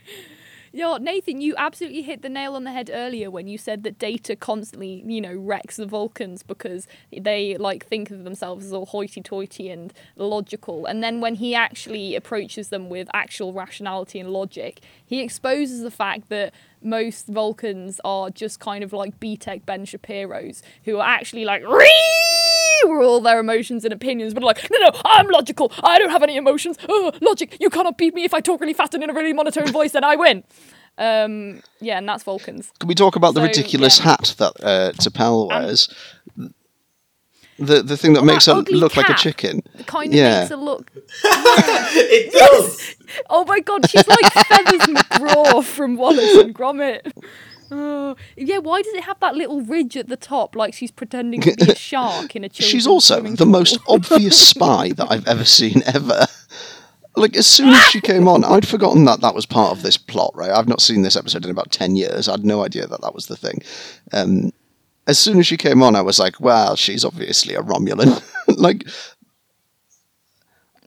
Yeah, 0.76 0.98
Nathan, 1.00 1.40
you 1.40 1.54
absolutely 1.56 2.02
hit 2.02 2.20
the 2.20 2.28
nail 2.28 2.54
on 2.54 2.64
the 2.64 2.70
head 2.70 2.90
earlier 2.92 3.30
when 3.30 3.48
you 3.48 3.56
said 3.56 3.82
that 3.84 3.98
Data 3.98 4.36
constantly, 4.36 5.02
you 5.06 5.22
know, 5.22 5.34
wrecks 5.34 5.76
the 5.76 5.86
Vulcans 5.86 6.42
because 6.42 6.86
they 7.10 7.56
like 7.56 7.86
think 7.86 8.10
of 8.10 8.24
themselves 8.24 8.66
as 8.66 8.74
all 8.74 8.84
hoity-toity 8.84 9.70
and 9.70 9.94
logical. 10.16 10.84
And 10.84 11.02
then 11.02 11.22
when 11.22 11.36
he 11.36 11.54
actually 11.54 12.14
approaches 12.14 12.68
them 12.68 12.90
with 12.90 13.08
actual 13.14 13.54
rationality 13.54 14.20
and 14.20 14.28
logic, 14.28 14.80
he 15.02 15.22
exposes 15.22 15.80
the 15.80 15.90
fact 15.90 16.28
that 16.28 16.52
most 16.82 17.26
Vulcans 17.28 17.98
are 18.04 18.28
just 18.28 18.60
kind 18.60 18.84
of 18.84 18.92
like 18.92 19.18
B-Tech 19.18 19.64
Ben 19.64 19.86
Shapiro's 19.86 20.62
who 20.84 20.98
are 20.98 21.08
actually 21.08 21.46
like 21.46 21.66
"Ree!" 21.66 22.35
Were 22.88 23.00
all 23.02 23.20
their 23.20 23.38
emotions 23.40 23.84
and 23.84 23.92
opinions, 23.92 24.34
but 24.34 24.42
like, 24.42 24.68
no, 24.70 24.78
no, 24.78 24.90
I'm 25.04 25.28
logical. 25.28 25.72
I 25.82 25.98
don't 25.98 26.10
have 26.10 26.22
any 26.22 26.36
emotions. 26.36 26.76
Oh, 26.88 27.12
logic. 27.20 27.56
You 27.60 27.70
cannot 27.70 27.98
beat 27.98 28.14
me 28.14 28.24
if 28.24 28.32
I 28.34 28.40
talk 28.40 28.60
really 28.60 28.74
fast 28.74 28.94
and 28.94 29.02
in 29.02 29.10
a 29.10 29.14
really 29.14 29.32
monotone 29.32 29.70
voice, 29.72 29.92
then 29.92 30.04
I 30.04 30.16
win. 30.16 30.44
Um, 30.98 31.62
yeah, 31.80 31.98
and 31.98 32.08
that's 32.08 32.22
Vulcans. 32.22 32.72
Can 32.80 32.88
we 32.88 32.94
talk 32.94 33.16
about 33.16 33.34
the 33.34 33.40
So, 33.40 33.46
ridiculous 33.46 33.98
yeah. 33.98 34.04
hat 34.04 34.34
that 34.38 34.52
uh, 34.62 34.92
T'Pel 34.92 35.50
And- 35.52 35.64
wears? 35.66 35.94
the 37.58 37.82
the 37.82 37.96
thing 37.96 38.12
that 38.12 38.20
Well, 38.22 38.34
makes 38.34 38.44
that 38.46 38.52
her 38.54 38.58
ugly 38.60 38.78
look 38.78 38.96
like 38.96 39.08
a 39.08 39.14
chicken. 39.14 39.62
It 39.78 39.86
kind 39.86 40.08
of 40.08 40.14
Yeah. 40.14 40.38
makes 40.40 40.50
her 40.50 40.56
look. 40.56 40.90
it 41.24 42.32
does. 42.32 42.94
Oh 43.30 43.44
my 43.44 43.60
god, 43.60 43.88
she's 43.88 44.06
like 44.08 44.32
Feathers 44.32 44.80
McGraw 44.80 45.62
from 45.64 45.96
Wallace 45.96 46.34
and 46.38 46.52
Gromit. 46.52 47.12
Oh, 47.70 48.16
yeah, 48.36 48.58
why 48.58 48.82
does 48.82 48.94
it 48.94 49.04
have 49.04 49.18
that 49.20 49.34
little 49.34 49.60
ridge 49.60 49.96
at 49.96 50.08
the 50.08 50.16
top, 50.16 50.54
like 50.54 50.74
she's 50.74 50.90
pretending 50.90 51.40
to 51.40 51.54
be 51.56 51.72
a 51.72 51.74
shark 51.76 52.36
in 52.36 52.44
a 52.44 52.48
children's 52.48 52.70
She's 52.70 52.86
also 52.86 53.20
the 53.20 53.36
pool? 53.36 53.46
most 53.46 53.78
obvious 53.88 54.48
spy 54.48 54.92
that 54.92 55.10
I've 55.10 55.26
ever 55.26 55.44
seen 55.44 55.82
ever. 55.86 56.26
Like 57.16 57.36
as 57.36 57.46
soon 57.46 57.70
as 57.70 57.82
she 57.84 58.00
came 58.00 58.28
on, 58.28 58.44
I'd 58.44 58.68
forgotten 58.68 59.04
that 59.06 59.22
that 59.22 59.34
was 59.34 59.46
part 59.46 59.72
of 59.72 59.82
this 59.82 59.96
plot. 59.96 60.32
Right, 60.34 60.50
I've 60.50 60.68
not 60.68 60.82
seen 60.82 61.02
this 61.02 61.16
episode 61.16 61.44
in 61.44 61.50
about 61.50 61.72
ten 61.72 61.96
years. 61.96 62.28
I 62.28 62.32
had 62.32 62.44
no 62.44 62.62
idea 62.62 62.86
that 62.86 63.00
that 63.00 63.14
was 63.14 63.26
the 63.26 63.36
thing. 63.36 63.62
Um, 64.12 64.52
as 65.06 65.18
soon 65.18 65.38
as 65.38 65.46
she 65.46 65.56
came 65.56 65.82
on, 65.82 65.96
I 65.96 66.02
was 66.02 66.18
like, 66.18 66.40
"Well, 66.40 66.76
she's 66.76 67.04
obviously 67.06 67.54
a 67.54 67.62
Romulan." 67.62 68.22
like, 68.58 68.84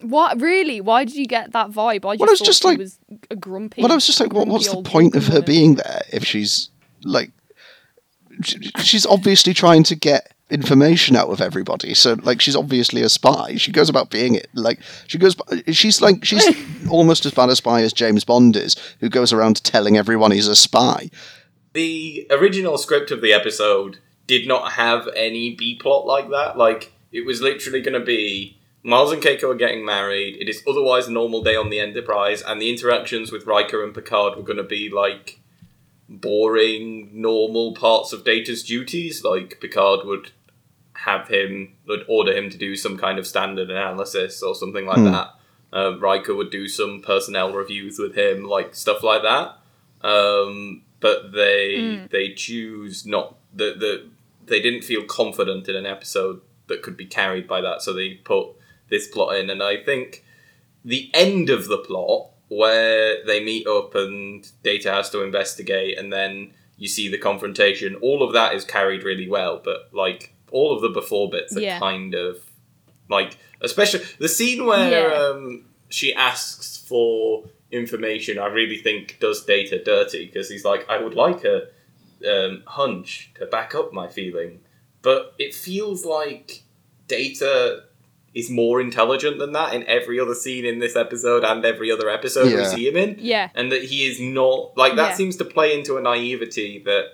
What 0.02 0.40
really? 0.42 0.82
Why 0.82 1.04
did 1.06 1.16
you 1.16 1.26
get 1.26 1.52
that 1.54 1.72
vibe? 1.72 2.06
I 2.06 2.16
just 2.16 2.20
Well, 2.20 2.30
I 2.30 2.32
was 2.32 2.40
thought 2.40 2.46
just 2.46 2.62
she 2.62 2.68
like- 2.68 2.78
was 2.78 3.00
a 3.30 3.36
grumpy. 3.36 3.82
But 3.82 3.92
I 3.92 3.96
was 3.96 4.06
just 4.08 4.20
like, 4.20 4.34
what, 4.34 4.48
what's 4.48 4.70
the 4.72 4.82
point 4.82 5.16
of 5.16 5.28
her 5.28 5.34
woman. 5.36 5.46
being 5.46 5.76
there 5.76 6.02
if 6.12 6.24
she's 6.26 6.70
like, 7.04 7.32
she's 8.80 9.06
obviously 9.06 9.54
trying 9.54 9.84
to 9.84 9.96
get 9.96 10.34
information 10.50 11.16
out 11.16 11.30
of 11.30 11.42
everybody. 11.42 11.94
So 11.94 12.18
like, 12.24 12.42
she's 12.42 12.56
obviously 12.56 13.02
a 13.02 13.10
spy. 13.10 13.56
She 13.58 13.72
goes 13.72 13.90
about 13.90 14.10
being 14.10 14.36
it. 14.36 14.48
Like, 14.54 14.80
she 15.08 15.18
goes, 15.18 15.36
she's 15.72 16.02
like, 16.02 16.26
she's 16.26 16.46
almost 16.90 17.26
as 17.26 17.34
bad 17.34 17.50
a 17.50 17.56
spy 17.56 17.82
as 17.82 17.94
James 17.94 18.24
Bond 18.24 18.56
is, 18.56 18.76
who 19.00 19.10
goes 19.10 19.32
around 19.34 19.64
telling 19.64 19.98
everyone 19.98 20.32
he's 20.32 20.48
a 20.48 20.56
spy. 20.56 21.10
the 21.74 22.26
original 22.32 22.78
script 22.78 23.12
of 23.12 23.22
the 23.22 23.34
episode 23.34 24.00
did 24.26 24.48
not 24.48 24.74
have 24.74 25.08
any 25.16 25.56
B 25.56 25.76
plot 25.76 26.06
like 26.06 26.30
that. 26.30 26.58
Like 26.58 26.92
it 27.12 27.26
was 27.26 27.42
literally 27.42 27.82
going 27.82 28.00
to 28.00 28.06
be 28.06 28.59
Miles 28.84 29.12
and 29.12 29.22
Keiko 29.22 29.52
are 29.52 29.56
getting 29.56 29.86
married. 29.86 30.38
It 30.40 30.48
is 30.50 30.64
otherwise 30.68 31.08
a 31.08 31.12
normal 31.12 31.44
day 31.44 31.56
on 31.56 31.70
the 31.70 31.80
Enterprise, 31.80 32.42
and 32.42 32.62
the 32.62 32.70
interactions 32.70 33.32
with 33.32 33.46
Riker 33.46 33.84
and 33.84 33.94
Picard 33.94 34.38
were 34.38 34.44
going 34.44 34.58
to 34.58 34.64
be 34.64 34.90
like 34.90 35.40
boring, 36.08 37.10
normal 37.14 37.74
parts 37.74 38.14
of 38.14 38.24
Data's 38.24 38.64
duties. 38.64 39.24
Like 39.24 39.60
Picard 39.62 40.06
would 40.06 40.32
have 40.94 41.28
him, 41.28 41.74
would 41.88 42.06
order 42.08 42.34
him 42.36 42.50
to 42.50 42.58
do 42.58 42.76
some 42.76 42.98
kind 42.98 43.20
of 43.20 43.28
standard 43.28 43.70
analysis 43.70 44.42
or 44.42 44.56
something 44.56 44.86
like 44.86 44.98
Hmm. 44.98 45.06
that. 45.06 45.30
Um, 45.72 46.00
Riker 46.00 46.34
would 46.34 46.50
do 46.50 46.68
some 46.68 47.02
personnel 47.02 47.54
reviews 47.54 48.00
with 48.00 48.16
him, 48.16 48.44
like 48.44 48.74
stuff 48.74 49.04
like 49.04 49.22
that. 49.22 49.58
Um, 50.02 50.82
but 51.00 51.32
they 51.32 51.76
Mm. 51.78 52.10
they 52.10 52.34
choose 52.34 53.06
not 53.06 53.36
the 53.54 53.76
the 53.78 54.06
they 54.48 54.62
didn't 54.62 54.82
feel 54.84 55.04
confident 55.04 55.70
in 55.70 55.76
an 55.76 55.86
episode 55.86 56.42
that 56.68 56.82
could 56.82 56.98
be 56.98 57.06
carried 57.06 57.48
by 57.48 57.62
that, 57.62 57.82
so 57.84 57.94
they 57.94 58.16
put 58.16 58.48
this 58.90 59.08
plot 59.08 59.36
in. 59.36 59.50
And 59.50 59.62
I 59.64 59.78
think 59.84 60.24
the 60.86 61.10
end 61.14 61.50
of 61.50 61.68
the 61.68 61.78
plot, 61.80 62.30
where 62.48 63.24
they 63.26 63.44
meet 63.44 63.68
up 63.68 63.94
and 63.96 64.48
Data 64.64 64.92
has 64.92 65.10
to 65.12 65.22
investigate, 65.24 65.98
and 66.00 66.12
then 66.12 66.52
you 66.78 66.88
see 66.88 67.08
the 67.10 67.18
confrontation, 67.18 67.96
all 67.96 68.24
of 68.24 68.34
that 68.34 68.56
is 68.56 68.64
carried 68.66 69.04
really 69.04 69.30
well. 69.30 69.62
But 69.64 69.90
like 69.94 70.34
all 70.52 70.74
of 70.76 70.82
the 70.82 70.90
before 70.90 71.30
bits 71.30 71.56
are 71.56 71.62
Yeah. 71.62 71.78
kind 71.80 72.16
of 72.16 72.38
like, 73.10 73.38
especially 73.62 74.02
the 74.20 74.30
scene 74.30 74.66
where 74.66 74.90
Yeah. 75.10 75.14
um, 75.16 75.66
she 75.90 76.14
asks 76.14 76.78
for 76.88 77.44
information. 77.72 78.40
I 78.40 78.48
really 78.48 78.78
think 78.78 79.18
does 79.20 79.44
Data 79.46 79.84
dirty 79.84 80.26
because 80.26 80.50
he's 80.50 80.66
like, 80.66 80.90
I 80.90 80.98
would 81.02 81.14
like 81.14 81.44
a 81.44 81.68
um, 82.28 82.64
hunch 82.66 83.32
to 83.36 83.46
back 83.46 83.76
up 83.76 83.94
my 83.94 84.08
feeling, 84.08 84.62
but 85.04 85.34
it 85.38 85.54
feels 85.54 86.04
like 86.06 86.64
Data 87.08 87.84
is 88.34 88.50
more 88.50 88.80
intelligent 88.80 89.40
than 89.40 89.52
that 89.54 89.74
in 89.74 89.84
every 89.88 90.20
other 90.20 90.36
scene 90.36 90.66
in 90.66 90.80
this 90.80 90.96
episode 90.96 91.44
and 91.44 91.66
every 91.66 91.92
other 91.92 92.10
episode 92.10 92.46
we 92.54 92.64
see 92.66 92.88
him 92.88 92.96
in 92.98 93.16
Yeah. 93.20 93.50
and 93.56 93.72
that 93.72 93.84
he 93.86 94.06
is 94.06 94.20
not 94.20 94.78
like 94.78 94.96
that 94.96 95.10
Yeah. 95.10 95.16
seems 95.16 95.36
to 95.38 95.46
play 95.46 95.74
into 95.78 95.98
a 95.98 96.02
naivety 96.02 96.80
that 96.86 97.14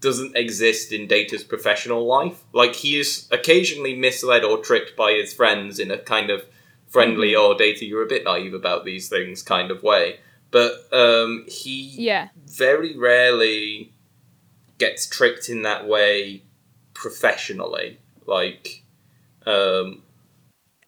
doesn't 0.00 0.36
exist 0.36 0.92
in 0.92 1.06
Data's 1.06 1.44
professional 1.44 2.06
life. 2.06 2.42
Like 2.52 2.74
he 2.74 2.98
is 2.98 3.26
occasionally 3.30 3.94
misled 3.94 4.44
or 4.44 4.58
tricked 4.58 4.96
by 4.96 5.12
his 5.12 5.32
friends 5.32 5.78
in 5.78 5.90
a 5.90 5.98
kind 5.98 6.30
of 6.30 6.44
friendly 6.86 7.32
Mm-hmm. 7.32 7.40
"oh, 7.52 7.58
Data, 7.58 7.84
you're 7.84 8.02
a 8.02 8.06
bit 8.06 8.24
naive 8.24 8.54
about 8.54 8.84
these 8.84 9.08
things" 9.08 9.42
kind 9.42 9.70
of 9.70 9.82
way. 9.82 10.20
But 10.50 10.72
um, 10.92 11.44
he 11.48 11.80
Yeah. 11.98 12.28
very 12.46 12.96
rarely 12.96 13.92
gets 14.78 15.06
tricked 15.06 15.48
in 15.48 15.62
that 15.62 15.86
way 15.88 16.42
professionally. 16.94 17.98
Like, 18.26 18.82
um, 19.46 20.02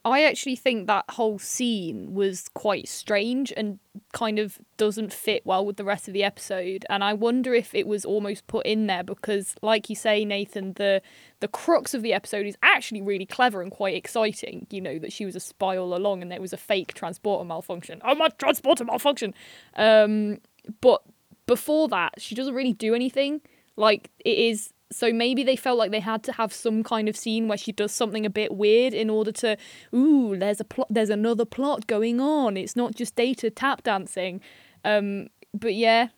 I 0.07 0.23
actually 0.23 0.55
think 0.55 0.87
that 0.87 1.05
whole 1.11 1.41
scene 1.41 2.15
was 2.15 2.49
quite 2.55 2.87
strange 2.87 3.53
and 3.57 3.81
kind 4.13 4.39
of 4.39 4.61
doesn't 4.77 5.13
fit 5.13 5.45
well 5.45 5.67
with 5.67 5.79
the 5.79 5.85
rest 5.85 6.07
of 6.07 6.15
the 6.15 6.23
episode. 6.23 6.87
And 6.89 7.03
I 7.03 7.13
wonder 7.13 7.53
if 7.53 7.75
it 7.75 7.89
was 7.89 8.05
almost 8.05 8.47
put 8.47 8.65
in 8.67 8.87
there 8.87 9.03
because, 9.03 9.57
like 9.63 9.91
you 9.91 9.97
say, 9.97 10.25
Nathan, 10.25 10.75
the 10.75 11.03
the 11.41 11.49
crux 11.49 11.93
of 11.93 12.03
the 12.03 12.13
episode 12.13 12.47
is 12.47 12.57
actually 12.63 13.03
really 13.03 13.27
clever 13.27 13.61
and 13.61 13.73
quite 13.73 13.97
exciting. 13.97 14.69
You 14.71 14.81
know 14.81 15.01
that 15.01 15.13
she 15.13 15.25
was 15.25 15.35
a 15.35 15.41
spy 15.41 15.77
all 15.77 15.93
along, 15.93 16.23
and 16.23 16.31
there 16.31 16.41
was 16.41 16.53
a 16.53 16.57
fake 16.57 16.95
transporter 16.95 17.45
malfunction. 17.45 18.01
Oh 18.05 18.15
my 18.15 18.29
transporter 18.29 18.85
malfunction! 18.85 19.35
Um, 19.75 20.39
but 20.81 21.03
before 21.47 21.89
that, 21.89 22.15
she 22.19 22.37
doesn't 22.37 22.55
really 22.55 22.75
do 22.75 22.95
anything. 22.95 23.41
Like 23.75 24.11
it 24.25 24.39
is 24.39 24.73
so 24.91 25.13
maybe 25.13 25.43
they 25.43 25.57
felt 25.57 25.79
like 25.79 25.91
they 25.91 26.01
had 26.01 26.23
to 26.25 26.33
have 26.33 26.53
some 26.53 26.83
kind 26.83 27.09
of 27.09 27.17
scene 27.17 27.49
where 27.49 27.59
she 27.59 27.73
does 27.73 27.93
something 27.93 28.25
a 28.25 28.31
bit 28.31 28.55
weird 28.55 28.95
in 28.95 29.11
order 29.11 29.33
to 29.33 29.57
ooh 29.95 30.37
there's 30.37 30.61
a 30.61 30.65
plot 30.65 30.87
there's 30.91 31.11
another 31.11 31.45
plot 31.45 31.87
going 31.87 32.21
on. 32.21 32.57
It's 32.57 32.77
not 32.77 32.95
just 32.95 33.17
data 33.17 33.51
tap 33.51 33.83
dancing. 33.83 34.41
Um 34.85 35.29
but 35.53 35.75
yeah 35.75 36.09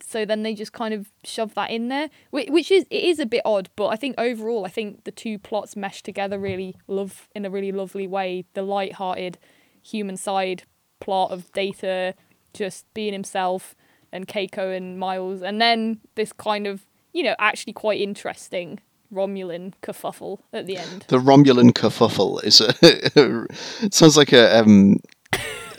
so 0.00 0.24
then 0.24 0.42
they 0.42 0.54
just 0.54 0.72
kind 0.72 0.94
of 0.94 1.12
shove 1.24 1.52
that 1.54 1.70
in 1.70 1.88
there 1.88 2.08
which, 2.30 2.48
which 2.48 2.70
is 2.70 2.86
it 2.90 3.04
is 3.04 3.18
a 3.18 3.26
bit 3.26 3.42
odd 3.44 3.68
but 3.76 3.88
i 3.88 3.96
think 3.96 4.14
overall 4.16 4.64
i 4.64 4.68
think 4.68 5.04
the 5.04 5.10
two 5.10 5.38
plots 5.38 5.76
mesh 5.76 6.02
together 6.02 6.38
really 6.38 6.74
love 6.86 7.28
in 7.34 7.44
a 7.44 7.50
really 7.50 7.70
lovely 7.70 8.06
way. 8.06 8.46
The 8.54 8.62
light-hearted 8.62 9.36
human 9.82 10.16
side 10.16 10.62
plot 11.00 11.32
of 11.32 11.52
data 11.52 12.14
just 12.54 12.86
being 12.94 13.12
himself 13.12 13.74
and 14.10 14.26
keiko 14.26 14.74
and 14.74 14.98
miles 14.98 15.42
and 15.42 15.60
then 15.60 16.00
this 16.14 16.32
kind 16.32 16.66
of 16.66 16.86
you 17.14 17.22
know 17.22 17.34
actually 17.38 17.72
quite 17.72 18.00
interesting 18.00 18.80
romulan 19.12 19.72
kerfuffle 19.82 20.40
at 20.52 20.66
the 20.66 20.76
end 20.76 21.04
The 21.08 21.18
Romulan 21.18 21.72
kerfuffle 21.72 22.42
is 22.44 22.60
a 22.60 22.74
it 23.84 23.94
sounds 23.94 24.16
like 24.16 24.32
a 24.32 24.60
um 24.60 24.98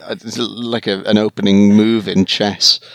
it's 0.10 0.38
like 0.38 0.88
a, 0.88 1.02
an 1.06 1.18
opening 1.18 1.74
move 1.74 2.08
in 2.08 2.26
chess. 2.26 2.80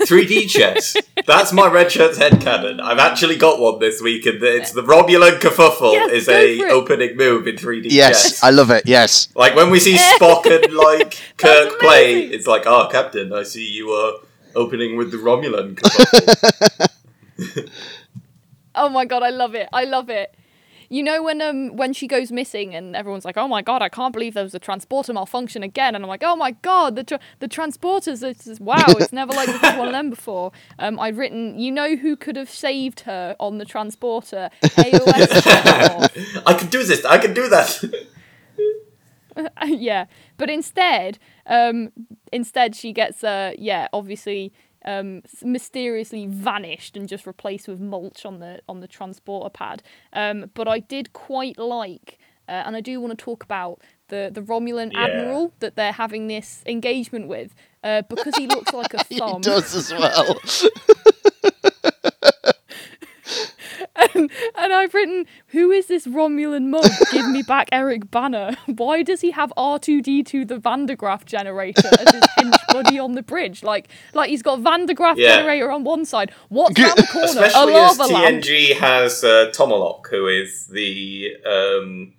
3D 0.00 0.48
chess. 0.48 0.96
That's 1.26 1.52
my 1.52 1.68
red 1.70 1.90
shirt's 1.90 2.18
headcanon. 2.18 2.80
I've 2.80 2.98
actually 2.98 3.36
got 3.36 3.58
one 3.58 3.78
this 3.78 4.00
week, 4.00 4.24
and 4.26 4.42
it's 4.42 4.72
the 4.72 4.82
Romulan 4.82 5.40
kerfuffle 5.40 5.92
Yes, 5.92 6.12
is 6.12 6.28
a 6.28 6.68
opening 6.70 7.16
move 7.16 7.46
in 7.46 7.56
3D 7.56 7.86
Yes, 7.90 8.22
chess. 8.22 8.42
I 8.44 8.50
love 8.50 8.70
it. 8.70 8.84
Yes. 8.86 9.28
Like 9.34 9.56
when 9.56 9.70
we 9.70 9.80
see 9.80 9.96
Spock 9.96 10.46
and 10.46 10.72
like 10.74 11.18
Kirk 11.38 11.80
play, 11.80 12.20
it's 12.20 12.46
like, 12.46 12.66
oh, 12.66 12.88
Captain, 12.90 13.32
I 13.32 13.42
see 13.42 13.66
you 13.66 13.90
are 13.90 14.14
opening 14.56 14.96
with 14.96 15.10
the 15.10 15.18
Romulan 15.18 15.76
kerfuffle. 15.76 17.70
Oh 18.78 18.90
my 18.90 19.06
god, 19.06 19.22
I 19.22 19.30
love 19.30 19.54
it. 19.54 19.68
I 19.72 19.84
love 19.84 20.10
it. 20.10 20.34
You 20.88 21.02
know 21.02 21.22
when 21.22 21.42
um 21.42 21.74
when 21.76 21.92
she 21.92 22.06
goes 22.06 22.30
missing 22.30 22.74
and 22.74 22.94
everyone's 22.94 23.24
like, 23.24 23.36
"Oh 23.36 23.48
my 23.48 23.60
god, 23.60 23.82
I 23.82 23.88
can't 23.88 24.12
believe 24.12 24.34
there 24.34 24.44
was 24.44 24.54
a 24.54 24.58
transporter 24.60 25.12
malfunction 25.12 25.62
again," 25.64 25.94
and 25.94 26.04
I'm 26.04 26.08
like, 26.08 26.22
"Oh 26.22 26.36
my 26.36 26.52
god, 26.52 26.94
the 26.94 27.02
tra- 27.02 27.18
the 27.40 27.48
transporters! 27.48 28.22
It's 28.22 28.60
wow, 28.60 28.84
it's 28.88 29.12
never 29.12 29.32
like 29.32 29.46
this 29.48 29.62
one 29.62 29.88
of 29.88 29.92
them 29.92 30.10
before." 30.10 30.52
Um, 30.78 31.00
I'd 31.00 31.16
written, 31.16 31.58
"You 31.58 31.72
know 31.72 31.96
who 31.96 32.16
could 32.16 32.36
have 32.36 32.50
saved 32.50 33.00
her 33.00 33.34
on 33.40 33.58
the 33.58 33.64
transporter? 33.64 34.50
AOS." 34.62 36.42
I 36.46 36.54
can 36.54 36.68
do 36.68 36.84
this. 36.84 37.04
I 37.04 37.18
can 37.18 37.34
do 37.34 37.48
that. 37.48 37.82
yeah, 39.66 40.06
but 40.36 40.48
instead, 40.50 41.18
um, 41.46 41.90
instead 42.32 42.74
she 42.74 42.92
gets 42.92 43.22
uh, 43.24 43.52
yeah, 43.58 43.88
obviously 43.92 44.52
um, 44.84 45.22
mysteriously 45.42 46.26
vanished 46.26 46.96
and 46.96 47.08
just 47.08 47.26
replaced 47.26 47.66
with 47.68 47.80
mulch 47.80 48.24
on 48.24 48.38
the 48.40 48.60
on 48.68 48.80
the 48.80 48.88
transporter 48.88 49.50
pad. 49.50 49.82
Um, 50.12 50.50
but 50.54 50.68
I 50.68 50.78
did 50.78 51.12
quite 51.12 51.58
like, 51.58 52.18
uh, 52.48 52.62
and 52.66 52.76
I 52.76 52.80
do 52.80 53.00
want 53.00 53.18
to 53.18 53.22
talk 53.24 53.42
about 53.42 53.80
the 54.08 54.30
the 54.32 54.42
Romulan 54.42 54.92
Yeah. 54.92 55.04
admiral 55.06 55.52
that 55.58 55.76
they're 55.76 55.92
having 55.92 56.28
this 56.28 56.62
engagement 56.66 57.26
with, 57.28 57.54
uh, 57.82 58.02
because 58.08 58.36
he 58.36 58.46
looks 58.46 58.72
like 58.72 58.94
a 58.94 58.98
thumb. 59.18 59.42
He 59.42 59.50
does 59.50 59.74
as 59.74 59.92
well. 59.92 60.40
and 64.56 64.72
I've 64.72 64.94
written, 64.94 65.26
who 65.48 65.70
is 65.70 65.86
this 65.86 66.06
Romulan 66.06 66.68
mug? 66.68 66.90
Give 67.12 67.28
me 67.28 67.42
back 67.42 67.68
Eric 67.72 68.10
Bana. 68.10 68.56
Why 68.66 69.02
does 69.02 69.20
he 69.20 69.30
have 69.32 69.52
R2D2 69.56 70.48
the 70.48 70.58
Van 70.58 70.86
de 70.86 70.96
Graaff 70.96 71.24
generator 71.24 71.88
as 71.98 72.14
his 72.14 72.22
hench 72.38 72.56
buddy 72.72 72.98
on 72.98 73.12
the 73.12 73.22
bridge? 73.22 73.62
Like, 73.62 73.88
like 74.14 74.30
he's 74.30 74.42
got 74.42 74.60
Van 74.60 74.86
de 74.86 74.94
Graaff 74.94 75.16
Yeah. 75.16 75.36
generator 75.36 75.70
on 75.70 75.84
one 75.84 76.04
side. 76.04 76.30
What's 76.48 76.78
around 76.80 76.96
the 76.96 77.06
corner? 77.06 77.26
Especially 77.26 77.74
a 77.74 77.82
as 77.84 77.98
lava 77.98 78.12
lamp. 78.12 78.44
TNG 78.44 78.74
has 78.76 79.24
uh, 79.24 79.50
Tomalak, 79.54 80.06
who 80.10 80.26
is 80.26 80.66
the 80.68 81.36
um, 81.46 82.12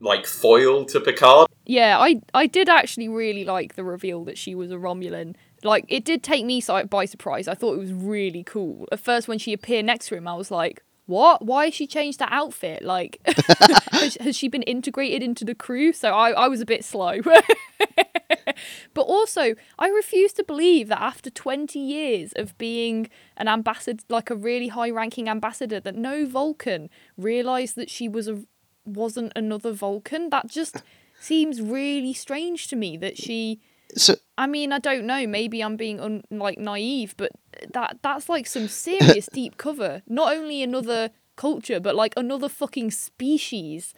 like 0.00 0.26
foil 0.26 0.84
to 0.86 1.00
Picard. 1.00 1.48
Yeah, 1.66 1.98
I 1.98 2.20
I 2.34 2.46
did 2.46 2.68
actually 2.68 3.08
really 3.08 3.44
like 3.44 3.76
the 3.76 3.84
reveal 3.84 4.24
that 4.24 4.38
she 4.38 4.54
was 4.54 4.70
a 4.70 4.76
Romulan. 4.76 5.36
Like, 5.62 5.84
it 5.88 6.06
did 6.06 6.22
take 6.22 6.46
me 6.46 6.62
by 6.88 7.04
surprise. 7.04 7.46
I 7.46 7.54
thought 7.54 7.74
it 7.74 7.78
was 7.78 7.92
really 7.92 8.42
cool. 8.42 8.88
At 8.90 8.98
first, 9.00 9.28
when 9.28 9.38
she 9.38 9.52
appeared 9.52 9.84
next 9.84 10.06
to 10.08 10.16
him, 10.16 10.26
I 10.26 10.34
was 10.34 10.50
like, 10.50 10.82
what? 11.10 11.44
Why 11.44 11.66
has 11.66 11.74
she 11.74 11.86
changed 11.86 12.20
that 12.20 12.32
outfit? 12.32 12.82
Like, 12.82 13.20
has, 13.92 14.16
has 14.20 14.36
she 14.36 14.48
been 14.48 14.62
integrated 14.62 15.22
into 15.22 15.44
the 15.44 15.54
crew? 15.54 15.92
So 15.92 16.12
I, 16.12 16.30
I 16.30 16.48
was 16.48 16.60
a 16.60 16.66
bit 16.66 16.84
slow. 16.84 17.18
but 18.94 19.02
also, 19.02 19.54
I 19.78 19.88
refuse 19.88 20.32
to 20.34 20.44
believe 20.44 20.88
that 20.88 21.02
after 21.02 21.28
20 21.28 21.78
years 21.78 22.32
of 22.36 22.56
being 22.58 23.10
an 23.36 23.48
ambassador, 23.48 24.02
like 24.08 24.30
a 24.30 24.36
really 24.36 24.68
high 24.68 24.90
ranking 24.90 25.28
ambassador, 25.28 25.80
that 25.80 25.96
no 25.96 26.26
Vulcan 26.26 26.88
realised 27.18 27.74
that 27.74 27.90
she 27.90 28.08
was 28.08 28.28
a 28.28 28.44
wasn't 28.86 29.32
another 29.34 29.72
Vulcan. 29.72 30.30
That 30.30 30.46
just 30.46 30.82
seems 31.18 31.60
really 31.60 32.12
strange 32.12 32.68
to 32.68 32.76
me 32.76 32.96
that 32.96 33.18
she 33.18 33.60
So 33.96 34.14
I 34.38 34.46
mean, 34.46 34.72
I 34.72 34.78
don't 34.78 35.04
know. 35.06 35.26
Maybe 35.26 35.62
I'm 35.62 35.76
being 35.76 36.00
un- 36.00 36.24
like 36.30 36.58
naive, 36.58 37.14
but 37.16 37.32
that 37.72 37.98
that's 38.02 38.28
like 38.28 38.46
some 38.46 38.68
serious 38.68 39.28
deep 39.32 39.56
cover. 39.56 40.02
Not 40.06 40.34
only 40.36 40.62
another 40.62 41.10
culture, 41.36 41.80
but 41.80 41.94
like 41.94 42.14
another 42.16 42.48
fucking 42.48 42.90
species. 42.90 43.94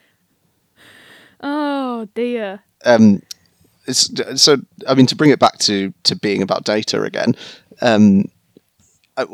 Oh 1.41 2.09
dear. 2.15 2.61
um, 2.85 3.23
it's, 3.87 4.11
so 4.43 4.59
I 4.89 4.95
mean 4.95 5.07
to 5.07 5.17
bring 5.17 5.31
it 5.31 5.39
back 5.41 5.59
to 5.61 5.93
to 6.05 6.17
being 6.17 6.43
about 6.43 6.65
data 6.65 7.03
again. 7.03 7.35
Um, 7.81 8.27
I- 9.17 9.27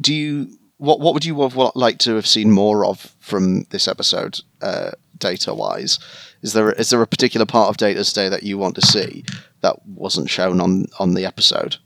do 0.00 0.14
you 0.14 0.58
what 0.80 1.00
what 1.00 1.14
would 1.14 1.24
you 1.24 1.40
have 1.42 1.54
liked 1.76 2.00
to 2.02 2.14
have 2.16 2.26
seen 2.26 2.50
more 2.50 2.84
of 2.86 3.14
from 3.20 3.64
this 3.70 3.86
episode, 3.86 4.40
uh, 4.62 4.92
data 5.18 5.54
wise? 5.54 5.98
Is 6.42 6.54
there 6.54 6.72
is 6.72 6.90
there 6.90 7.02
a 7.02 7.06
particular 7.06 7.46
part 7.46 7.68
of 7.68 7.76
Data's 7.76 8.12
day 8.12 8.28
that 8.28 8.42
you 8.42 8.58
want 8.58 8.74
to 8.76 8.82
see 8.86 9.24
that 9.60 9.76
wasn't 9.86 10.30
shown 10.30 10.60
on 10.60 10.86
on 10.98 11.14
the 11.14 11.26
episode? 11.26 11.76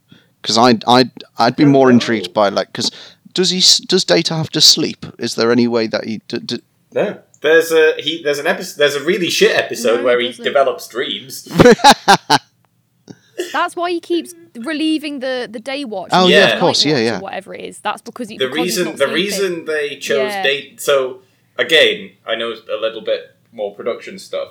Because 0.40 0.56
I 0.56 0.72
would 0.72 0.84
I'd 0.86 1.10
I'd 1.38 1.56
be 1.56 1.64
more 1.64 1.90
intrigued 1.90 2.32
by 2.32 2.48
like 2.50 2.68
because 2.68 2.90
does 3.32 3.50
he 3.50 3.60
does 3.86 4.04
Data 4.04 4.34
have 4.34 4.50
to 4.50 4.60
sleep? 4.60 5.04
Is 5.18 5.34
there 5.34 5.50
any 5.50 5.66
way 5.66 5.88
that 5.88 6.04
he 6.04 6.20
d- 6.28 6.38
d- 6.38 6.62
No, 6.92 7.20
there's 7.40 7.72
a 7.72 7.94
he. 7.98 8.22
There's 8.22 8.38
an 8.38 8.46
episode. 8.46 8.78
There's 8.78 8.94
a 8.94 9.02
really 9.04 9.28
shit 9.28 9.56
episode 9.56 9.98
No, 9.98 10.04
where 10.04 10.20
he 10.20 10.26
he 10.26 10.32
doesn't. 10.32 10.44
develops 10.44 10.86
dreams. 10.86 11.48
That's 13.52 13.74
why 13.74 13.90
he 13.90 14.00
keeps 14.00 14.32
relieving 14.60 15.20
the 15.20 15.48
the 15.50 15.60
day 15.60 15.84
watch. 15.84 16.10
Oh, 16.12 16.26
yeah, 16.28 16.46
the 16.46 16.54
of 16.54 16.60
course, 16.60 16.84
yeah, 16.84 16.98
yeah. 16.98 17.20
Whatever 17.20 17.54
it 17.54 17.64
is. 17.64 17.78
That's 17.80 18.02
because 18.02 18.28
he, 18.28 18.38
the 18.38 18.46
because 18.48 18.56
reason 18.64 18.84
the 18.92 18.96
sleeping. 18.98 19.14
reason 19.14 19.64
they 19.64 19.96
chose 19.96 20.32
Yeah. 20.32 20.42
date 20.42 20.80
so 20.80 21.20
again 21.58 22.10
i 22.26 22.34
know 22.34 22.50
a 22.52 22.76
little 22.80 23.00
bit 23.00 23.36
more 23.52 23.74
production 23.74 24.18
stuff 24.18 24.48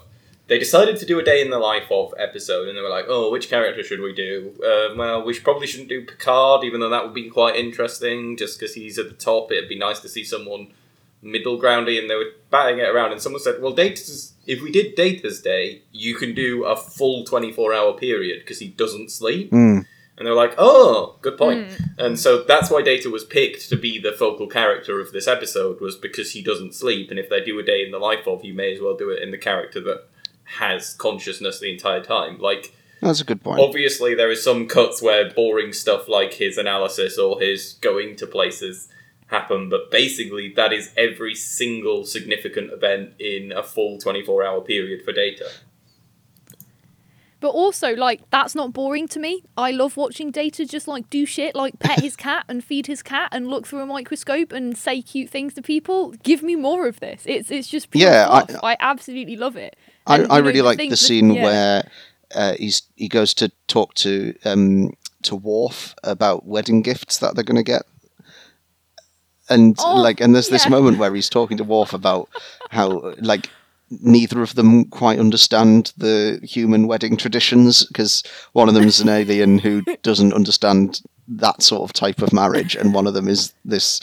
they 0.48 0.58
decided 0.58 0.96
to 0.98 1.06
do 1.06 1.20
a 1.20 1.24
day 1.24 1.42
in 1.42 1.50
the 1.50 1.60
life 1.60 1.88
of 1.92 2.14
episode 2.18 2.68
and 2.70 2.78
they 2.78 2.82
were 2.82 2.90
like 2.90 3.06
oh 3.10 3.30
which 3.30 3.50
character 3.50 3.84
should 3.84 4.00
we 4.00 4.14
do 4.14 4.54
uh, 4.64 4.96
well 4.96 5.22
we 5.24 5.38
probably 5.40 5.68
shouldn't 5.68 5.90
do 5.90 6.06
picard 6.06 6.64
even 6.64 6.80
though 6.80 6.90
that 6.90 7.04
would 7.04 7.14
be 7.14 7.30
quite 7.30 7.56
interesting 7.58 8.38
just 8.38 8.58
because 8.58 8.74
he's 8.76 8.98
at 8.98 9.08
the 9.10 9.16
top 9.16 9.52
it'd 9.52 9.68
be 9.68 9.78
nice 9.78 10.00
to 10.00 10.08
see 10.08 10.24
someone 10.24 10.68
middle 11.22 11.60
groundy 11.60 12.00
and 12.00 12.10
they 12.10 12.16
were 12.16 12.32
batting 12.50 12.80
it 12.80 12.88
around 12.88 13.12
and 13.12 13.22
someone 13.22 13.42
said 13.42 13.62
well 13.62 13.74
data's 13.74 14.34
if 14.48 14.62
we 14.62 14.72
did 14.72 14.96
data's 14.96 15.42
day 15.42 15.82
you 15.92 16.16
can 16.16 16.34
do 16.34 16.64
a 16.64 16.76
full 16.76 17.26
24 17.26 17.74
hour 17.74 17.94
period 17.94 18.40
because 18.40 18.60
he 18.60 18.68
doesn't 18.70 19.12
sleep 19.12 19.52
Mm. 19.52 19.86
And 20.18 20.28
they're 20.28 20.36
like, 20.36 20.54
oh, 20.58 21.18
good 21.22 21.38
point. 21.38 21.70
Mm. 21.70 21.98
And 21.98 22.20
so 22.20 22.44
that's 22.44 22.70
why 22.70 22.82
Data 22.82 23.10
was 23.10 23.24
picked 23.24 23.70
to 23.70 23.76
be 23.76 24.00
the 24.00 24.12
focal 24.12 24.48
character 24.48 25.00
of 25.00 25.12
this 25.12 25.28
episode, 25.28 25.82
was 25.82 25.96
because 25.96 26.32
he 26.32 26.44
doesn't 26.44 26.76
sleep. 26.76 27.10
And 27.10 27.20
if 27.20 27.30
they 27.30 27.44
do 27.44 27.58
a 27.60 27.64
day 27.64 27.84
in 27.84 27.92
the 27.92 28.00
life 28.00 28.28
of, 28.28 28.46
you 28.46 28.54
may 28.54 28.74
as 28.74 28.82
well 28.82 28.96
do 28.96 29.10
it 29.10 29.24
in 29.24 29.32
the 29.32 29.38
character 29.38 29.82
that 29.82 30.08
has 30.58 30.94
consciousness 30.94 31.60
the 31.60 31.72
entire 31.72 32.04
time. 32.04 32.38
Like, 32.40 32.76
That's 33.02 33.22
a 33.22 33.26
good 33.26 33.44
point. 33.44 33.60
obviously, 33.60 34.14
there 34.14 34.32
is 34.32 34.44
some 34.44 34.68
cuts 34.68 35.02
where 35.02 35.32
boring 35.32 35.74
stuff 35.74 36.08
like 36.08 36.36
his 36.36 36.58
analysis 36.58 37.18
or 37.18 37.42
his 37.42 37.74
going 37.82 38.16
to 38.18 38.28
places 38.28 38.90
happen, 39.28 39.68
but 39.68 39.90
basically, 39.90 40.54
that 40.56 40.72
is 40.72 40.92
every 40.96 41.34
single 41.34 42.06
significant 42.06 42.72
event 42.72 43.14
in 43.18 43.52
a 43.52 43.64
full 43.64 43.98
24 43.98 44.46
hour 44.46 44.62
period 44.62 45.04
for 45.04 45.12
Data. 45.12 45.50
But 47.44 47.50
also, 47.50 47.94
like, 47.94 48.22
that's 48.30 48.56
not 48.56 48.72
boring 48.72 49.06
to 49.10 49.20
me. 49.20 49.44
I 49.58 49.72
love 49.72 49.98
watching 49.98 50.32
Data 50.32 50.66
just 50.66 50.88
like 50.88 51.10
do 51.10 51.26
shit, 51.26 51.56
like 51.56 51.78
pet 51.80 52.00
his 52.00 52.16
cat 52.28 52.46
and 52.48 52.64
feed 52.64 52.88
his 52.88 53.04
cat 53.04 53.28
and 53.34 53.50
look 53.50 53.68
through 53.68 53.82
a 53.82 53.86
microscope 53.86 54.54
and 54.54 54.78
say 54.78 55.02
cute 55.02 55.30
things 55.30 55.54
to 55.56 55.62
people. 55.62 56.12
Give 56.24 56.42
me 56.42 56.56
more 56.56 56.88
of 56.88 57.02
this. 57.02 57.24
It's 57.26 57.52
it's 57.52 57.68
just 57.68 57.90
Yeah, 57.94 58.28
I- 58.30 58.72
I, 58.72 58.78
absolutely 58.80 59.36
love 59.36 59.58
it. 59.58 59.76
I, 60.08 60.20
And, 60.20 60.32
I 60.32 60.40
know, 60.40 60.46
really 60.48 60.62
like 60.62 60.78
things 60.78 60.92
the 60.92 60.96
that- 60.96 61.06
scene 61.06 61.34
yeah. 61.34 61.44
where 61.44 61.90
uh, 62.34 62.54
he's 62.58 62.84
he 62.96 63.10
goes 63.10 63.34
to 63.34 63.52
talk 63.68 63.94
to 63.96 64.34
um, 64.46 64.94
to 65.24 65.36
Worf 65.36 65.96
about 66.02 66.46
wedding 66.46 66.82
gifts 66.82 67.18
that 67.18 67.36
they're 67.36 67.44
going 67.44 67.58
to 67.58 67.72
get, 67.76 67.84
and 69.50 69.76
Oh, 69.80 69.96
like 70.02 70.22
and 70.22 70.34
there's 70.34 70.48
this 70.48 70.64
yeah. 70.64 70.70
moment 70.72 70.98
where 70.98 71.14
he's 71.14 71.30
talking 71.30 71.58
to 71.58 71.66
Worf 71.66 71.92
about 71.94 72.30
how 72.70 73.14
like 73.20 73.50
neither 73.90 74.42
of 74.42 74.56
them 74.56 74.86
quite 74.86 75.20
understand 75.20 75.94
the 75.98 76.40
human 76.44 76.88
wedding 76.88 77.16
traditions 77.18 77.86
because 77.86 78.24
one 78.54 78.68
of 78.68 78.74
them 78.74 78.86
is 78.86 79.00
an 79.00 79.10
alien 79.10 79.60
who 79.60 79.82
doesn't 80.02 80.34
understand 80.34 81.02
that 81.28 81.62
sort 81.62 81.84
of 81.84 81.94
type 81.94 82.22
of 82.22 82.34
marriage, 82.34 82.76
and 82.76 82.94
one 82.94 83.08
of 83.08 83.14
them 83.14 83.28
is 83.28 83.54
this. 83.66 84.00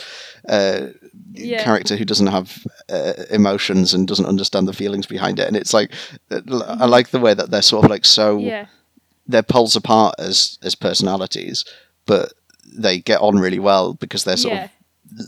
Uh, 0.49 0.89
Yeah. 1.33 1.63
character 1.63 1.97
who 1.97 2.05
doesn't 2.05 2.27
have 2.29 2.65
uh, 2.89 3.13
emotions 3.31 3.95
and 3.95 4.09
doesn't 4.09 4.27
understand 4.27 4.67
the 4.67 4.73
feelings 4.73 5.07
behind 5.07 5.39
it 5.39 5.47
and 5.47 5.57
it's 5.57 5.73
like 5.73 5.93
i 6.31 6.87
like 6.87 7.11
the 7.11 7.21
way 7.21 7.35
that 7.35 7.51
they're 7.51 7.63
sort 7.71 7.85
of 7.85 7.91
like 7.91 8.05
so 8.05 8.39
Yeah. 8.39 8.67
they're 9.29 9.43
poles 9.55 9.77
apart 9.77 10.15
as 10.19 10.59
as 10.63 10.75
personalities 10.75 11.65
but 12.07 12.33
they 12.85 12.99
get 12.99 13.21
on 13.21 13.39
really 13.39 13.59
well 13.61 13.95
because 13.95 14.25
they're 14.25 14.37
sort 14.37 14.55
Yeah. 14.55 14.65
of 14.65 14.71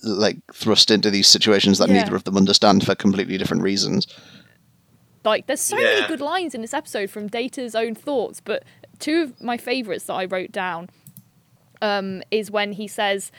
like 0.02 0.38
thrust 0.54 0.90
into 0.90 1.10
these 1.10 1.28
situations 1.28 1.78
that 1.78 1.90
neither 1.90 2.16
of 2.16 2.24
them 2.24 2.36
understand 2.36 2.84
for 2.84 2.94
completely 2.96 3.38
different 3.38 3.62
reasons 3.62 4.06
Like, 5.24 5.46
there's 5.46 5.60
so 5.60 5.78
Yeah. 5.78 5.84
many 5.84 6.08
good 6.08 6.20
lines 6.20 6.54
in 6.54 6.60
this 6.62 6.74
episode 6.74 7.10
from 7.10 7.28
Data's 7.28 7.74
own 7.74 7.94
thoughts, 7.94 8.40
but 8.40 8.64
two 8.98 9.22
of 9.22 9.40
my 9.40 9.56
favourites 9.56 10.04
that 10.06 10.14
I 10.14 10.24
wrote 10.24 10.52
down 10.52 10.90
um, 11.80 12.22
is 12.30 12.50
when 12.50 12.72
he 12.72 12.86
says 12.88 13.30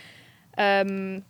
um, 0.57 1.23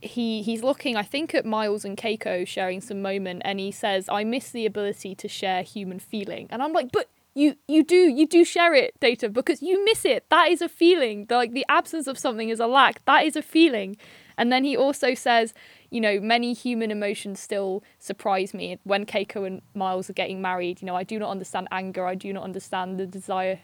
he 0.00 0.42
he's 0.42 0.62
looking, 0.62 0.96
I 0.96 1.02
think, 1.02 1.34
at 1.34 1.44
Miles 1.44 1.84
and 1.84 1.96
Keiko 1.96 2.46
sharing 2.46 2.80
some 2.80 3.02
moment, 3.02 3.42
and 3.44 3.58
he 3.58 3.72
says, 3.72 4.08
"I 4.08 4.22
miss 4.24 4.50
the 4.50 4.64
ability 4.64 5.14
to 5.16 5.28
share 5.28 5.62
human 5.62 5.98
feeling," 5.98 6.46
and 6.50 6.62
I'm 6.62 6.72
like, 6.72 6.90
but. 6.92 7.08
You, 7.34 7.54
you 7.68 7.84
do 7.84 7.94
you 7.94 8.26
do 8.26 8.44
share 8.44 8.74
it 8.74 8.98
data 8.98 9.28
because 9.28 9.62
you 9.62 9.84
miss 9.84 10.04
it 10.04 10.24
that 10.28 10.48
is 10.50 10.60
a 10.60 10.68
feeling 10.68 11.24
like 11.30 11.52
the 11.52 11.64
absence 11.68 12.08
of 12.08 12.18
something 12.18 12.48
is 12.48 12.58
a 12.58 12.66
lack 12.66 13.04
that 13.04 13.24
is 13.26 13.36
a 13.36 13.42
feeling 13.42 13.96
and 14.36 14.50
then 14.50 14.64
he 14.64 14.76
also 14.76 15.14
says 15.14 15.54
you 15.90 16.00
know, 16.00 16.20
many 16.20 16.52
human 16.52 16.90
emotions 16.90 17.40
still 17.40 17.82
surprise 17.98 18.52
me. 18.52 18.78
When 18.84 19.06
Keiko 19.06 19.46
and 19.46 19.62
Miles 19.74 20.10
are 20.10 20.14
getting 20.14 20.42
married, 20.42 20.82
you 20.82 20.86
know, 20.86 20.96
I 20.96 21.04
do 21.04 21.18
not 21.18 21.30
understand 21.30 21.68
anger, 21.70 22.06
I 22.06 22.14
do 22.14 22.32
not 22.32 22.44
understand 22.44 22.98
the 22.98 23.06
desire 23.06 23.60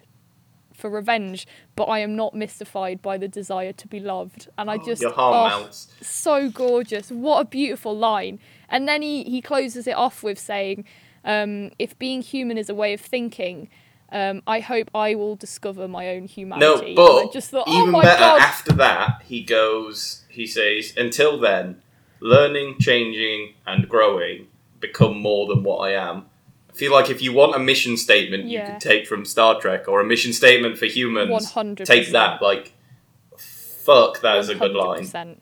for 0.73 0.91
revenge, 0.91 1.47
but 1.77 1.85
I 1.85 2.01
am 2.01 2.17
not 2.17 2.35
mystified 2.35 3.01
by 3.01 3.17
the 3.17 3.29
desire 3.29 3.73
to 3.73 3.87
be 3.87 4.01
loved. 4.01 4.49
And 4.59 4.71
I 4.71 4.79
just 4.79 5.03
Your 5.03 5.13
heart 5.13 5.53
oh, 5.53 5.59
melts. 5.61 5.89
so 6.01 6.51
gorgeous. 6.51 7.11
What 7.11 7.41
a 7.41 7.45
beautiful 7.45 7.97
line. 7.97 8.41
And 8.69 8.89
then 8.89 9.03
he, 9.03 9.23
he 9.25 9.41
closes 9.41 9.87
it 9.87 9.95
off 9.97 10.23
with 10.23 10.39
saying, 10.39 10.85
um, 11.25 11.71
if 11.79 11.99
being 11.99 12.23
human 12.23 12.59
is 12.59 12.69
a 12.69 12.75
way 12.75 12.93
of 12.93 13.01
thinking, 13.01 13.69
um, 14.11 14.43
I 14.47 14.61
hope 14.61 14.91
I 14.95 15.15
will 15.15 15.37
discover 15.37 15.89
my 15.89 16.09
own 16.11 16.27
humanity. 16.27 16.95
No, 16.95 17.07
but 17.07 17.29
I 17.29 17.33
just 17.33 17.51
thought, 17.51 17.65
oh 17.67 17.81
even 17.81 17.91
my 17.91 18.03
better 18.03 18.21
god. 18.21 18.41
after 18.41 18.73
that, 18.75 19.23
he 19.25 19.43
goes. 19.43 20.25
He 20.29 20.47
says, 20.47 20.95
"Until 20.97 21.39
then, 21.39 21.83
learning, 22.25 22.77
changing, 22.81 23.55
and 23.67 23.89
growing 23.89 24.49
become 24.81 25.17
more 25.21 25.47
than 25.47 25.63
what 25.63 25.79
I 25.89 25.93
am." 25.93 26.27
I 26.71 26.73
feel 26.77 26.91
like 26.93 27.09
if 27.09 27.23
you 27.23 27.33
want 27.33 27.55
a 27.55 27.59
mission 27.61 27.97
statement 27.97 28.45
you 28.47 28.59
Yeah. 28.59 28.73
could 28.73 28.81
take 28.81 29.07
from 29.07 29.25
Star 29.25 29.61
Trek 29.61 29.87
or 29.87 30.01
a 30.01 30.05
mission 30.05 30.33
statement 30.33 30.77
for 30.77 30.87
humans, 30.87 31.31
100%. 31.53 31.87
take 31.87 32.09
that. 32.11 32.43
Like, 32.43 32.73
fuck, 33.37 34.21
that 34.23 34.39
is 34.39 34.49
a 34.49 34.57
good 34.57 34.73
line. 34.73 35.05
100%. 35.05 35.41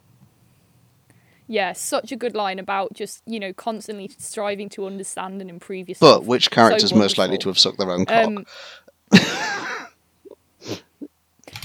Yeah, 1.48 1.72
such 1.72 2.12
a 2.12 2.16
good 2.16 2.34
line 2.34 2.58
about 2.58 2.92
just, 2.94 3.22
you 3.26 3.40
know, 3.40 3.52
constantly 3.52 4.10
striving 4.18 4.68
to 4.70 4.86
understand 4.86 5.40
and 5.40 5.48
improve 5.50 5.88
yourself. 5.88 6.20
but 6.20 6.24
which 6.26 6.50
character's 6.50 6.92
most 6.94 7.16
likely 7.18 7.32
wonderful. 7.36 7.42
to 7.42 7.48
have 7.50 7.58
sucked 7.58 7.78
their 7.78 7.90
own 7.90 8.04
cock 8.06 8.24
Um, 8.26 8.46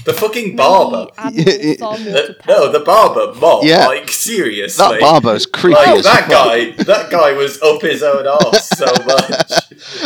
The 0.04 0.12
fucking 0.14 0.56
barber. 0.56 1.06
The- 1.16 2.36
no, 2.46 2.72
the 2.72 2.80
barber, 2.80 3.34
Mott. 3.38 3.64
Yeah. 3.64 3.86
Like 3.86 4.10
seriously. 4.10 4.82
that 4.86 5.00
barbo's 5.00 5.44
creepy 5.44 5.74
Like, 5.78 5.88
as 5.98 6.04
that 6.04 6.20
fuck. 6.22 6.30
guy, 6.30 6.70
that 6.84 7.10
guy 7.10 7.32
was 7.32 7.60
up 7.62 7.82
his 7.82 8.02
own 8.02 8.26
arse 8.26 8.68
so 8.68 8.86
much. 9.06 9.52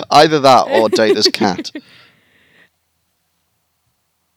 either 0.11 0.41
that 0.41 0.69
or 0.71 0.89
data's 0.89 1.29
cat 1.29 1.71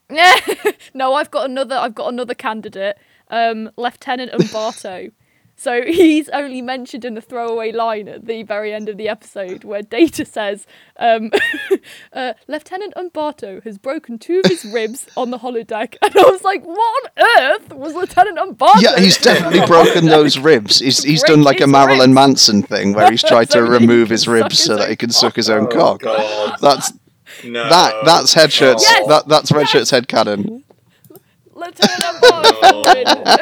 no, 0.93 1.13
I've 1.13 1.31
got 1.31 1.49
another. 1.49 1.75
I've 1.75 1.95
got 1.95 2.13
another 2.13 2.35
candidate, 2.35 2.97
um, 3.29 3.71
Lieutenant 3.75 4.31
Umberto. 4.33 5.09
So 5.55 5.81
he's 5.87 6.29
only 6.29 6.61
mentioned 6.61 7.05
in 7.05 7.17
a 7.17 7.21
throwaway 7.21 7.71
line 7.71 8.07
at 8.07 8.25
the 8.25 8.43
very 8.43 8.73
end 8.73 8.89
of 8.89 8.97
the 8.97 9.07
episode, 9.09 9.63
where 9.63 9.81
Data 9.81 10.25
says, 10.25 10.67
um, 10.97 11.31
uh, 12.13 12.33
"Lieutenant 12.47 12.93
Umberto 12.95 13.61
has 13.61 13.77
broken 13.77 14.19
two 14.19 14.41
of 14.43 14.49
his 14.51 14.65
ribs 14.73 15.07
on 15.15 15.31
the 15.31 15.39
holodeck," 15.39 15.95
and 16.01 16.15
I 16.15 16.29
was 16.29 16.43
like, 16.43 16.63
"What 16.65 16.77
on 17.17 17.23
earth 17.39 17.73
was 17.73 17.93
Lieutenant 17.93 18.37
Umberto?" 18.37 18.79
Yeah, 18.79 18.97
he's 18.99 19.17
definitely 19.17 19.65
broken 19.65 20.05
those 20.05 20.37
ribs. 20.37 20.79
He's 20.79 21.03
he's 21.03 21.23
done 21.23 21.43
like 21.43 21.61
a 21.61 21.67
Marilyn 21.67 22.11
ribs. 22.11 22.15
Manson 22.15 22.61
thing 22.63 22.93
where 22.93 23.09
he's 23.11 23.23
tried 23.23 23.45
to 23.51 23.59
So 23.59 23.63
he 23.65 23.69
remove 23.71 24.09
his 24.09 24.27
ribs 24.27 24.59
so 24.59 24.75
that 24.77 24.89
he 24.89 24.95
can 24.95 25.09
suck 25.11 25.35
his 25.35 25.49
own 25.49 25.65
Oh, 25.65 25.67
cock. 25.67 26.01
God. 26.01 26.57
That's 26.61 26.91
No. 27.43 27.67
that 27.69 28.05
that's 28.05 28.33
headshirts. 28.33 28.81
Yes! 28.81 29.07
That 29.07 29.27
that's 29.27 29.51
red 29.51 29.67
shirts 29.69 29.89
head 29.91 30.07
cannon. 30.07 30.63
Lieutenant 31.53 32.03
Umberto. 32.23 33.37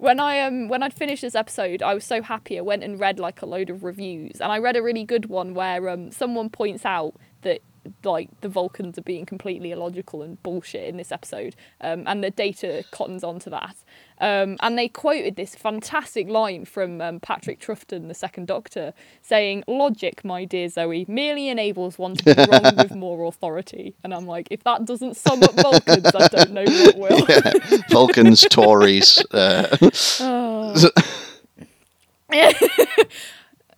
When 0.00 0.18
I 0.18 0.40
um 0.40 0.68
when 0.68 0.82
I'd 0.82 0.94
finished 0.94 1.22
this 1.22 1.34
episode, 1.34 1.82
I 1.82 1.94
was 1.94 2.04
so 2.04 2.22
happy. 2.22 2.58
I 2.58 2.62
went 2.62 2.82
and 2.82 2.98
read 2.98 3.20
like 3.20 3.42
a 3.42 3.46
load 3.46 3.70
of 3.70 3.84
reviews, 3.84 4.40
and 4.40 4.50
I 4.50 4.58
read 4.58 4.76
a 4.76 4.82
really 4.82 5.04
good 5.04 5.26
one 5.26 5.54
where 5.54 5.88
um 5.88 6.10
someone 6.10 6.48
points 6.48 6.84
out 6.84 7.14
that 7.42 7.60
like 8.04 8.28
the 8.40 8.48
Vulcans 8.48 8.98
are 8.98 9.02
being 9.02 9.26
completely 9.26 9.70
illogical 9.72 10.22
and 10.22 10.42
bullshit 10.42 10.88
in 10.88 10.96
this 10.96 11.12
episode, 11.12 11.54
um, 11.80 12.04
and 12.06 12.24
the 12.24 12.30
data 12.30 12.84
cottons 12.90 13.22
onto 13.22 13.50
that. 13.50 13.76
Um, 14.20 14.56
and 14.60 14.76
they 14.78 14.88
quoted 14.88 15.36
this 15.36 15.54
fantastic 15.54 16.28
line 16.28 16.64
from 16.64 17.00
um, 17.00 17.20
Patrick 17.20 17.60
Troughton, 17.60 18.08
the 18.08 18.14
Second 18.14 18.46
Doctor, 18.46 18.92
saying, 19.22 19.64
"Logic, 19.66 20.24
my 20.24 20.44
dear 20.44 20.68
Zoe, 20.68 21.06
merely 21.08 21.48
enables 21.48 21.98
one 21.98 22.16
to 22.16 22.24
be 22.24 22.34
wrong 22.50 22.76
with 22.76 22.94
more 22.94 23.24
authority." 23.26 23.94
And 24.04 24.12
I'm 24.12 24.26
like, 24.26 24.48
if 24.50 24.62
that 24.64 24.84
doesn't 24.84 25.16
sum 25.16 25.42
up 25.42 25.54
Vulcans, 25.54 26.14
I 26.14 26.28
don't 26.28 26.52
know 26.52 26.64
what 26.64 26.96
will. 26.96 27.20
Yeah. 27.30 27.52
Vulcans, 27.90 28.42
Tories. 28.50 29.24
Uh, 29.30 29.76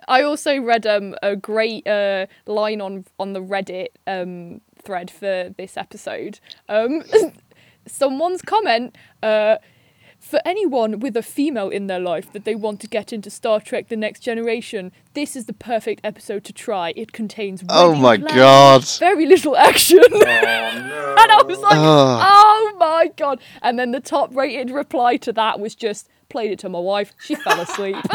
I 0.09 0.22
also 0.22 0.61
read 0.61 0.86
um, 0.86 1.14
a 1.22 1.36
great 1.36 1.86
uh, 1.86 2.26
line 2.47 2.80
on 2.80 3.05
on 3.18 3.32
the 3.32 3.40
Reddit 3.43 3.88
um, 4.07 4.61
thread 4.82 5.11
for 5.11 5.55
this 5.57 5.76
episode. 5.76 6.40
Um, 6.68 7.03
someone's 7.86 8.43
comment. 8.43 8.97
Uh, 9.22 9.57
for 10.23 10.41
anyone 10.45 11.01
with 11.01 11.16
a 11.16 11.23
female 11.23 11.68
in 11.68 11.89
their 11.89 11.99
life 12.01 12.33
that 12.33 12.45
they 12.45 12.55
want 12.55 12.81
to 12.81 12.87
get 12.87 13.12
into 13.12 13.29
Star 13.29 13.61
Trek 13.61 13.89
The 13.89 13.97
Next 13.97 14.20
Generation, 14.20 14.93
this 15.14 15.35
is 15.37 15.45
the 15.47 15.53
perfect 15.53 16.01
episode 16.05 16.45
to 16.45 16.53
try. 16.53 16.93
It 16.97 17.12
contains 17.12 17.62
Oh 17.68 17.89
wedding 17.91 18.03
my 18.03 18.16
plans, 18.18 18.35
God. 18.37 18.87
very 19.01 19.27
little 19.27 19.57
action. 19.57 19.99
Oh 20.01 20.09
no! 20.11 21.14
and 21.18 21.33
I 21.33 21.43
was 21.45 21.59
like, 21.59 21.75
Oh. 21.77 22.20
oh 22.23 22.77
my 22.79 23.11
god. 23.16 23.41
And 23.61 23.79
then 23.79 23.91
the 23.91 24.01
top 24.01 24.35
rated 24.35 24.70
reply 24.70 25.16
to 25.18 25.33
that 25.33 25.59
was 25.61 25.75
just 25.75 26.09
played 26.29 26.51
it 26.53 26.59
to 26.61 26.68
my 26.68 26.79
wife. 26.79 27.12
She 27.20 27.35
fell 27.35 27.61
asleep. 27.61 27.97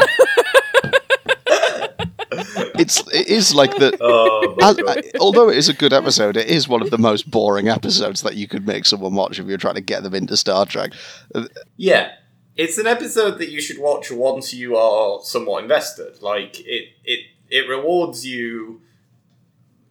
It's 2.78 3.00
it 3.08 3.26
is 3.28 3.54
like 3.54 3.76
the. 3.76 3.96
Oh, 4.00 4.56
As, 4.62 4.76
God. 4.76 5.02
although 5.20 5.48
it 5.50 5.56
is 5.56 5.68
a 5.68 5.74
good 5.74 5.92
episode, 5.92 6.36
it 6.36 6.48
is 6.48 6.68
one 6.68 6.82
of 6.82 6.90
the 6.90 6.98
most 6.98 7.30
boring 7.30 7.68
episodes 7.68 8.22
that 8.22 8.36
you 8.36 8.46
could 8.46 8.66
make 8.66 8.86
someone 8.86 9.14
watch 9.14 9.38
if 9.38 9.46
you're 9.46 9.58
trying 9.58 9.74
to 9.74 9.80
get 9.80 10.02
them 10.02 10.14
into 10.14 10.36
Star 10.36 10.64
Trek. 10.66 10.92
Uh, 11.34 11.46
yeah, 11.76 12.12
it's 12.56 12.78
an 12.78 12.86
episode 12.86 13.38
that 13.38 13.50
you 13.50 13.60
should 13.60 13.78
watch 13.78 14.10
once 14.10 14.54
you 14.54 14.76
are 14.76 15.20
somewhat 15.22 15.62
invested. 15.62 16.22
Like 16.22 16.60
it, 16.60 16.90
it, 17.04 17.20
it 17.50 17.68
rewards 17.68 18.26
you. 18.26 18.82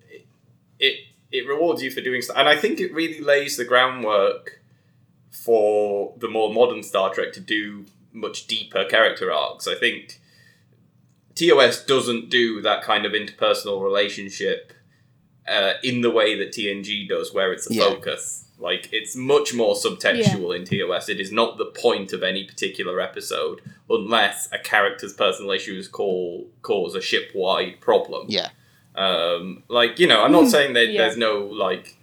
It, 0.10 0.26
it, 0.80 1.00
it 1.32 1.48
rewards 1.48 1.82
you 1.84 1.92
for 1.92 2.02
doing 2.02 2.22
stuff, 2.22 2.38
and 2.38 2.48
I 2.48 2.56
think 2.56 2.80
it 2.80 2.94
really 2.94 3.22
lays 3.22 3.58
the 3.58 3.66
groundwork 3.66 4.62
for 5.32 6.14
the 6.18 6.28
more 6.28 6.54
modern 6.54 6.84
Star 6.84 7.14
Trek 7.14 7.34
to 7.34 7.40
do 7.40 7.86
much 8.14 8.48
deeper 8.48 8.86
character 8.86 9.32
arcs. 9.32 9.68
I 9.68 9.76
think 9.76 10.20
TOS 11.38 11.86
doesn't 11.86 12.30
do 12.30 12.62
that 12.62 12.82
kind 12.84 13.06
of 13.06 13.12
interpersonal 13.14 13.82
relationship 13.84 14.74
uh, 15.48 15.74
in 15.84 16.02
the 16.02 16.10
way 16.12 16.38
that 16.38 16.52
TNG 16.52 17.08
does, 17.08 17.34
where 17.34 17.54
it's 17.54 17.70
a 17.70 17.74
Yeah. 17.74 17.84
focus. 17.84 18.44
Like 18.60 18.90
it's 18.92 19.16
much 19.16 19.54
more 19.54 19.76
subtextual 19.76 20.56
in 20.56 20.66
TOS. 20.66 21.10
It 21.10 21.20
is 21.20 21.32
not 21.32 21.58
the 21.58 21.66
point 21.68 22.12
of 22.12 22.24
any 22.24 22.44
particular 22.44 23.00
episode, 23.00 23.62
unless 23.90 24.50
a 24.52 24.58
character's 24.58 25.14
personal 25.14 25.52
issues 25.52 25.88
call 25.88 26.50
cause 26.64 26.96
a 26.96 27.02
ship 27.02 27.32
wide 27.36 27.80
problem. 27.82 28.26
Yeah, 28.30 28.50
Um, 28.96 29.64
like 29.70 30.00
you 30.00 30.08
know, 30.08 30.22
I'm 30.24 30.32
not 30.32 30.48
saying 30.50 30.74
that 30.74 30.88
Yeah. 30.90 31.04
there's 31.04 31.18
no 31.18 31.38
like 31.46 31.96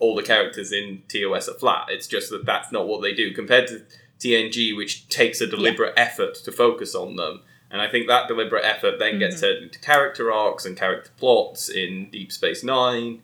all 0.00 0.16
the 0.16 0.22
characters 0.24 0.72
in 0.72 1.02
TOS 1.06 1.48
are 1.48 1.54
flat. 1.54 1.86
It's 1.88 2.08
just 2.08 2.30
that 2.30 2.44
that's 2.44 2.72
not 2.72 2.88
what 2.88 3.00
they 3.02 3.14
do 3.14 3.30
compared 3.30 3.68
to 3.68 3.82
TNG, 4.18 4.76
which 4.76 5.08
takes 5.08 5.40
a 5.40 5.46
deliberate 5.46 5.94
effort 5.96 6.34
to 6.34 6.50
focus 6.52 6.94
on 6.96 7.14
them. 7.16 7.42
And 7.72 7.80
I 7.80 7.88
think 7.88 8.06
that 8.06 8.28
deliberate 8.28 8.66
effort 8.66 8.98
then 8.98 9.18
gets 9.18 9.40
turned 9.40 9.64
into 9.64 9.78
character 9.78 10.30
arcs 10.30 10.66
and 10.66 10.76
character 10.76 11.10
plots 11.16 11.70
in 11.70 12.10
Deep 12.10 12.30
Space 12.30 12.62
Nine. 12.62 13.22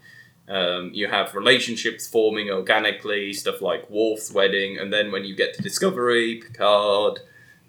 Um, 0.49 0.91
you 0.95 1.09
have 1.09 1.35
relationships 1.35 2.09
forming 2.09 2.51
organically, 2.51 3.35
stuff 3.35 3.61
like 3.61 3.91
Worf's 3.91 4.33
wedding, 4.33 4.79
and 4.79 4.91
then 4.91 5.13
when 5.13 5.25
you 5.27 5.37
get 5.37 5.53
to 5.55 5.63
Discovery, 5.63 6.37
Picard, 6.37 7.21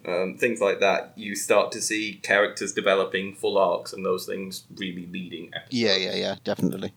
um, 0.06 0.38
things 0.38 0.62
like 0.62 0.80
that, 0.80 1.12
you 1.16 1.36
start 1.36 1.70
to 1.72 1.82
see 1.82 2.14
characters 2.22 2.72
developing 2.72 3.34
full 3.34 3.58
arcs 3.58 3.92
and 3.92 4.04
those 4.04 4.24
things 4.24 4.64
really 4.76 5.06
leading 5.06 5.50
episodes. 5.54 5.74
yeah, 5.74 5.96
yeah, 5.96 6.14
yeah, 6.14 6.36
definitely. 6.42 6.94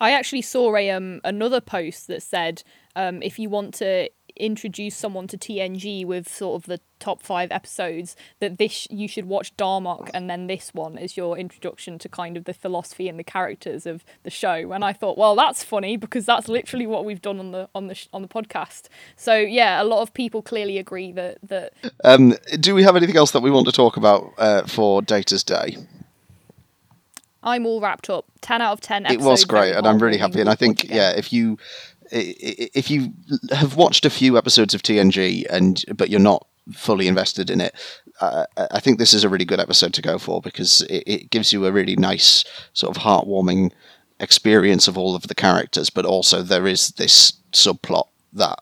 I 0.00 0.10
actually 0.12 0.42
saw 0.42 0.74
a 0.76 0.90
um 0.90 1.20
another 1.24 1.60
post 1.60 2.06
that 2.06 2.22
said 2.22 2.62
um 2.94 3.20
if 3.22 3.38
you 3.38 3.48
want 3.48 3.74
to 3.74 4.08
introduce 4.38 4.96
someone 4.96 5.26
to 5.28 5.36
TNG 5.36 6.04
with 6.04 6.28
sort 6.28 6.62
of 6.62 6.66
the 6.66 6.80
top 6.98 7.22
five 7.22 7.52
episodes 7.52 8.16
that 8.40 8.58
this 8.58 8.88
you 8.90 9.06
should 9.06 9.26
watch 9.26 9.56
Darmok 9.56 10.10
and 10.12 10.28
then 10.28 10.46
this 10.48 10.74
one 10.74 10.98
is 10.98 11.16
your 11.16 11.38
introduction 11.38 11.98
to 11.98 12.08
kind 12.08 12.36
of 12.36 12.44
the 12.44 12.54
philosophy 12.54 13.08
and 13.08 13.18
the 13.18 13.24
characters 13.24 13.86
of 13.86 14.04
the 14.24 14.30
show 14.30 14.72
and 14.72 14.84
I 14.84 14.92
thought 14.92 15.16
well 15.16 15.36
that's 15.36 15.62
funny 15.62 15.96
because 15.96 16.26
that's 16.26 16.48
literally 16.48 16.86
what 16.86 17.04
we've 17.04 17.22
done 17.22 17.38
on 17.38 17.52
the 17.52 17.68
on 17.74 17.86
the 17.86 17.94
sh- 17.94 18.08
on 18.12 18.22
the 18.22 18.28
podcast 18.28 18.88
so 19.16 19.36
yeah 19.36 19.80
a 19.80 19.84
lot 19.84 20.02
of 20.02 20.12
people 20.12 20.42
clearly 20.42 20.78
agree 20.78 21.12
that 21.12 21.38
that 21.44 21.72
Um, 22.04 22.34
do 22.58 22.74
we 22.74 22.82
have 22.82 22.96
anything 22.96 23.16
else 23.16 23.30
that 23.30 23.42
we 23.42 23.50
want 23.50 23.66
to 23.66 23.72
talk 23.72 23.96
about 23.96 24.32
uh, 24.38 24.62
for 24.66 25.02
Data's 25.02 25.44
Day? 25.44 25.76
I'm 27.42 27.66
all 27.66 27.80
wrapped 27.80 28.10
up 28.10 28.26
10 28.40 28.60
out 28.60 28.72
of 28.72 28.80
10 28.80 29.06
it 29.06 29.20
was 29.20 29.44
great, 29.44 29.74
and 29.74 29.86
I'm 29.86 29.98
really 29.98 30.18
happy. 30.18 30.40
And 30.40 30.48
I 30.50 30.54
think, 30.54 30.84
yeah, 30.84 31.10
if 31.10 31.32
you 31.32 31.56
if 32.10 32.90
you 32.90 33.12
have 33.50 33.76
watched 33.76 34.04
a 34.04 34.10
few 34.10 34.36
episodes 34.38 34.74
of 34.74 34.82
TNG 34.82 35.44
and 35.50 35.84
but 35.96 36.10
you're 36.10 36.20
not 36.20 36.46
fully 36.72 37.08
invested 37.08 37.50
in 37.50 37.60
it, 37.60 37.74
uh, 38.20 38.44
I 38.56 38.80
think 38.80 38.98
this 38.98 39.14
is 39.14 39.24
a 39.24 39.28
really 39.28 39.44
good 39.44 39.60
episode 39.60 39.94
to 39.94 40.02
go 40.02 40.18
for 40.18 40.40
because 40.40 40.82
it, 40.82 41.04
it 41.06 41.30
gives 41.30 41.52
you 41.52 41.66
a 41.66 41.72
really 41.72 41.96
nice 41.96 42.44
sort 42.72 42.96
of 42.96 43.02
heartwarming 43.02 43.72
experience 44.20 44.88
of 44.88 44.98
all 44.98 45.14
of 45.14 45.28
the 45.28 45.34
characters, 45.34 45.90
but 45.90 46.04
also 46.04 46.42
there 46.42 46.66
is 46.66 46.88
this 46.90 47.32
subplot 47.52 48.08
that 48.32 48.60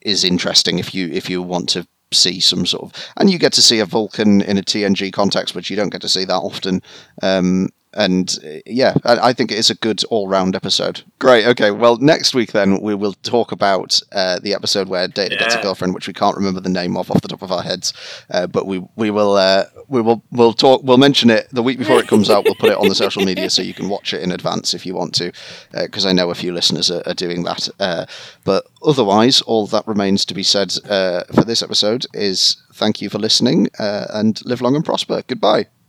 is 0.00 0.24
interesting 0.24 0.78
if 0.78 0.94
you 0.94 1.08
if 1.12 1.30
you 1.30 1.42
want 1.42 1.68
to 1.70 1.86
see 2.12 2.38
some 2.38 2.64
sort 2.64 2.84
of 2.84 3.10
and 3.16 3.30
you 3.30 3.38
get 3.38 3.52
to 3.52 3.62
see 3.62 3.80
a 3.80 3.86
Vulcan 3.86 4.40
in 4.42 4.58
a 4.58 4.62
TNG 4.62 5.12
context, 5.12 5.54
which 5.54 5.70
you 5.70 5.76
don't 5.76 5.90
get 5.90 6.02
to 6.02 6.08
see 6.08 6.24
that 6.24 6.34
often. 6.34 6.82
Um, 7.22 7.68
and 7.96 8.38
uh, 8.44 8.58
yeah, 8.66 8.94
I, 9.04 9.28
I 9.28 9.32
think 9.32 9.50
it 9.50 9.58
is 9.58 9.70
a 9.70 9.74
good 9.74 10.02
all-round 10.04 10.54
episode. 10.54 11.02
Great. 11.18 11.46
Okay. 11.46 11.70
Well, 11.70 11.96
next 11.98 12.34
week 12.34 12.52
then 12.52 12.80
we 12.80 12.94
will 12.94 13.14
talk 13.22 13.52
about 13.52 14.00
uh, 14.12 14.38
the 14.40 14.54
episode 14.54 14.88
where 14.88 15.08
Data 15.08 15.36
gets 15.36 15.54
a 15.54 15.62
girlfriend, 15.62 15.94
which 15.94 16.06
we 16.06 16.12
can't 16.12 16.36
remember 16.36 16.60
the 16.60 16.68
name 16.68 16.96
of 16.96 17.10
off 17.10 17.22
the 17.22 17.28
top 17.28 17.42
of 17.42 17.52
our 17.52 17.62
heads, 17.62 17.92
uh, 18.30 18.46
but 18.46 18.66
we 18.66 18.84
we 18.96 19.10
will 19.10 19.34
uh, 19.34 19.64
we 19.88 20.00
will 20.00 20.22
we'll 20.30 20.52
talk 20.52 20.82
we'll 20.82 20.98
mention 20.98 21.30
it 21.30 21.48
the 21.50 21.62
week 21.62 21.78
before 21.78 21.98
it 21.98 22.08
comes 22.08 22.30
out. 22.30 22.44
We'll 22.44 22.54
put 22.54 22.70
it 22.70 22.78
on 22.78 22.88
the 22.88 22.94
social 22.94 23.24
media 23.24 23.50
so 23.50 23.62
you 23.62 23.74
can 23.74 23.88
watch 23.88 24.12
it 24.12 24.22
in 24.22 24.32
advance 24.32 24.74
if 24.74 24.84
you 24.86 24.94
want 24.94 25.14
to, 25.16 25.32
because 25.72 26.06
I 26.06 26.12
know 26.12 26.30
a 26.30 26.34
few 26.34 26.52
listeners 26.52 26.90
are, 26.90 27.02
are 27.06 27.14
doing 27.14 27.44
that. 27.44 27.68
Uh, 27.78 28.06
but 28.44 28.66
otherwise, 28.82 29.40
all 29.42 29.66
that 29.68 29.86
remains 29.86 30.24
to 30.26 30.34
be 30.34 30.42
said 30.42 30.74
uh, 30.88 31.24
for 31.32 31.44
this 31.44 31.62
episode 31.62 32.06
is 32.12 32.56
thank 32.72 33.00
you 33.00 33.08
for 33.08 33.18
listening 33.18 33.68
uh, 33.78 34.06
and 34.10 34.44
live 34.44 34.60
long 34.60 34.74
and 34.74 34.84
prosper. 34.84 35.22
Goodbye. 35.26 35.66